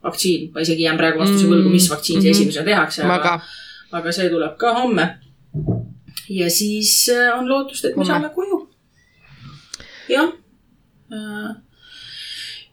vaktsiin, 0.04 0.52
ma 0.52 0.60
isegi 0.60 0.82
jään 0.82 0.96
praegu 0.96 1.18
vastuse 1.18 1.46
võlgu, 1.46 1.68
mis 1.68 1.90
vaktsiin 1.90 2.22
see 2.22 2.30
mm 2.30 2.34
-hmm. 2.34 2.40
esimesena 2.40 2.64
tehakse, 2.64 3.02
aga, 3.02 3.40
aga 3.92 4.12
see 4.12 4.30
tuleb 4.30 4.56
ka 4.56 4.74
homme. 4.74 5.18
ja 6.28 6.50
siis 6.50 7.08
äh, 7.08 7.38
on 7.38 7.48
lootust, 7.48 7.84
et 7.84 7.96
me 7.96 8.00
homme. 8.00 8.06
saame 8.06 8.28
koju. 8.28 8.63
Jah. 10.08 10.32
Äh, 11.12 11.50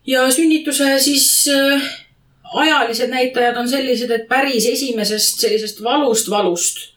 ja 0.08 0.24
sünnituse 0.32 0.94
siis 1.00 1.28
äh, 1.52 1.90
ajalised 2.54 3.10
näitajad 3.10 3.58
on 3.58 3.70
sellised, 3.70 4.12
et 4.12 4.28
päris 4.28 4.66
esimesest 4.66 5.40
sellisest 5.40 5.84
valust, 5.84 6.30
valust 6.30 6.88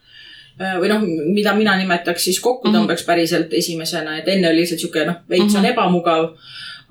või 0.55 0.87
noh, 0.87 1.01
mida 1.35 1.51
mina 1.59 1.73
nimetaks 1.75 2.29
siis 2.29 2.37
kokkutõmbeks 2.39 3.03
mhm. 3.03 3.07
päriselt 3.07 3.55
esimesena, 3.59 4.21
et 4.21 4.29
enne 4.31 4.47
oli 4.53 4.61
lihtsalt 4.61 4.85
sihuke 4.85 5.03
noh, 5.03 5.17
veits 5.29 5.49
mm 5.49 5.51
-hmm. 5.51 5.59
on 5.59 5.71
ebamugav 5.73 6.29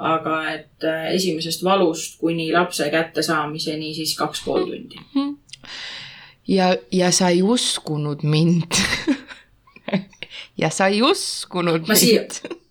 aga 0.04 0.38
et 0.54 0.84
äh, 0.88 1.14
esimesest 1.14 1.64
valust 1.64 2.18
kuni 2.20 2.52
lapse 2.54 2.89
kättesaamiseni 2.89 3.94
siis 3.94 4.16
kaks 4.18 4.41
pool 4.46 4.66
tundi. 4.66 5.00
Mhm. 5.16 5.34
ja, 6.48 6.76
ja 6.91 7.12
sa 7.12 7.30
ei 7.30 7.41
uskunud 7.41 8.24
mind 8.24 8.74
ja 10.62 10.70
sa 10.70 10.88
ei 10.88 11.02
uskunud 11.02 11.88
ma 11.88 11.96
siia, 11.96 12.22
mind. 12.22 12.62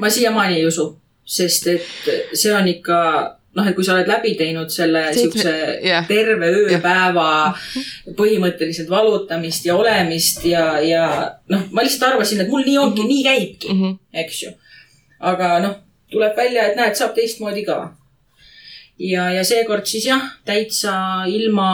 Ma 0.00 0.10
siiamaani 0.10 0.58
ei 0.58 0.66
usu, 0.66 0.88
sest 1.24 1.66
et 1.72 2.12
see 2.32 2.52
on 2.54 2.68
ikka 2.68 3.00
noh, 3.54 3.66
et 3.68 3.76
kui 3.76 3.86
sa 3.86 3.94
oled 3.94 4.08
läbi 4.10 4.34
teinud 4.38 4.72
selle 4.72 5.04
siukse 5.14 5.52
jah. 5.84 6.06
terve 6.08 6.50
ööpäeva 6.64 7.28
põhimõtteliselt 8.18 8.90
valutamist 8.90 9.66
ja 9.68 9.76
olemist 9.78 10.44
ja, 10.48 10.64
ja 10.82 11.04
noh, 11.52 11.66
ma 11.70 11.84
lihtsalt 11.84 12.08
arvasin, 12.12 12.42
et 12.44 12.50
mul 12.50 12.66
nii 12.66 12.78
ongi 12.80 13.02
mm, 13.02 13.06
-hmm. 13.06 13.12
nii 13.14 13.24
käibki, 13.28 13.72
mm. 13.72 13.82
-hmm. 13.82 13.98
eks 14.24 14.42
ju. 14.42 14.54
aga 15.20 15.58
noh, 15.62 15.76
tuleb 16.10 16.36
välja, 16.36 16.66
et 16.68 16.76
näed, 16.76 16.98
saab 16.98 17.14
teistmoodi 17.14 17.64
ka. 17.64 17.78
ja, 18.98 19.30
ja 19.32 19.44
seekord 19.44 19.86
siis 19.86 20.06
jah, 20.06 20.26
täitsa 20.44 21.24
ilma 21.30 21.70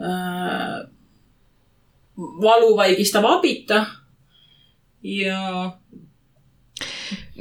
äh, 0.00 0.78
valuvaigistava 2.18 3.38
abita. 3.38 3.86
ja 5.02 5.72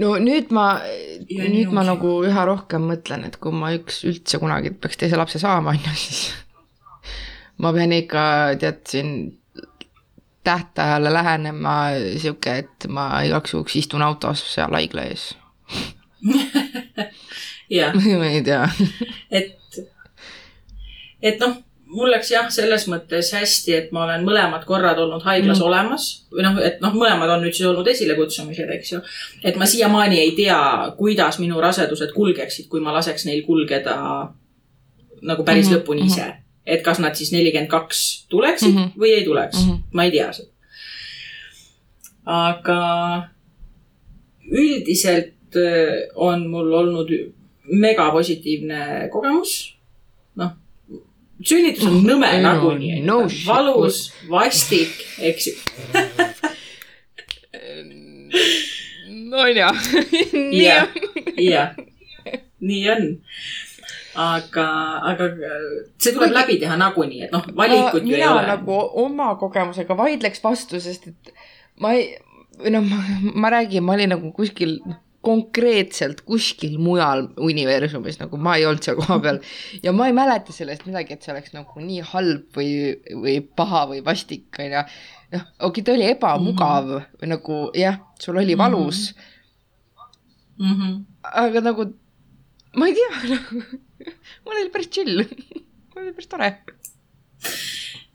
no 0.02 0.14
nüüd 0.22 0.52
ma, 0.56 0.68
nüüd 1.30 1.74
ma 1.74 1.84
nagu 1.88 2.20
üha 2.28 2.46
rohkem 2.50 2.86
mõtlen, 2.92 3.26
et 3.28 3.40
kui 3.42 3.56
ma 3.56 3.74
üks 3.76 4.04
üldse 4.08 4.40
kunagi 4.42 4.74
peaks 4.74 5.00
teise 5.02 5.20
lapse 5.20 5.42
saama, 5.42 5.72
on 5.76 5.82
ju, 5.82 5.96
siis 5.98 6.22
ma 7.64 7.74
pean 7.76 7.96
ikka, 7.96 8.24
tead, 8.62 8.82
siin 8.90 9.14
tähtajale 10.48 11.12
lähenema 11.14 11.76
sihuke, 12.22 12.54
et 12.64 12.88
ma 12.88 13.10
igaks 13.28 13.54
juhuks 13.54 13.76
istun 13.82 14.06
autos 14.06 14.46
seal 14.54 14.72
haigla 14.78 15.04
ees. 15.10 15.30
jah, 17.78 17.96
ma 18.22 18.30
ei 18.32 18.44
tea. 18.46 18.64
et, 19.32 19.80
et 21.22 21.42
noh, 21.44 21.58
mul 21.88 22.12
läks 22.12 22.32
jah, 22.32 22.48
selles 22.52 22.88
mõttes 22.92 23.30
hästi, 23.36 23.76
et 23.76 23.92
ma 23.96 24.04
olen 24.04 24.26
mõlemad 24.28 24.66
korrad 24.68 25.00
olnud 25.00 25.24
haiglas 25.24 25.60
Mm. 25.60 25.68
olemas 25.70 26.08
või 26.32 26.44
noh, 26.44 26.58
et 26.64 26.82
noh, 26.84 26.94
mõlemad 26.94 27.32
on 27.36 27.46
nüüd 27.46 27.56
siis 27.56 27.68
olnud 27.70 27.88
esilekutsumised, 27.88 28.70
eks 28.76 28.92
ju. 28.92 29.00
et 29.44 29.56
ma 29.56 29.66
siiamaani 29.66 30.20
ei 30.20 30.34
tea, 30.36 30.60
kuidas 30.98 31.40
minu 31.40 31.62
rasedused 31.64 32.12
kulgeksid, 32.16 32.68
kui 32.68 32.84
ma 32.84 32.94
laseks 32.94 33.26
neil 33.26 33.46
kulgeda 33.46 33.96
nagu 35.22 35.44
päris 35.44 35.70
mm 35.70 35.74
-hmm. 35.74 35.80
lõpuni 35.80 36.04
mhm. 36.04 36.08
ise. 36.08 36.34
et 36.66 36.84
kas 36.84 37.00
nad 37.00 37.16
siis 37.16 37.32
nelikümmend 37.32 37.70
kaks 37.70 38.26
tuleksid 38.30 38.74
mm. 38.74 38.84
-hmm. 38.84 39.00
või 39.00 39.14
ei 39.14 39.24
tuleks 39.26 39.58
mm. 39.58 39.72
-hmm. 39.72 39.82
ma 39.92 40.04
ei 40.04 40.12
tea 40.12 40.34
seda. 40.34 40.52
aga 42.26 42.82
üldiselt 44.52 45.56
äh, 45.56 46.08
on 46.16 46.48
mul 46.48 46.74
olnud 46.74 47.10
megapositiivne 47.68 49.10
kogemus. 49.12 49.77
noh, 51.38 51.46
sünnitus 51.46 51.86
on 51.90 52.00
nõme 52.06 52.28
Ei 52.34 52.42
no, 52.42 52.50
nagunii 52.54 53.02
no 53.06 53.18
valus, 53.46 54.08
vastik, 54.30 54.94
eks 55.22 55.48
ju. 55.48 55.54
no 59.30 59.38
on 59.38 59.50
ju. 59.50 59.68
jah, 60.64 60.88
jah, 61.38 61.76
nii 62.62 62.90
on. 62.94 63.06
aga, 64.18 64.66
aga 65.12 65.28
see 66.02 66.14
tuleb 66.14 66.32
Kuigi- 66.32 66.38
läbi 66.40 66.60
teha 66.62 66.78
nagunii, 66.82 67.24
et 67.28 67.32
noh, 67.36 67.44
valikut 67.56 68.02
ju 68.02 68.16
ei 68.16 68.22
mina 68.22 68.32
ole. 68.34 68.48
nagu 68.50 68.80
oma 69.04 69.36
kogemusega 69.38 69.98
vaidleks 69.98 70.42
vastu, 70.44 70.80
sest 70.82 71.08
et 71.12 71.34
ma 71.80 71.94
ei, 71.94 72.16
või 72.58 72.74
noh, 72.74 72.88
ma 73.38 73.52
räägin, 73.54 73.84
ma 73.86 73.94
olin 73.94 74.10
nagu 74.16 74.32
kuskil 74.34 74.80
konkreetselt 75.28 76.24
kuskil 76.28 76.78
mujal 76.82 77.28
universumis, 77.44 78.20
nagu 78.22 78.40
ma 78.42 78.56
ei 78.58 78.66
olnud 78.70 78.86
seal 78.86 78.98
kohapeal 79.00 79.42
ja 79.84 79.94
ma 79.96 80.08
ei 80.08 80.16
mäleta 80.16 80.56
sellest 80.56 80.88
midagi, 80.88 81.18
et 81.18 81.26
see 81.26 81.34
oleks 81.36 81.54
nagu 81.56 81.84
nii 81.84 82.04
halb 82.14 82.58
või, 82.58 82.72
või 83.12 83.38
paha 83.62 83.86
või 83.92 84.04
vastik, 84.06 84.48
onju. 84.64 84.84
noh, 85.36 85.48
okei, 85.70 85.84
ta 85.84 85.96
oli 85.96 86.10
ebamugav 86.14 86.86
mm 86.88 86.98
-hmm. 86.98 87.22
või 87.22 87.32
nagu 87.34 87.62
jah, 87.78 88.00
sul 88.24 88.40
oli 88.44 88.58
valus 88.58 89.12
mm, 89.12 90.66
mm. 90.66 90.74
-hmm. 90.74 90.82
-hmm. 90.82 91.00
aga 91.46 91.66
nagu 91.70 91.90
ma 92.78 92.88
ei 92.88 92.98
tea 93.00 93.24
nagu,, 93.36 93.64
mul 94.46 94.62
oli 94.62 94.70
päris 94.76 94.90
chill, 94.90 95.26
mul 95.94 96.04
oli 96.06 96.14
päris 96.14 96.32
tore 96.32 96.54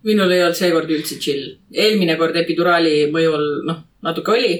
minul 0.07 0.33
ei 0.35 0.43
olnud 0.43 0.59
seekord 0.59 0.91
üldse 0.91 1.19
chill. 1.23 1.57
eelmine 1.73 2.17
kord 2.21 2.37
epiduraali 2.37 3.07
mõjul, 3.15 3.65
noh, 3.69 3.83
natuke 4.03 4.35
oli. 4.35 4.55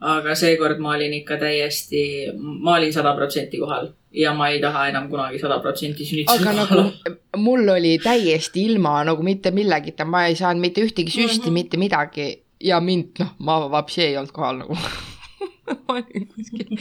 Aga 0.00 0.34
seekord 0.36 0.78
ma 0.78 0.94
olin 0.96 1.14
ikka 1.20 1.38
täiesti, 1.40 2.02
ma 2.36 2.76
olin 2.76 2.92
sada 2.92 3.14
protsenti 3.16 3.58
kohal 3.58 3.88
ja 4.12 4.34
ma 4.34 4.48
ei 4.48 4.60
taha 4.60 4.88
enam 4.88 5.08
kunagi 5.08 5.38
sada 5.40 5.58
protsenti 5.64 6.04
sünnitusel 6.04 6.48
aga 6.48 6.66
kohal 6.66 6.82
nagu 6.84 7.16
mul 7.36 7.68
oli 7.68 7.96
täiesti 8.02 8.66
ilma 8.70 8.98
nagu 9.04 9.22
mitte 9.22 9.50
millegita, 9.50 10.04
ma 10.04 10.26
ei 10.26 10.36
saanud 10.36 10.60
mitte 10.60 10.84
ühtegi 10.84 11.10
süsti 11.10 11.40
mm. 11.40 11.46
-hmm. 11.48 11.52
mitte 11.52 11.76
midagi 11.76 12.28
ja 12.60 12.80
mind, 12.80 13.20
noh, 13.20 13.34
ma 13.38 13.58
vapsi 13.70 14.02
ei 14.02 14.16
olnud 14.16 14.32
kohal 14.32 14.62
nagu. 14.62 14.76
ma 15.88 15.98
olin 15.98 16.28
kuskil, 16.32 16.78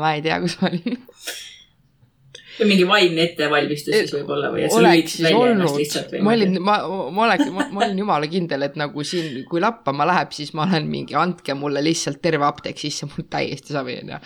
ma 0.00 0.12
ei 0.14 0.22
tea, 0.22 0.40
kus 0.40 0.58
ma 0.60 0.68
olin. 0.68 0.98
Mingi 2.60 2.86
vaimne 2.88 3.24
ettevalmistus 3.26 3.94
siis 3.96 4.14
võib-olla 4.14 4.50
või 4.52 4.66
et 4.66 4.74
sa 4.74 4.82
lülitasid 4.84 5.26
välja 5.26 5.52
ennast 5.52 5.70
olnud 5.70 5.80
lihtsalt, 5.80 6.12
või 6.12 6.22
ma 6.26 6.34
olin, 6.36 6.56
ma, 6.60 6.76
ma 7.16 7.26
oleks, 7.26 7.52
ma 7.58 7.84
olin 7.86 8.00
jumala 8.02 8.30
kindel, 8.30 8.66
et 8.68 8.78
nagu 8.80 9.04
siin, 9.06 9.42
kui 9.48 9.62
lappama 9.62 10.06
läheb, 10.08 10.34
siis 10.36 10.52
ma 10.58 10.66
olen 10.68 10.88
mingi, 10.90 11.16
andke 11.18 11.56
mulle 11.58 11.82
lihtsalt 11.84 12.22
terve 12.24 12.46
apteek 12.48 12.80
sisse, 12.80 13.08
mul 13.10 13.28
täiesti 13.32 13.76
savi 13.76 13.98
onju. 14.02 14.22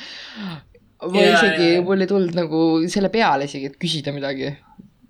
ma 1.07 1.22
Jaa, 1.22 1.35
isegi 1.37 1.83
mul 1.87 2.03
ei 2.03 2.11
tulnud 2.11 2.39
nagu 2.39 2.62
selle 2.93 3.12
peale 3.14 3.51
isegi, 3.51 3.72
et 3.72 3.79
küsida 3.83 4.14
midagi. 4.16 4.55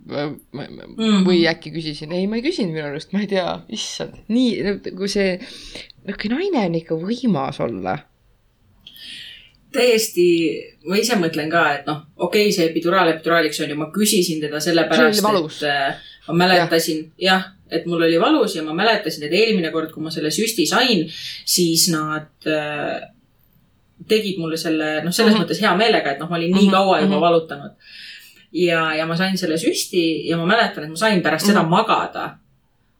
Mhm. 0.07 1.25
või 1.27 1.41
äkki 1.51 1.73
küsisin, 1.75 2.12
ei, 2.14 2.29
ma 2.31 2.39
ei 2.39 2.45
küsinud 2.45 2.77
minu 2.77 2.85
arust, 2.87 3.11
ma 3.11 3.25
ei 3.25 3.31
tea, 3.33 3.57
issand, 3.75 4.21
nii 4.31 4.61
nagu 4.62 5.09
see, 5.11 5.33
kui 6.07 6.31
naine 6.31 6.62
on 6.69 6.77
ikka 6.79 6.99
võimas 7.01 7.59
olla. 7.64 7.97
täiesti, 9.77 10.27
ma 10.89 10.97
ise 11.01 11.18
mõtlen 11.20 11.51
ka, 11.53 11.64
et 11.79 11.87
noh, 11.91 12.03
okei 12.16 12.49
okay,, 12.49 12.55
see 12.57 12.66
epiduraal 12.70 13.12
epiduraaliks 13.14 13.61
on 13.64 13.70
ju, 13.72 13.77
ma 13.81 13.91
küsisin 13.95 14.41
teda 14.43 14.61
sellepärast, 14.64 15.20
et 15.20 15.68
äh, 15.70 16.09
ma 16.29 16.35
mäletasin 16.45 17.05
jah 17.18 17.45
ja,, 17.45 17.53
et 17.70 17.87
mul 17.91 18.03
oli 18.07 18.18
valus 18.22 18.55
ja 18.57 18.62
ma 18.62 18.72
mäletasin, 18.79 19.24
et 19.27 19.33
eelmine 19.35 19.72
kord, 19.74 19.91
kui 19.95 20.03
ma 20.05 20.11
selle 20.14 20.31
süsti 20.31 20.66
sain, 20.70 21.05
siis 21.45 21.89
nad 21.91 22.47
äh, 22.47 23.01
tegid 24.09 24.39
mulle 24.39 24.57
selle, 24.61 25.01
noh, 25.05 25.12
selles 25.12 25.33
mm 25.33 25.37
Mhm. 25.37 25.43
-hmm. 25.43 25.47
mõttes 25.49 25.61
hea 25.61 25.77
meelega, 25.77 26.12
et 26.12 26.18
noh, 26.20 26.29
ma 26.31 26.37
olin 26.37 26.53
nii 26.55 26.66
Mhm, 26.68 26.72
kaua 26.72 27.01
juba 27.01 27.14
mhm. 27.16 27.20
valutanud. 27.20 27.70
ja, 28.53 28.95
ja 28.95 29.07
ma 29.07 29.16
sain 29.16 29.39
selle 29.39 29.57
süsti 29.59 30.29
ja 30.29 30.37
ma 30.37 30.47
mäletan, 30.47 30.85
et 30.85 30.91
ma 30.91 30.97
sain 30.97 31.22
pärast 31.22 31.47
Mhm. 31.47 31.53
seda 31.55 31.62
magada. 31.68 32.39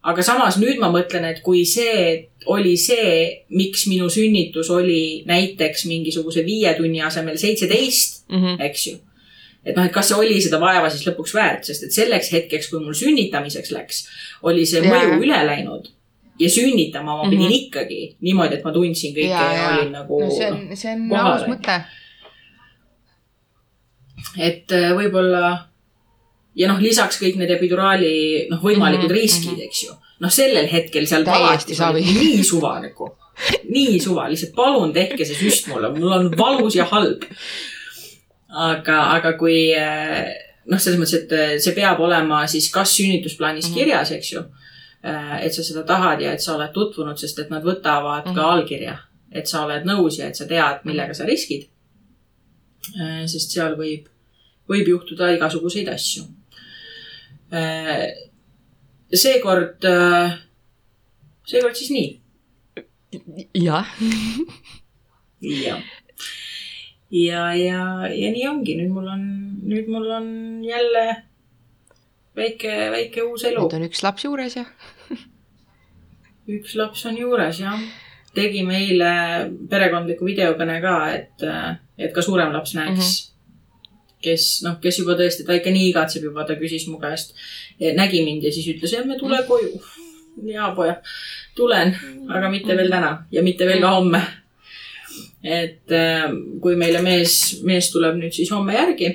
Aga 0.07 0.23
samas 0.23 0.55
nüüd 0.61 0.79
ma 0.79 0.87
mõtlen, 0.93 1.25
et 1.33 1.41
kui 1.43 1.65
see 1.67 2.29
oli 2.47 2.77
see, 2.79 3.43
miks 3.51 3.87
minu 3.91 4.07
sünnitus 4.13 4.69
oli 4.71 5.23
näiteks 5.27 5.83
mingisuguse 5.89 6.45
viie 6.47 6.71
tunni 6.77 7.01
asemel 7.03 7.35
seitseteist, 7.37 8.23
Mhm. 8.31 8.61
eks 8.61 8.85
ju. 8.87 8.95
et 9.67 9.75
noh, 9.75 9.83
et 9.83 9.91
kas 9.91 10.07
see 10.07 10.15
oli 10.15 10.39
seda 10.41 10.59
vaeva 10.61 10.87
siis 10.89 11.03
lõpuks 11.09 11.33
väärt, 11.35 11.65
sest 11.67 11.83
et 11.83 11.91
selleks 11.91 12.29
hetkeks, 12.31 12.69
kui 12.71 12.79
mul 12.79 12.93
sünnitamiseks 12.95 13.71
läks, 13.75 14.05
oli 14.47 14.63
see 14.65 14.81
mõju 14.81 15.19
üle 15.23 15.41
läinud. 15.45 15.89
ja 16.39 16.49
sünnitama 16.49 17.15
ma 17.17 17.29
pidin 17.29 17.47
Mhm. 17.49 17.51
ikkagi 17.51 18.15
niimoodi, 18.21 18.53
et 18.59 18.63
ma 18.63 18.71
tundsin 18.71 19.13
kõike 19.15 19.27
ja, 19.29 19.53
ja 19.53 19.77
olin 19.79 19.91
nagu 19.91 20.19
no 20.21 20.29
see 20.29 20.51
on, 20.51 20.75
see 20.77 20.91
on 20.93 21.11
aus 21.17 21.41
mõte. 21.49 21.81
et 24.37 24.71
äh, 24.71 24.91
võib-olla 24.97 25.67
ja 26.57 26.67
noh, 26.71 26.79
lisaks 26.81 27.19
kõik 27.21 27.35
need 27.37 27.51
epiduraali 27.53 28.47
noh, 28.51 28.59
võimalikud 28.63 29.07
mm 29.09 29.13
Mhm, 29.13 29.13
-hmm. 29.13 29.21
riskid 29.21 29.51
mhm., 29.53 29.61
eks 29.67 29.83
ju. 29.83 29.93
noh, 30.19 30.31
sellel 30.33 30.67
hetkel 30.71 31.05
seal 31.07 31.23
palatis 31.25 31.77
savi. 31.77 32.01
nii 32.01 32.43
suva 32.43 32.79
nagu, 32.81 33.11
nii 33.69 33.99
suva, 34.01 34.25
lihtsalt 34.31 34.55
palun 34.55 34.93
tehke 34.93 35.25
see 35.25 35.35
süst 35.37 35.67
mulle, 35.69 35.89
mul 35.99 36.11
on 36.11 36.31
valus 36.37 36.75
ja 36.75 36.85
halb. 36.89 37.23
aga, 38.49 38.97
aga 39.17 39.33
kui 39.37 39.73
äh, 39.77 40.33
noh, 40.65 40.79
selles 40.79 40.99
mõttes, 40.99 41.13
et 41.23 41.31
äh, 41.31 41.57
see 41.63 41.75
peab 41.75 41.99
olema 41.99 42.41
siis 42.47 42.69
kas 42.73 42.95
sünnitusplaanis 42.97 43.67
mm 43.67 43.71
Mhm. 43.71 43.77
-hmm. 43.79 43.83
kirjas, 43.83 44.11
eks 44.11 44.31
ju. 44.33 44.43
et 45.41 45.53
sa 45.53 45.63
seda 45.63 45.83
tahad 45.83 46.21
ja 46.21 46.31
et 46.33 46.41
sa 46.41 46.55
oled 46.55 46.71
tutvunud, 46.73 47.17
sest 47.17 47.39
et 47.39 47.49
nad 47.49 47.63
võtavad 47.63 48.25
mm 48.25 48.31
-hmm. 48.31 48.35
ka 48.35 48.41
Mhm. 48.41 48.49
allkirja, 48.51 48.97
et 49.31 49.47
sa 49.47 49.65
oled 49.65 49.83
nõus 49.85 50.17
ja 50.19 50.27
et 50.27 50.35
sa 50.35 50.45
tead, 50.45 50.79
millega 50.83 51.13
sa 51.13 51.23
riskid. 51.25 51.67
sest 53.25 53.51
seal 53.51 53.75
võib 53.75 54.07
võib 54.69 54.87
juhtuda 54.87 55.31
igasuguseid 55.35 55.87
asju. 55.89 56.23
seekord, 59.13 59.85
seekord 61.47 61.75
siis 61.79 61.91
nii. 61.95 62.09
jah, 63.55 63.87
jah. 65.41 65.79
ja, 67.11 67.43
ja, 67.55 67.83
ja 68.11 68.33
nii 68.33 68.47
ongi, 68.49 68.75
nüüd 68.81 68.91
mul 68.91 69.07
on, 69.13 69.23
nüüd 69.63 69.87
mul 69.91 70.09
on 70.17 70.27
jälle 70.65 71.05
väike, 72.37 72.73
väike 72.93 73.23
uus 73.23 73.45
elu 73.47 73.63
nüüd. 73.63 73.77
on 73.77 73.87
üks 73.87 74.03
laps 74.05 74.27
juures 74.27 74.57
ja 74.59 74.65
üks 76.57 76.75
laps 76.79 77.05
on 77.09 77.17
juures 77.19 77.61
jah. 77.63 77.79
tegime 78.37 78.77
eile 78.83 79.13
perekondliku 79.69 80.27
videokõne 80.27 80.77
ka, 80.83 80.97
et, 81.15 81.47
et 81.97 82.13
ka 82.13 82.23
suurem 82.25 82.53
laps 82.53 82.75
näeks 82.77 82.93
mm. 82.93 83.01
-hmm. 83.01 83.36
Kes 84.27 84.47
noh, 84.65 84.77
kes 84.83 85.01
juba 85.01 85.15
tõesti, 85.19 85.45
ta 85.47 85.55
ikka 85.57 85.73
nii 85.73 85.91
igatseb 85.91 86.27
juba, 86.27 86.45
ta 86.47 86.57
küsis 86.59 86.87
mu 86.91 86.99
käest, 87.01 87.35
nägi 87.79 88.23
mind 88.25 88.47
ja 88.47 88.53
siis 88.53 88.67
ütles, 88.75 88.93
emme 88.97 89.17
tule 89.19 89.39
koju. 89.47 89.81
jaa, 90.47 90.71
pojad, 90.77 91.01
tulen, 91.57 91.95
aga 92.29 92.49
mitte 92.53 92.75
veel 92.77 92.91
täna 92.93 93.15
ja 93.33 93.41
mitte 93.43 93.65
veel 93.65 93.81
ka 93.81 93.95
homme. 93.95 94.21
et 95.43 95.93
äh, 95.93 96.27
kui 96.61 96.75
meile 96.75 97.01
mees, 97.01 97.61
mees 97.63 97.91
tuleb 97.93 98.17
nüüd 98.19 98.33
siis 98.35 98.51
homme 98.51 98.73
järgi, 98.75 99.11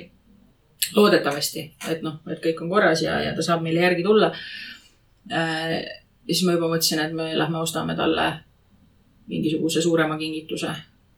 loodetavasti, 0.95 1.65
et 1.91 2.01
noh, 2.03 2.19
et 2.31 2.41
kõik 2.43 2.63
on 2.63 2.71
korras 2.71 3.03
ja, 3.05 3.19
ja 3.21 3.35
ta 3.35 3.45
saab 3.45 3.63
meile 3.63 3.83
järgi 3.85 4.03
tulla 4.03 4.33
äh,. 5.31 5.77
ja 6.23 6.31
siis 6.31 6.45
ma 6.47 6.55
juba 6.57 6.71
mõtlesin, 6.71 7.03
et 7.03 7.13
me 7.15 7.31
lähme 7.37 7.59
ostame 7.59 7.95
talle 7.95 8.31
mingisuguse 9.27 9.81
suurema 9.81 10.17
kingituse. 10.17 10.71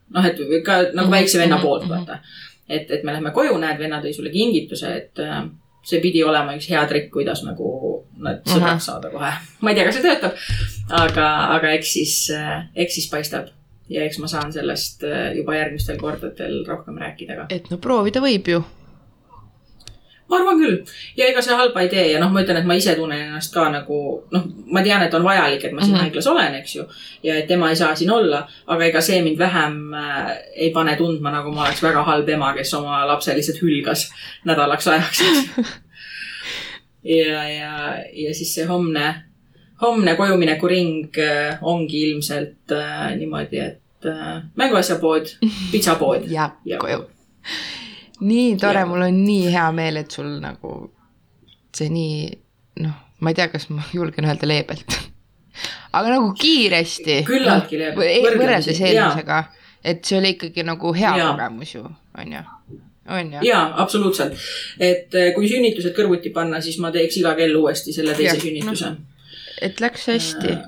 noh, 0.09 0.25
et 0.25 0.41
ka 0.65 0.81
nagu 0.93 1.11
väikse 1.11 1.39
venna 1.41 1.57
poolt, 1.61 1.87
vaata. 1.89 2.19
Et, 2.70 2.89
et 2.91 3.03
me 3.03 3.13
lähme 3.16 3.32
koju, 3.36 3.57
näed, 3.61 3.80
venna 3.80 4.01
tõi 4.03 4.13
sulle 4.16 4.32
kingituse, 4.34 4.93
et 5.01 5.24
äh, 5.24 5.43
see 5.86 6.01
pidi 6.03 6.24
olema 6.26 6.55
üks 6.57 6.70
hea 6.72 6.82
trikk, 6.89 7.11
kuidas 7.13 7.43
nagu 7.45 7.74
nad 8.26 8.41
sõbraks 8.49 8.89
saada 8.89 9.11
kohe. 9.13 9.34
ma 9.63 9.74
ei 9.74 9.78
tea, 9.78 9.86
kas 9.89 9.99
see 9.99 10.07
töötab, 10.07 10.39
aga, 11.03 11.28
aga 11.57 11.76
eks 11.78 11.93
siis, 11.97 12.16
äh, 12.34 12.66
eks 12.86 12.99
siis 12.99 13.11
paistab 13.11 13.51
ja 13.91 14.05
eks 14.05 14.18
ma 14.22 14.30
saan 14.32 14.53
sellest 14.53 15.05
äh, 15.05 15.30
juba 15.38 15.59
järgmistel 15.59 15.99
kordadel 16.01 16.63
rohkem 16.68 16.97
rääkida 17.01 17.38
ka. 17.41 17.47
et 17.53 17.70
no 17.70 17.78
proovida 17.82 18.24
võib 18.24 18.49
ju 18.49 18.63
ma 20.30 20.39
arvan 20.39 20.59
küll 20.59 20.78
ja 21.17 21.28
ega 21.30 21.41
see 21.43 21.55
halba 21.57 21.84
ei 21.84 21.89
tee 21.89 22.05
ja 22.11 22.19
noh, 22.21 22.32
ma 22.34 22.41
ütlen, 22.41 22.57
et 22.57 22.67
ma 22.67 22.78
ise 22.78 22.95
tunnen 22.97 23.28
ennast 23.28 23.53
ka 23.53 23.67
nagu 23.73 23.99
noh, 24.34 24.47
ma 24.73 24.82
tean, 24.86 25.03
et 25.05 25.13
on 25.13 25.26
vajalik, 25.26 25.63
et 25.63 25.73
ma 25.73 25.82
siin 25.82 25.93
mm 25.93 25.99
-hmm. 25.99 26.07
haiglas 26.07 26.28
olen, 26.28 26.55
eks 26.61 26.76
ju. 26.76 26.86
ja 27.23 27.38
et 27.38 27.47
tema 27.47 27.69
ei 27.69 27.76
saa 27.76 27.95
siin 27.95 28.11
olla, 28.11 28.47
aga 28.67 28.86
ega 28.86 29.01
see 29.01 29.21
mind 29.21 29.38
vähem 29.39 29.93
äh, 29.93 30.32
ei 30.55 30.71
pane 30.71 30.95
tundma, 30.95 31.32
nagu 31.32 31.51
ma 31.51 31.63
oleks 31.65 31.84
väga 31.84 32.03
halb 32.03 32.30
ema, 32.30 32.53
kes 32.53 32.73
oma 32.73 33.07
lapse 33.07 33.36
lihtsalt 33.36 33.61
hülgas 33.61 34.11
nädalaks 34.45 34.88
ajaks 34.88 35.23
ja, 37.03 37.49
ja, 37.49 37.95
ja 38.13 38.34
siis 38.34 38.55
see 38.55 38.65
homne, 38.65 39.15
homne 39.82 40.15
kojumineku 40.15 40.67
ring 40.67 41.17
äh, 41.17 41.57
ongi 41.61 42.09
ilmselt 42.09 42.71
äh, 42.71 43.15
niimoodi, 43.17 43.59
et 43.59 44.05
äh, 44.05 44.41
mänguasjapood, 44.55 45.38
pitsapood 45.71 46.26
ja, 46.38 46.49
ja 46.65 46.78
koju 46.78 47.05
nii 48.22 48.55
tore, 48.61 48.86
mul 48.88 49.07
on 49.07 49.24
nii 49.26 49.51
hea 49.53 49.66
meel, 49.76 49.99
et 50.03 50.11
sul 50.11 50.38
nagu 50.43 50.76
see 51.76 51.89
nii, 51.91 52.30
noh, 52.86 52.95
ma 53.20 53.32
ei 53.32 53.38
tea, 53.38 53.49
kas 53.51 53.68
ma 53.74 53.84
julgen 53.93 54.28
öelda 54.30 54.47
leebelt 54.47 54.97
aga 55.95 56.16
nagu 56.16 56.32
kiiresti. 56.39 57.22
küllaltki 57.28 57.80
leebelt 57.80 58.39
võrreldes 58.39 58.82
eelmisega, 58.82 59.43
et 59.84 60.03
see 60.05 60.20
oli 60.20 60.36
ikkagi 60.36 60.66
nagu 60.68 60.93
hea 60.95 61.16
ja. 61.20 61.32
kogemus 61.32 61.76
ju, 61.76 61.86
on 62.20 62.38
ju 62.38 62.43
on 63.09 63.34
ju? 63.34 63.41
jaa, 63.45 63.66
absoluutselt. 63.82 64.38
et 64.80 65.13
eh, 65.16 65.32
kui 65.36 65.49
sünnitused 65.49 65.93
kõrvuti 65.97 66.32
panna, 66.34 66.61
siis 66.61 66.80
ma 66.82 66.91
teeks 66.95 67.20
iga 67.22 67.36
kell 67.38 67.55
uuesti 67.59 67.93
selle 67.93 68.16
teise 68.18 68.34
ja, 68.34 68.41
sünnituse 68.41 68.89
no,. 68.95 69.03
et 69.61 69.84
läks 69.84 70.07
hästi 70.09 70.55
äh, 70.55 70.63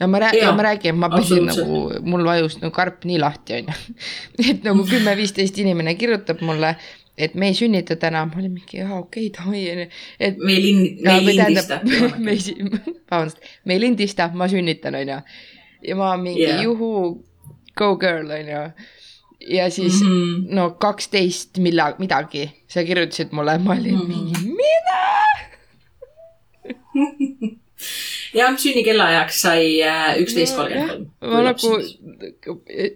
ja 0.00 0.06
ma 0.06 0.18
räägin, 0.20 0.56
ma 0.56 0.62
räägin, 0.62 0.96
ma 0.96 1.08
pesin 1.10 1.46
nagu, 1.46 1.90
mul 2.04 2.24
vajus 2.24 2.58
nagu 2.60 2.72
karp 2.74 3.04
nii 3.08 3.18
lahti, 3.20 3.60
onju. 3.60 3.74
et 4.50 4.64
nagu 4.66 4.84
kümme-viisteist 4.90 5.58
inimene 5.62 5.94
kirjutab 5.96 6.42
mulle, 6.44 6.74
et 7.16 7.34
me 7.34 7.48
ei 7.48 7.56
sünnita 7.56 7.96
täna, 8.00 8.26
ma 8.28 8.40
olin 8.40 8.52
mingi, 8.58 8.82
aa 8.84 8.98
okei 8.98 9.30
okay,, 9.30 9.32
davai, 9.38 9.62
onju. 9.72 9.86
et. 10.20 10.42
me 10.42 10.52
ei 10.52 10.62
lin-, 10.66 10.98
me 11.04 11.16
ei 11.16 11.24
lindista. 11.30 11.80
me 12.24 12.36
ei, 12.36 12.40
vabandust, 13.10 13.40
me 13.64 13.78
ei 13.78 13.84
lindista, 13.86 14.28
ma 14.34 14.50
sünnitan, 14.52 15.00
onju. 15.00 15.18
ja 15.88 15.96
ma 15.96 16.12
mingi 16.20 16.44
yeah. 16.44 16.62
juhu, 16.66 16.92
go 17.78 17.94
girl, 17.96 18.30
onju. 18.40 18.62
ja 19.48 19.70
siis 19.70 20.02
mm 20.02 20.08
-hmm. 20.08 20.54
no 20.54 20.70
kaksteist 20.70 21.58
milla-, 21.58 21.94
midagi, 21.98 22.50
sa 22.68 22.84
kirjutasid 22.84 23.32
mulle, 23.32 23.58
ma 23.58 23.72
olin 23.72 23.94
mm 23.94 24.00
-hmm. 24.00 24.08
mingi, 24.08 24.34
mida 24.60 25.02
jah, 28.36 28.56
sünnikellaajaks 28.60 29.40
sai 29.46 29.62
äh, 29.84 30.18
üksteist 30.22 30.56
kolmkümmend 30.58 31.08
kolm. 31.20 31.32
ma 31.32 31.42
nagu 31.46 31.72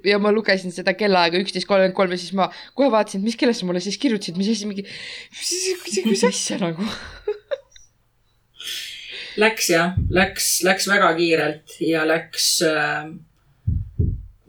ja 0.07 0.21
ma 0.23 0.33
lugesin 0.35 0.75
seda 0.75 0.95
kellaaega 0.99 1.41
üksteist 1.41 1.69
kolmkümmend 1.71 1.97
kolm 1.97 2.15
ja 2.15 2.21
siis 2.21 2.35
ma 2.37 2.51
kohe 2.79 2.91
vaatasin, 2.93 3.23
et 3.23 3.31
mis 3.31 3.39
kellast 3.41 3.65
sa 3.65 3.71
mulle 3.71 3.83
siis 3.85 3.99
kirjutasid, 4.03 4.39
mis 4.41 4.53
asi, 4.53 4.69
mingi, 4.71 4.87
mis 6.11 6.29
asja 6.29 6.61
nagu 6.63 6.87
Läks 9.41 9.69
jah, 9.71 9.95
läks, 10.11 10.47
läks 10.67 10.89
väga 10.91 11.13
kiirelt 11.17 11.77
ja 11.87 12.03
läks 12.09 12.47
äh, 12.67 13.07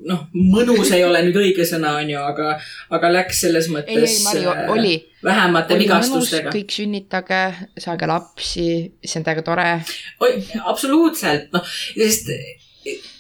noh, 0.08 0.26
mõnus 0.34 0.92
ei 0.96 1.04
ole 1.06 1.22
nüüd 1.28 1.38
õige 1.44 1.66
sõna, 1.70 1.96
on 2.02 2.10
ju, 2.10 2.20
aga, 2.20 2.56
aga 2.98 3.12
läks 3.14 3.44
selles 3.46 3.70
mõttes. 3.72 3.94
ei, 3.94 4.18
ei, 4.18 4.24
Mari, 4.26 4.46
äh, 4.50 4.72
oli. 4.74 4.96
Vähemate 5.24 5.76
oli 5.76 5.86
vigastustega. 5.86 6.54
kõik 6.54 6.74
sünnitage, 6.74 7.42
saage 7.80 8.10
lapsi, 8.10 8.68
see 9.06 9.20
on 9.20 9.28
täiega 9.28 9.46
tore. 9.46 9.70
oi, 10.20 10.34
absoluutselt, 10.66 11.52
noh, 11.54 11.66
sest 11.96 12.32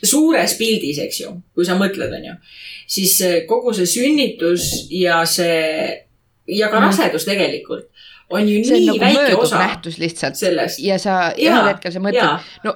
suures 0.04 0.56
pildis, 0.58 0.99
eks 1.04 1.22
ju, 1.22 1.36
kui 1.54 1.68
sa 1.68 1.78
mõtled, 1.78 2.14
on 2.18 2.32
ju, 2.32 2.38
siis 2.89 3.18
kogu 3.49 3.76
see 3.78 3.89
sünnitus 3.89 4.88
ja 4.89 5.22
see 5.30 5.60
ja 6.49 6.72
ka 6.72 6.80
mm. 6.80 6.88
rasedus 6.88 7.28
tegelikult 7.28 7.88
on 8.32 8.47
ju 8.49 8.64
see 8.66 8.80
nii 8.80 8.89
on 8.89 8.97
nagu 8.97 9.06
väike 9.06 9.36
osa. 9.36 9.60
nähtus 9.60 9.97
lihtsalt 10.02 10.36
sellest. 10.36 10.80
ja 10.80 10.97
sa 10.99 11.32
ja, 11.38 11.52
ühel 11.52 11.70
hetkel 11.74 11.93
sa 11.93 12.02
mõtled, 12.04 12.52
no 12.66 12.76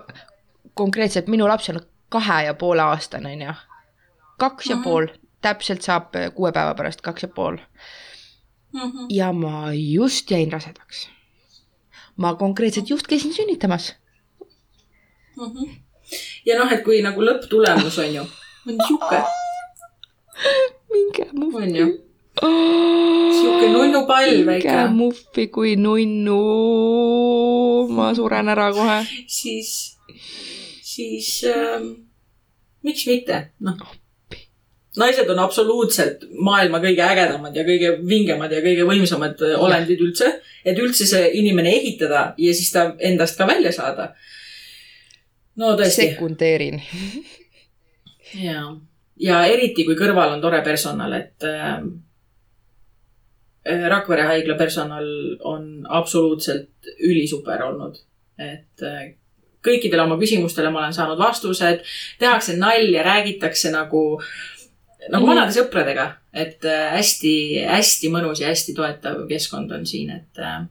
konkreetselt 0.78 1.32
minu 1.32 1.48
laps 1.50 1.70
on 1.74 1.80
kahe 2.14 2.44
ja 2.46 2.54
poole 2.54 2.84
aastane, 2.86 3.34
onju 3.34 3.56
kaks 4.38 4.70
ja 4.70 4.76
mm 4.76 4.82
-hmm. 4.82 4.84
pool, 4.84 5.08
täpselt 5.42 5.82
saab 5.82 6.16
kuue 6.36 6.52
päeva 6.52 6.76
pärast 6.76 7.02
kaks 7.02 7.24
ja 7.24 7.28
pool 7.28 7.58
mm. 8.76 8.92
-hmm. 8.92 9.08
ja 9.10 9.34
ma 9.34 9.74
just 9.74 10.32
jäin 10.32 10.52
rasedaks. 10.52 11.10
ma 12.18 12.36
konkreetselt 12.36 12.90
just 12.90 13.08
käisin 13.08 13.34
sünnitamas 13.34 13.94
mm. 15.38 15.44
-hmm. 15.44 15.76
ja 16.46 16.60
noh, 16.60 16.72
et 16.72 16.84
kui 16.84 17.02
nagu 17.02 17.22
lõpptulemus 17.22 18.00
on 18.00 18.16
ju, 18.16 18.24
on 18.68 18.78
sihuke. 18.88 19.24
minge 20.92 21.28
muffi. 21.34 21.58
on 21.64 21.76
ju 21.76 21.88
sihuke 23.42 23.68
nunnu 23.74 24.06
pall 24.08 24.46
väike. 24.46 24.72
minge 24.72 24.88
muffi 24.88 25.48
kui 25.48 25.76
nunnu. 25.76 26.40
ma 27.90 28.14
suren 28.16 28.50
ära 28.50 28.72
kohe. 28.74 29.06
siis, 29.28 30.00
siis 30.82 31.44
ähm, 31.44 31.94
miks 32.84 33.08
mitte, 33.08 33.52
noh 33.60 34.05
naised 35.00 35.30
on 35.30 35.40
absoluutselt 35.44 36.26
maailma 36.40 36.80
kõige 36.84 37.04
ägedamad 37.04 37.56
ja 37.56 37.66
kõige 37.68 37.92
vingemad 38.08 38.54
ja 38.54 38.62
kõige 38.64 38.88
võimsamad 38.88 39.42
äh, 39.44 39.56
olendid 39.62 40.02
üldse. 40.02 40.32
et 40.66 40.80
üldse 40.82 41.06
see 41.06 41.30
inimene 41.40 41.70
ehitada 41.76 42.34
ja 42.38 42.54
siis 42.54 42.72
ta 42.72 42.88
endast 43.00 43.38
ka 43.38 43.48
välja 43.48 43.72
saada. 43.72 44.14
no 45.56 45.76
tõesti. 45.76 46.12
sekundeerin 46.12 46.82
ja, 48.48 48.64
ja 49.20 49.44
eriti 49.52 49.86
kui 49.86 49.98
kõrval 50.00 50.38
on 50.38 50.42
tore 50.42 50.64
personal, 50.64 51.14
et 51.14 51.44
äh, 51.44 51.76
äh, 53.68 53.86
Rakvere 53.92 54.30
haigla 54.32 54.56
personal 54.56 55.06
on 55.44 55.86
absoluutselt 55.90 56.96
ülisuper 57.04 57.68
olnud, 57.68 58.00
et 58.40 58.84
äh, 58.84 59.06
kõikidele 59.66 60.04
oma 60.06 60.20
küsimustele 60.22 60.70
ma 60.70 60.84
olen 60.84 60.94
saanud 60.94 61.18
vastused, 61.18 61.82
tehakse 62.20 62.54
nalja, 62.58 63.02
räägitakse 63.04 63.72
nagu 63.74 64.04
äh, 64.20 64.56
nagu 65.12 65.28
vanade 65.28 65.54
sõpradega, 65.56 66.08
et 66.34 66.64
hästi-hästi 66.66 68.10
äh, 68.10 68.14
mõnus 68.14 68.42
ja 68.42 68.50
hästi 68.52 68.74
toetav 68.78 69.26
keskkond 69.30 69.72
on 69.76 69.86
siin, 69.86 70.10
et 70.16 70.42
äh, 70.42 70.64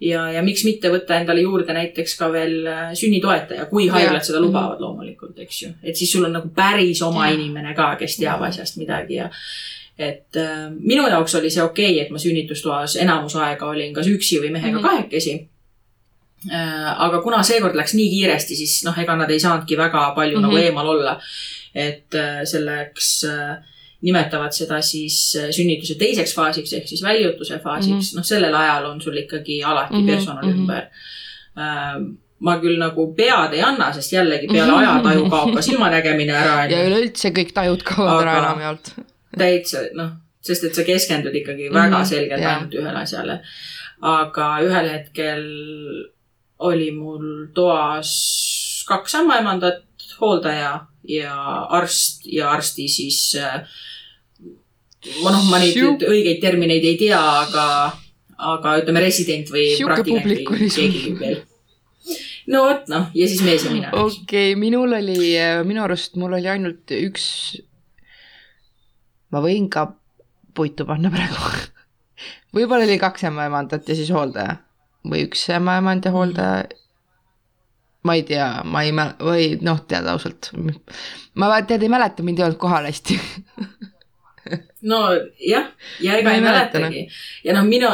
ja, 0.00 0.26
ja 0.32 0.42
miks 0.46 0.64
mitte 0.66 0.90
võtta 0.92 1.18
endale 1.18 1.42
juurde 1.42 1.74
näiteks 1.74 2.14
ka 2.18 2.30
veel 2.32 2.60
äh, 2.68 2.84
sünnitoetaja, 2.98 3.66
kui 3.70 3.88
haiglad 3.92 4.24
seda 4.24 4.38
mhm. 4.38 4.46
lubavad 4.48 4.82
loomulikult, 4.82 5.38
eks 5.44 5.62
ju. 5.62 5.72
et 5.82 5.98
siis 5.98 6.12
sul 6.12 6.28
on 6.28 6.36
nagu 6.38 6.52
päris 6.54 7.02
oma 7.06 7.28
ja. 7.28 7.34
inimene 7.38 7.74
ka, 7.78 7.94
kes 8.00 8.18
teab 8.20 8.44
asjast 8.48 8.78
midagi 8.80 9.20
ja 9.20 9.28
et 9.98 10.38
äh, 10.38 10.66
minu 10.78 11.08
jaoks 11.10 11.34
oli 11.40 11.50
see 11.50 11.62
okei 11.64 11.92
okay,, 11.96 12.06
et 12.06 12.10
ma 12.14 12.22
sünnitustoas 12.22 12.96
enamus 13.02 13.36
aega 13.36 13.66
olin 13.66 13.94
kas 13.94 14.10
üksi 14.10 14.42
või 14.42 14.52
mehega 14.54 14.78
mm 14.78 14.82
-hmm. 14.84 14.88
kahekesi 14.88 15.34
äh,. 16.52 16.90
aga 17.08 17.22
kuna 17.22 17.42
seekord 17.42 17.74
läks 17.74 17.94
nii 17.98 18.10
kiiresti, 18.10 18.56
siis 18.56 18.82
noh, 18.86 18.98
ega 18.98 19.16
nad 19.16 19.30
ei 19.30 19.40
saanudki 19.40 19.76
väga 19.76 20.12
palju 20.14 20.38
mm 20.38 20.44
-hmm. 20.44 20.46
nagu 20.46 20.54
mhm. 20.54 20.64
eemal 20.64 20.88
olla 20.94 21.20
et 21.78 22.14
äh, 22.18 22.42
selleks 22.48 23.10
äh, 23.28 23.56
nimetavad 24.06 24.54
seda 24.54 24.80
siis 24.84 25.18
äh, 25.38 25.50
sünnituse 25.54 25.98
teiseks 26.00 26.34
faasiks 26.36 26.72
ehk 26.78 26.88
siis 26.90 27.02
väljutuse 27.02 27.58
faasiks 27.62 27.92
mm 27.92 28.00
-hmm., 28.00 28.20
noh, 28.20 28.26
sellel 28.26 28.54
ajal 28.54 28.88
on 28.92 29.00
sul 29.00 29.16
ikkagi 29.16 29.62
alati 29.64 29.94
mm 29.94 30.00
-hmm. 30.00 30.10
personal 30.14 30.44
mm 30.44 30.52
-hmm. 30.52 30.58
ümber. 30.58 30.88
ma 32.38 32.52
küll 32.62 32.78
nagu 32.78 33.14
pead 33.14 33.52
ei 33.52 33.62
anna, 33.66 33.92
sest 33.92 34.12
jällegi 34.12 34.46
peale 34.46 34.72
ajataju 34.72 35.30
kaob 35.30 35.54
ka 35.54 35.62
silmanägemine 35.62 36.32
ära. 36.32 36.66
ja 36.70 36.84
üleüldse 36.86 37.32
kõik 37.34 37.50
tajud 37.54 37.82
kaovad 37.82 38.22
ära 38.22 38.36
enamjaolt. 38.38 38.92
täitsa, 39.38 39.78
noh, 39.94 40.12
sest 40.40 40.64
et 40.64 40.74
sa 40.74 40.84
keskendud 40.84 41.34
ikkagi 41.34 41.72
väga 41.72 41.96
mm 41.96 42.02
-hmm. 42.02 42.04
selgelt 42.04 42.40
yeah. 42.40 42.54
ainult 42.56 42.74
ühele 42.74 42.98
asjale. 42.98 43.40
aga 44.00 44.46
ühel 44.62 44.90
hetkel 44.90 45.42
oli 46.58 46.90
mul 46.90 47.46
toas 47.54 48.14
kaks 48.88 49.14
ämmaemandat, 49.14 49.84
hooldaja 50.20 50.72
ja 51.08 51.34
arst 51.78 52.26
ja 52.26 52.50
arsti 52.52 52.88
siis 52.90 53.20
äh, 53.38 53.62
ma 55.22 55.32
noh, 55.34 55.46
ma 55.50 55.60
neid 55.62 55.76
Siuk... 55.76 56.04
õigeid 56.08 56.42
termineid 56.42 56.84
ei 56.84 56.98
tea, 57.00 57.20
aga, 57.44 57.66
aga 58.54 58.74
ütleme 58.82 59.04
resident 59.04 59.50
või 59.54 59.70
praktikant 59.84 60.26
või 60.26 60.68
keegi 60.74 61.14
veel. 61.20 61.40
no 62.50 62.66
vot 62.66 62.90
noh, 62.92 63.08
ja 63.14 63.30
siis 63.30 63.44
mees 63.46 63.64
ja 63.66 63.72
mina. 63.72 63.92
okei 63.94 64.52
okay,, 64.52 64.58
minul 64.60 64.98
oli, 64.98 65.18
minu 65.68 65.84
arust 65.86 66.18
mul 66.20 66.36
oli 66.38 66.50
ainult 66.50 66.94
üks. 66.98 67.26
ma 69.34 69.42
võin 69.44 69.70
ka 69.72 69.90
puitu 70.54 70.86
panna 70.88 71.12
praegu 71.14 71.52
võib-olla 72.56 72.88
oli 72.88 72.98
kaks 73.00 73.28
ämmaemandat 73.30 73.88
ja 73.88 73.98
siis 73.98 74.10
hooldaja 74.14 74.58
või 75.08 75.24
üks 75.28 75.46
ämmaemand 75.54 76.04
ja 76.04 76.12
hooldaja. 76.14 76.66
Ma 78.06 78.14
ei 78.14 78.22
tea, 78.22 78.48
ma 78.64 78.82
ei 78.86 78.92
mäle- 78.94 79.18
või 79.30 79.50
noh, 79.64 79.80
tead 79.88 80.06
ausalt. 80.06 80.50
ma 81.34 81.60
tead 81.62 81.82
ei 81.82 81.92
mäleta, 81.92 82.22
mind 82.22 82.38
ei 82.38 82.48
olnud 82.48 82.60
kohal 82.62 82.88
hästi 82.90 83.18
nojah, 84.82 85.64
ja 86.00 86.14
ega 86.18 86.32
ei 86.32 86.38
ei 86.38 86.42
mäleta, 86.42 86.78
mäletagi. 86.78 87.02
ja 87.44 87.54
noh, 87.56 87.64
mina, 87.66 87.90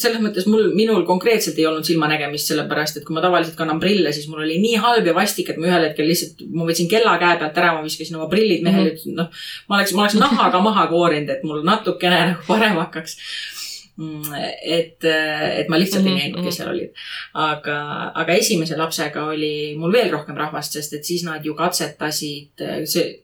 selles 0.00 0.20
mõttes 0.22 0.46
mul, 0.50 0.66
minul 0.76 1.04
konkreetselt 1.06 1.58
ei 1.60 1.66
olnud 1.68 1.86
silmanägemist, 1.86 2.50
sellepärast 2.50 2.98
et 2.98 3.06
kui 3.06 3.14
ma 3.16 3.22
tavaliselt 3.24 3.56
kannan 3.58 3.80
prille, 3.82 4.12
siis 4.12 4.26
mul 4.30 4.42
oli 4.42 4.58
nii 4.62 4.80
halb 4.82 5.06
ja 5.06 5.14
vastik, 5.16 5.52
et 5.52 5.60
ma 5.60 5.68
ühel 5.70 5.88
hetkel 5.88 6.08
lihtsalt, 6.10 6.42
ma 6.50 6.66
võtsin 6.68 6.90
kella 6.90 7.14
käe 7.22 7.38
pealt 7.40 7.60
ära, 7.62 7.74
ma 7.76 7.84
viskasin 7.86 8.18
oma 8.18 8.28
prillid 8.32 8.64
mehele 8.66 8.90
mm, 8.90 9.02
-hmm. 9.04 9.18
noh. 9.20 9.44
ma 9.68 9.78
oleks, 9.78 9.94
ma 9.94 10.06
oleks 10.06 10.18
nahaga 10.18 10.62
maha 10.64 10.86
koorinud, 10.90 11.30
et 11.36 11.46
mul 11.46 11.62
natukene 11.66 12.20
nagu 12.32 12.46
parem 12.48 12.80
hakkaks 12.82 13.18
et, 14.62 15.04
et 15.04 15.68
ma 15.68 15.78
lihtsalt 15.78 16.02
mm 16.04 16.08
-hmm. 16.08 16.10
ei 16.10 16.14
Mhm, 16.14 16.32
näinud, 16.34 16.44
kes 16.44 16.56
seal 16.56 16.68
olid. 16.70 16.90
aga, 17.34 17.76
aga 18.14 18.32
esimese 18.32 18.76
lapsega 18.76 19.24
oli 19.24 19.76
mul 19.78 19.92
veel 19.92 20.10
rohkem 20.10 20.36
rahvast, 20.36 20.72
sest 20.72 20.92
et 20.92 21.04
siis 21.04 21.22
nad 21.24 21.44
ju 21.44 21.54
katsetasid, 21.54 22.50
see 22.84 23.20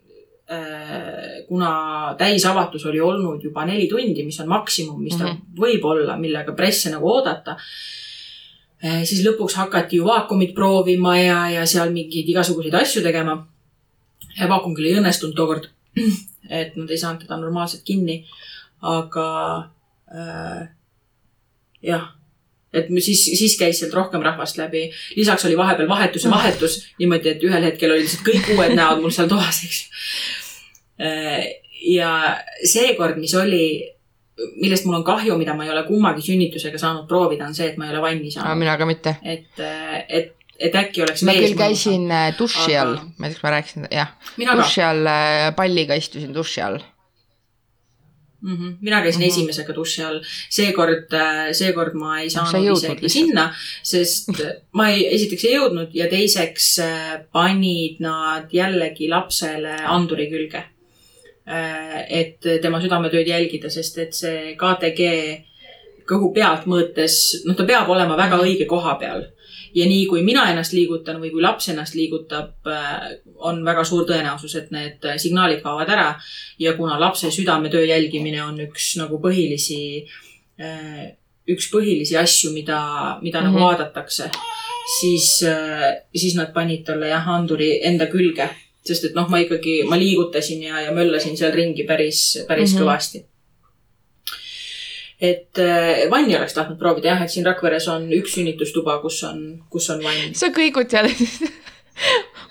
äh, 0.50 1.46
kuna 1.48 2.14
täisavatus 2.18 2.86
oli 2.86 3.00
olnud 3.00 3.42
juba 3.44 3.64
neli 3.64 3.88
tundi, 3.88 4.24
mis 4.24 4.40
on 4.40 4.48
maksimum, 4.48 5.02
mis 5.02 5.16
ta 5.16 5.24
mm 5.24 5.30
Mhm. 5.30 5.36
-hmm. 5.36 5.60
võib 5.60 5.84
olla, 5.84 6.16
millega 6.16 6.52
presse 6.52 6.90
nagu 6.90 7.08
oodata. 7.10 7.56
siis 9.04 9.24
lõpuks 9.26 9.54
hakati 9.56 9.96
ju 9.96 10.04
vaakumit 10.04 10.54
proovima 10.54 11.18
ja, 11.18 11.50
ja 11.50 11.66
seal 11.66 11.90
mingeid 11.90 12.28
igasuguseid 12.28 12.74
asju 12.74 13.02
tegema. 13.02 13.46
vaakum 14.48 14.74
küll 14.74 14.86
ei 14.86 14.94
õnnestunud 15.00 15.34
tookord, 15.36 15.66
et 16.60 16.76
nad 16.76 16.90
ei 16.90 16.98
saanud 16.98 17.20
teda 17.20 17.36
normaalselt 17.36 17.82
kinni, 17.84 18.24
aga 18.82 19.56
äh, 19.58 19.64
jah 21.82 22.08
et 22.72 22.90
siis, 23.02 23.22
siis 23.38 23.56
käis 23.58 23.80
sealt 23.80 23.94
rohkem 23.94 24.22
rahvast 24.22 24.58
läbi. 24.58 24.88
lisaks 25.16 25.44
oli 25.44 25.56
vahepeal 25.58 25.88
vahetus 25.88 26.24
ja 26.24 26.30
vahetus 26.30 26.80
niimoodi, 26.98 27.34
et 27.34 27.46
ühel 27.46 27.64
hetkel 27.66 27.94
olid 27.94 28.06
lihtsalt 28.06 28.26
kõik 28.26 28.52
uued 28.54 28.74
näod 28.78 29.02
mul 29.02 29.14
seal 29.14 29.30
toas, 29.30 29.62
eks 29.66 29.80
ju. 29.80 29.88
ja 31.96 32.10
seekord, 32.64 33.18
mis 33.18 33.34
oli, 33.38 33.64
millest 34.62 34.86
mul 34.86 35.00
on 35.00 35.06
kahju, 35.06 35.38
mida 35.40 35.56
ma 35.56 35.66
ei 35.66 35.72
ole 35.74 35.82
kummagi 35.88 36.24
sünnitusega 36.30 36.78
saanud 36.78 37.08
proovida, 37.10 37.48
on 37.48 37.56
see, 37.56 37.72
et 37.72 37.80
ma 37.80 37.88
ei 37.88 37.96
ole 37.96 38.04
vanni 38.04 38.30
saanud. 38.30 38.62
mina 38.62 38.76
ka 38.78 38.86
mitte. 38.86 39.16
et, 39.24 39.64
et, 40.08 40.36
et 40.60 40.80
äkki 40.84 41.02
oleks 41.06 41.26
ma 41.26 41.34
küll 41.34 41.58
käisin 41.58 42.06
äh, 42.14 42.30
duši 42.38 42.78
all 42.78 42.94
Aga-, 43.00 43.10
ma 43.18 43.26
ei 43.26 43.34
tea, 43.34 43.40
kas 43.40 43.44
ma 43.48 43.54
rääkisin, 43.56 43.90
jah, 43.98 44.14
duši 44.38 44.86
all, 44.86 45.12
palliga 45.58 45.98
istusin 45.98 46.34
duši 46.36 46.66
all. 46.68 46.78
mm. 48.42 48.56
-hmm. 48.56 48.76
mina 48.80 49.02
käisin 49.02 49.20
mm. 49.20 49.24
-hmm. 49.24 49.28
esimesega 49.28 49.74
duši 49.74 50.02
all, 50.02 50.20
seekord, 50.48 51.16
seekord 51.52 51.94
ma 51.94 52.20
ei 52.20 52.30
sa 52.30 52.44
ei 52.44 52.52
saanud 52.52 52.76
isegi 52.76 53.08
sinna, 53.08 53.54
sest 53.82 54.30
ma 54.72 54.88
ei, 54.90 55.06
esiteks 55.14 55.44
ei 55.44 55.54
jõudnud 55.54 55.94
ja 55.94 56.08
teiseks 56.08 56.78
äh, 56.78 57.20
panid 57.32 58.00
nad 58.00 58.52
jällegi 58.52 59.08
lapsele 59.08 59.76
anduri 59.84 60.30
külge. 60.30 60.64
et 62.08 62.46
tema 62.62 62.78
südametööd 62.80 63.26
jälgida, 63.26 63.70
sest 63.70 63.98
et 63.98 64.14
see 64.14 64.54
KTG 64.54 65.08
kõhu 66.06 66.32
pealt 66.34 66.66
mõõtes, 66.70 67.16
noh, 67.46 67.56
ta 67.56 67.64
peab 67.64 67.88
olema 67.88 68.16
väga 68.16 68.36
Mhm. 68.36 68.44
õige 68.44 68.66
koha 68.66 68.94
peal 69.00 69.24
ja 69.74 69.86
nii 69.86 70.06
kui 70.06 70.22
mina 70.26 70.46
ennast 70.50 70.72
liigutan 70.72 71.20
või 71.22 71.30
kui 71.30 71.42
laps 71.42 71.68
ennast 71.72 71.94
liigutab, 71.94 72.66
on 73.36 73.64
väga 73.64 73.84
suur 73.84 74.06
tõenäosus, 74.08 74.56
et 74.58 74.70
need 74.70 75.06
signaalid 75.22 75.62
kaovad 75.62 75.88
ära. 75.88 76.14
ja 76.58 76.72
kuna 76.76 77.00
lapse 77.00 77.30
südametöö 77.30 77.84
jälgimine 77.84 78.42
on 78.44 78.60
üks 78.60 78.96
nagu 78.98 79.18
põhilisi, 79.18 80.04
üks 81.48 81.70
põhilisi 81.72 82.16
asju, 82.18 82.52
mida, 82.52 83.18
mida 83.22 83.40
mm 83.40 83.46
-hmm. 83.46 83.50
Mhm. 83.50 83.58
nagu 83.58 83.64
vaadatakse, 83.64 84.30
siis, 85.00 85.44
siis 86.16 86.34
nad 86.34 86.52
panid 86.52 86.84
talle 86.84 87.08
jah, 87.08 87.28
anduri 87.28 87.80
enda 87.82 88.06
külge. 88.06 88.48
sest 88.84 89.04
et 89.04 89.14
noh, 89.14 89.28
ma 89.28 89.38
ikkagi, 89.38 89.82
ma 89.84 89.96
liigutasin 89.96 90.62
ja, 90.62 90.80
ja 90.80 90.92
möllasin 90.92 91.36
seal 91.36 91.52
ringi 91.52 91.84
päris, 91.84 92.44
päris 92.48 92.72
mm 92.72 92.78
Mhm. 92.78 92.82
-hmm. 92.82 92.92
kõvasti 92.92 93.29
et 95.20 95.58
äh, 95.60 96.06
vanni 96.10 96.36
oleks 96.36 96.54
tahtnud 96.56 96.78
proovida 96.80 97.12
jah, 97.12 97.24
et 97.24 97.32
siin 97.32 97.46
Rakveres 97.46 97.88
on 97.92 98.08
üks 98.16 98.38
sünnitustuba, 98.38 98.98
kus 99.02 99.20
on, 99.28 99.42
kus 99.72 99.90
on 99.92 100.00
vann. 100.04 100.32
sa 100.38 100.48
kõigud 100.54 100.88
seal 100.92 101.10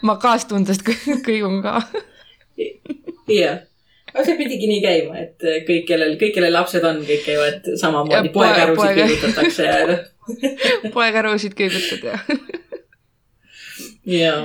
ma 0.06 0.20
kaastundest 0.22 0.86
kõ- 0.86 1.18
kõigun 1.26 1.64
ka. 1.66 1.80
jah, 3.30 3.64
aga 4.14 4.28
see 4.28 4.38
pidigi 4.38 4.70
nii 4.70 4.86
käima, 4.86 5.18
et 5.26 5.48
äh, 5.50 5.60
kõik, 5.66 5.88
kellel, 5.90 6.16
kõik, 6.22 6.36
kellel 6.38 6.54
lapsed 6.60 6.86
on, 6.86 7.02
kõik 7.10 7.26
käivad 7.26 7.74
samamoodi 7.82 8.34
poekärusid 8.38 8.84
poega- 8.84 9.10
liigutatakse 9.12 9.68
ja 9.68 10.00
poekärusid 10.96 11.58
kõigutad 11.58 12.06
ja. 12.06 12.22
ja. 14.14 14.36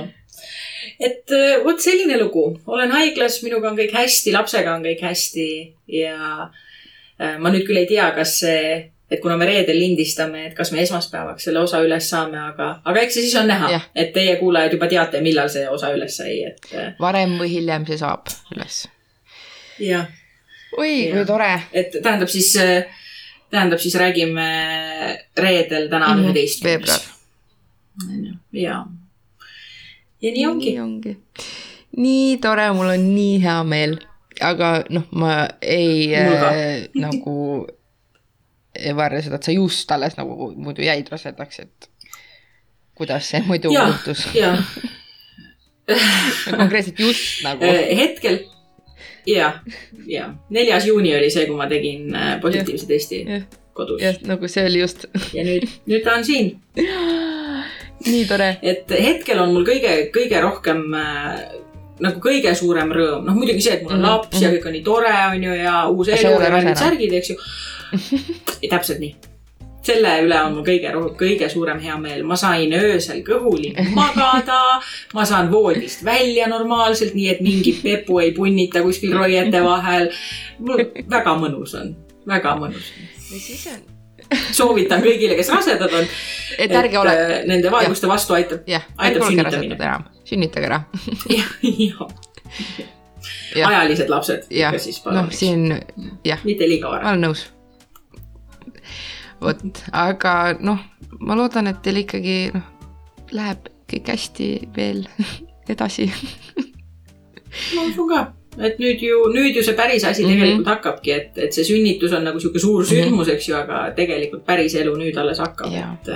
et 0.97 1.37
äh, 1.37 1.59
vot 1.65 1.77
selline 1.77 2.17
lugu, 2.23 2.47
olen 2.65 2.97
haiglas, 2.97 3.43
minuga 3.45 3.69
on 3.69 3.77
kõik 3.77 3.93
hästi, 3.93 4.33
lapsega 4.33 4.79
on 4.79 4.89
kõik 4.89 5.05
hästi 5.05 5.49
ja 6.01 6.49
ma 7.39 7.49
nüüd 7.53 7.63
küll 7.67 7.77
ei 7.79 7.87
tea, 7.87 8.09
kas 8.15 8.39
see, 8.41 8.91
et 9.11 9.21
kuna 9.21 9.37
me 9.37 9.45
reedel 9.45 9.77
lindistame, 9.79 10.47
et 10.49 10.55
kas 10.57 10.71
me 10.73 10.81
esmaspäevaks 10.81 11.43
selle 11.47 11.59
osa 11.61 11.79
üles 11.85 12.09
saame, 12.09 12.37
aga, 12.51 12.69
aga 12.83 13.01
eks 13.05 13.13
see 13.13 13.23
siis 13.27 13.35
on 13.39 13.47
näha 13.47 13.69
et 13.95 14.11
teie 14.13 14.35
kuulajad 14.41 14.73
juba 14.75 14.87
teate, 14.91 15.21
millal 15.21 15.47
see 15.53 15.67
osa 15.69 15.93
üles 15.95 16.17
sai, 16.17 16.39
et 16.49 16.71
äh, 16.73 16.93
varem 16.99 17.37
või 17.39 17.51
hiljem 17.53 17.85
see 17.87 17.97
saab 18.01 18.27
üles. 18.55 18.81
jah, 19.79 20.07
oi, 20.77 21.11
kui 21.13 21.25
tore. 21.29 21.51
et 21.73 21.95
tähendab 22.03 22.29
siis, 22.33 22.51
tähendab 23.53 23.79
siis 23.79 23.95
räägime 24.01 24.47
reedel, 25.37 25.87
täna 25.91 26.09
on 26.11 26.17
Mhm, 26.19 26.25
üheteistkümnes 26.25 26.65
veebruar.. 26.65 28.39
ja, 28.53 28.81
ja 30.21 30.31
nii 30.35 30.45
ongi 30.49 30.71
nii. 30.73 30.79
ongi. 30.81 31.17
nii 31.97 32.37
tore, 32.43 32.71
mul 32.75 32.89
on 32.97 33.05
nii 33.15 33.37
hea 33.43 33.61
meel, 33.63 33.97
aga 34.41 34.71
noh, 34.89 35.07
ma 35.11 35.47
ei 35.61 36.09
äh, 36.15 36.87
nagu 36.99 37.67
ei 38.75 38.95
varja 38.95 39.23
seda, 39.25 39.39
et 39.39 39.47
sa 39.47 39.55
just 39.55 39.91
alles 39.91 40.17
nagu 40.19 40.51
muidu 40.55 40.83
jäid 40.83 41.07
rasedaks, 41.11 41.59
et 41.63 41.89
kuidas 42.95 43.29
see 43.31 43.43
muidu 43.47 43.71
Jah. 43.73 43.87
juhtus. 43.91 44.25
ja 44.35 44.55
konkreetselt 46.57 46.99
just 46.99 47.43
nagu. 47.45 47.63
Äh, 47.63 47.97
hetkel 47.97 48.39
ja, 49.25 49.51
ja 50.07 50.29
neljas 50.49 50.87
juuni 50.89 51.13
oli 51.15 51.29
see, 51.33 51.45
kui 51.49 51.57
ma 51.57 51.69
tegin 51.71 52.15
äh, 52.15 52.35
positiivse 52.41 52.89
testi 52.89 53.21
jah, 53.25 53.45
kodus 53.77 54.01
jah, 54.03 54.17
nagu 54.27 54.49
see 54.51 54.65
oli 54.69 54.81
just 54.81 55.07
ja 55.35 55.45
nüüd, 55.45 55.67
nüüd 55.89 56.05
ta 56.05 56.17
on 56.19 56.25
siin, 56.27 56.55
nii 58.05 58.25
tore. 58.29 58.55
et 58.61 58.91
hetkel 58.91 59.41
on 59.43 59.53
mul 59.55 59.67
kõige, 59.67 59.97
kõige 60.15 60.41
rohkem 60.43 60.87
äh, 60.97 61.39
nagu 62.03 62.19
kõige 62.23 62.51
suurem 62.57 62.91
rõõm, 62.95 63.23
noh 63.27 63.37
muidugi 63.37 63.63
see, 63.63 63.77
et 63.77 63.85
mul 63.85 63.95
on 63.95 64.01
Mhm, 64.01 64.09
laps 64.09 64.41
ja 64.41 64.49
kõik 64.51 64.67
on 64.67 64.75
nii 64.75 64.83
tore, 64.83 65.13
on 65.29 65.45
ju, 65.47 65.53
ja 65.61 65.77
uus 65.91 66.11
elu 66.11 66.33
ja 66.33 66.51
värgid 66.51 66.81
särgid, 66.81 67.15
eks 67.21 67.31
ju. 67.31 67.37
täpselt 68.73 68.99
nii. 68.99 69.15
selle 69.85 70.11
üle 70.25 70.37
on 70.41 70.55
mul 70.55 70.65
kõige, 70.65 70.91
kõige 71.19 71.47
suurem 71.49 71.79
heameel, 71.79 72.23
ma 72.25 72.35
sain 72.35 72.71
öösel 72.73 73.21
kõhuli 73.23 73.69
magada, 73.93 74.79
ma 75.13 75.25
saan 75.29 75.51
voodist 75.51 76.01
välja 76.05 76.47
normaalselt, 76.49 77.13
nii 77.13 77.27
et 77.35 77.43
mingi 77.45 77.75
pepu 77.83 78.19
ei 78.23 78.31
punnita 78.33 78.81
kuskil 78.81 79.13
roiete 79.13 79.61
vahel. 79.63 80.09
mul 80.59 80.87
väga 81.11 81.37
mõnus 81.37 81.77
on, 81.77 81.93
väga 82.27 82.55
mõnus. 82.57 82.89
ja 83.29 83.39
siis 83.39 83.67
on. 83.71 83.85
soovitan 84.51 85.05
kõigile, 85.05 85.37
kes 85.37 85.53
rasedad 85.53 85.93
on, 86.01 86.11
et 86.57 86.75
ärge 86.81 86.99
ole, 86.99 87.13
äh, 87.13 87.39
nende 87.45 87.71
vaevuste 87.71 88.09
vastu 88.09 88.33
aitab. 88.33 88.65
jah, 88.67 88.89
aitab 88.97 89.21
ärge 89.21 89.45
olge 89.45 89.57
sünnitamine. 89.61 90.14
Sünnitage 90.25 90.65
ära. 90.69 90.81
jah, 91.29 92.07
Jah. 93.55 93.69
ajalised 93.71 94.09
lapsed 94.11 94.47
jah 94.53 94.73
ikka 94.75 94.83
siis, 94.83 94.99
noh, 95.05 95.11
palun, 95.13 95.31
siin 95.33 95.63
jah, 96.27 96.41
mitte 96.45 96.67
liiga 96.69 96.89
ma 96.89 96.97
vara. 96.97 97.09
olen 97.13 97.23
nõus. 97.25 97.45
vot, 99.41 99.61
aga 99.93 100.33
noh, 100.59 100.79
ma 101.19 101.37
loodan, 101.39 101.67
et 101.71 101.81
teil 101.85 102.01
ikkagi 102.03 102.37
noh, 102.53 102.65
läheb 103.35 103.69
kõik 103.89 104.09
hästi 104.13 104.49
veel 104.75 105.03
edasi. 105.73 106.07
ma 107.75 107.85
usun 107.87 108.09
ka, 108.11 108.21
et 108.65 108.77
nüüd 108.81 109.01
ju, 109.03 109.21
nüüd 109.33 109.57
ju 109.57 109.63
see 109.65 109.75
päris 109.77 110.03
asi 110.07 110.25
Mhm. 110.25 110.33
tegelikult 110.35 110.67
hakkabki, 110.73 111.11
et, 111.15 111.37
et 111.47 111.53
see 111.55 111.65
sünnitus 111.67 112.13
on 112.17 112.23
nagu 112.27 112.39
sihuke 112.41 112.59
suur 112.61 112.85
sündmus, 112.87 113.29
eks 113.33 113.49
ju, 113.49 113.55
aga 113.57 113.87
tegelikult 113.97 114.45
päris 114.47 114.75
elu 114.79 114.93
nüüd 114.99 115.17
alles 115.21 115.39
hakkab, 115.43 115.73
et 115.73 116.13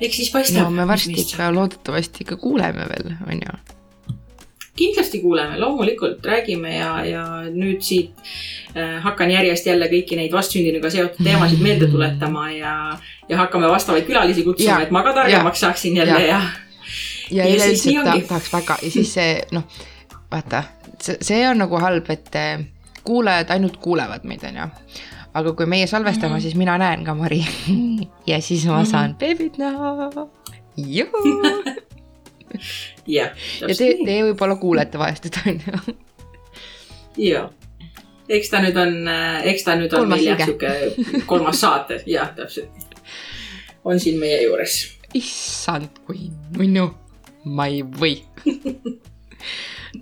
eks 0.00 0.20
siis 0.22 0.30
paistab 0.34 0.66
no 0.66 0.74
me 0.74 0.86
varsti 0.88 1.16
ikka 1.22 1.48
loodetavasti 1.54 2.26
ikka 2.26 2.36
kuuleme 2.42 2.88
veel, 2.90 3.14
on 3.26 3.42
ju. 3.46 3.56
kindlasti 4.76 5.22
kuuleme, 5.22 5.58
loomulikult 5.60 6.26
räägime 6.26 6.76
ja, 6.76 6.92
ja 7.04 7.24
nüüd 7.48 7.80
siit 7.84 8.12
äh, 8.76 9.00
hakkan 9.04 9.30
järjest 9.32 9.66
jälle 9.66 9.88
kõiki 9.92 10.18
neid 10.20 10.34
vastsündinuga 10.36 10.90
seotud 10.92 11.24
teemasid 11.24 11.64
meelde 11.64 11.88
tuletama 11.92 12.50
ja, 12.52 12.76
ja 13.28 13.42
hakkame 13.44 13.72
vastavaid 13.72 14.06
külalisi 14.08 14.44
kutsuma, 14.44 14.82
et 14.84 14.94
ma 14.94 15.04
ka 15.06 15.16
targemaks 15.22 15.64
saaksin 15.66 15.96
jälle 16.02 16.20
Ja. 16.20 16.26
ja, 16.26 16.38
ja 16.38 16.66
ja 17.30 17.46
üleüldiselt 17.50 18.04
ta, 18.04 18.14
tahaks 18.28 18.52
väga 18.52 18.78
ja 18.82 18.90
siis 18.90 19.12
see 19.16 19.40
noh, 19.54 19.64
vaata, 20.32 20.62
see, 21.00 21.42
on 21.48 21.60
nagu 21.64 21.80
halb, 21.82 22.10
et 22.12 22.38
eh, 22.38 22.64
kuulajad 23.06 23.52
ainult 23.54 23.78
kuulevad 23.82 24.26
meid, 24.28 24.44
on 24.48 24.62
ju. 24.62 24.68
Aga 25.36 25.52
kui 25.56 25.68
meie 25.68 25.86
salvestame 25.86 26.32
mm, 26.32 26.36
-hmm. 26.36 26.42
siis 26.42 26.54
mina 26.54 26.78
näen 26.78 27.04
ka 27.04 27.14
Mari 27.14 27.44
ja 28.30 28.40
siis 28.40 28.66
ma 28.66 28.84
saan 28.84 29.10
mm 29.10 29.14
-hmm. 29.14 29.18
beebit 29.18 29.58
näha. 29.58 30.28
juhu 30.76 31.42
jah. 33.16 33.30
ja 33.60 33.74
te, 33.74 33.92
te 34.04 34.16
võib-olla 34.30 34.56
kuulete 34.56 34.98
vahest, 34.98 35.26
et 35.26 35.38
on 35.46 35.60
ju. 35.66 35.94
ja, 37.30 37.48
eks 38.28 38.50
ta 38.50 38.60
nüüd 38.64 38.76
on, 38.80 39.08
eks 39.44 39.64
ta 39.66 39.76
nüüd 39.78 39.92
on 39.94 40.04
kolmas 40.04 40.18
meil 40.18 40.28
jah, 40.32 40.44
sihuke 40.44 41.22
kolmas 41.26 41.60
saate, 41.60 42.02
jah, 42.16 42.32
täpselt. 42.36 42.70
on 43.84 44.00
siin 44.00 44.20
meie 44.20 44.42
juures. 44.42 44.78
issand, 45.14 46.02
kui 46.06 46.30
nunnu, 46.56 46.90
ma 47.44 47.66
ei 47.66 47.82
või 47.82 48.18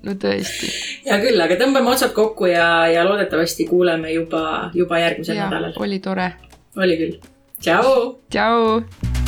no 0.02 0.16
tõesti. 0.20 0.70
hea 1.06 1.18
küll, 1.22 1.40
aga 1.46 1.58
tõmbame 1.60 1.92
otsad 1.94 2.14
kokku 2.16 2.50
ja, 2.50 2.86
ja 2.90 3.04
loodetavasti 3.08 3.68
kuuleme 3.70 4.12
juba, 4.14 4.70
juba 4.74 5.02
järgmisel 5.02 5.38
ja, 5.38 5.48
nädalal. 5.48 5.76
oli 5.76 6.00
tore. 6.04 6.32
oli 6.76 6.98
küll. 7.00 7.20
tšau. 7.60 8.16
tšau. 8.30 9.22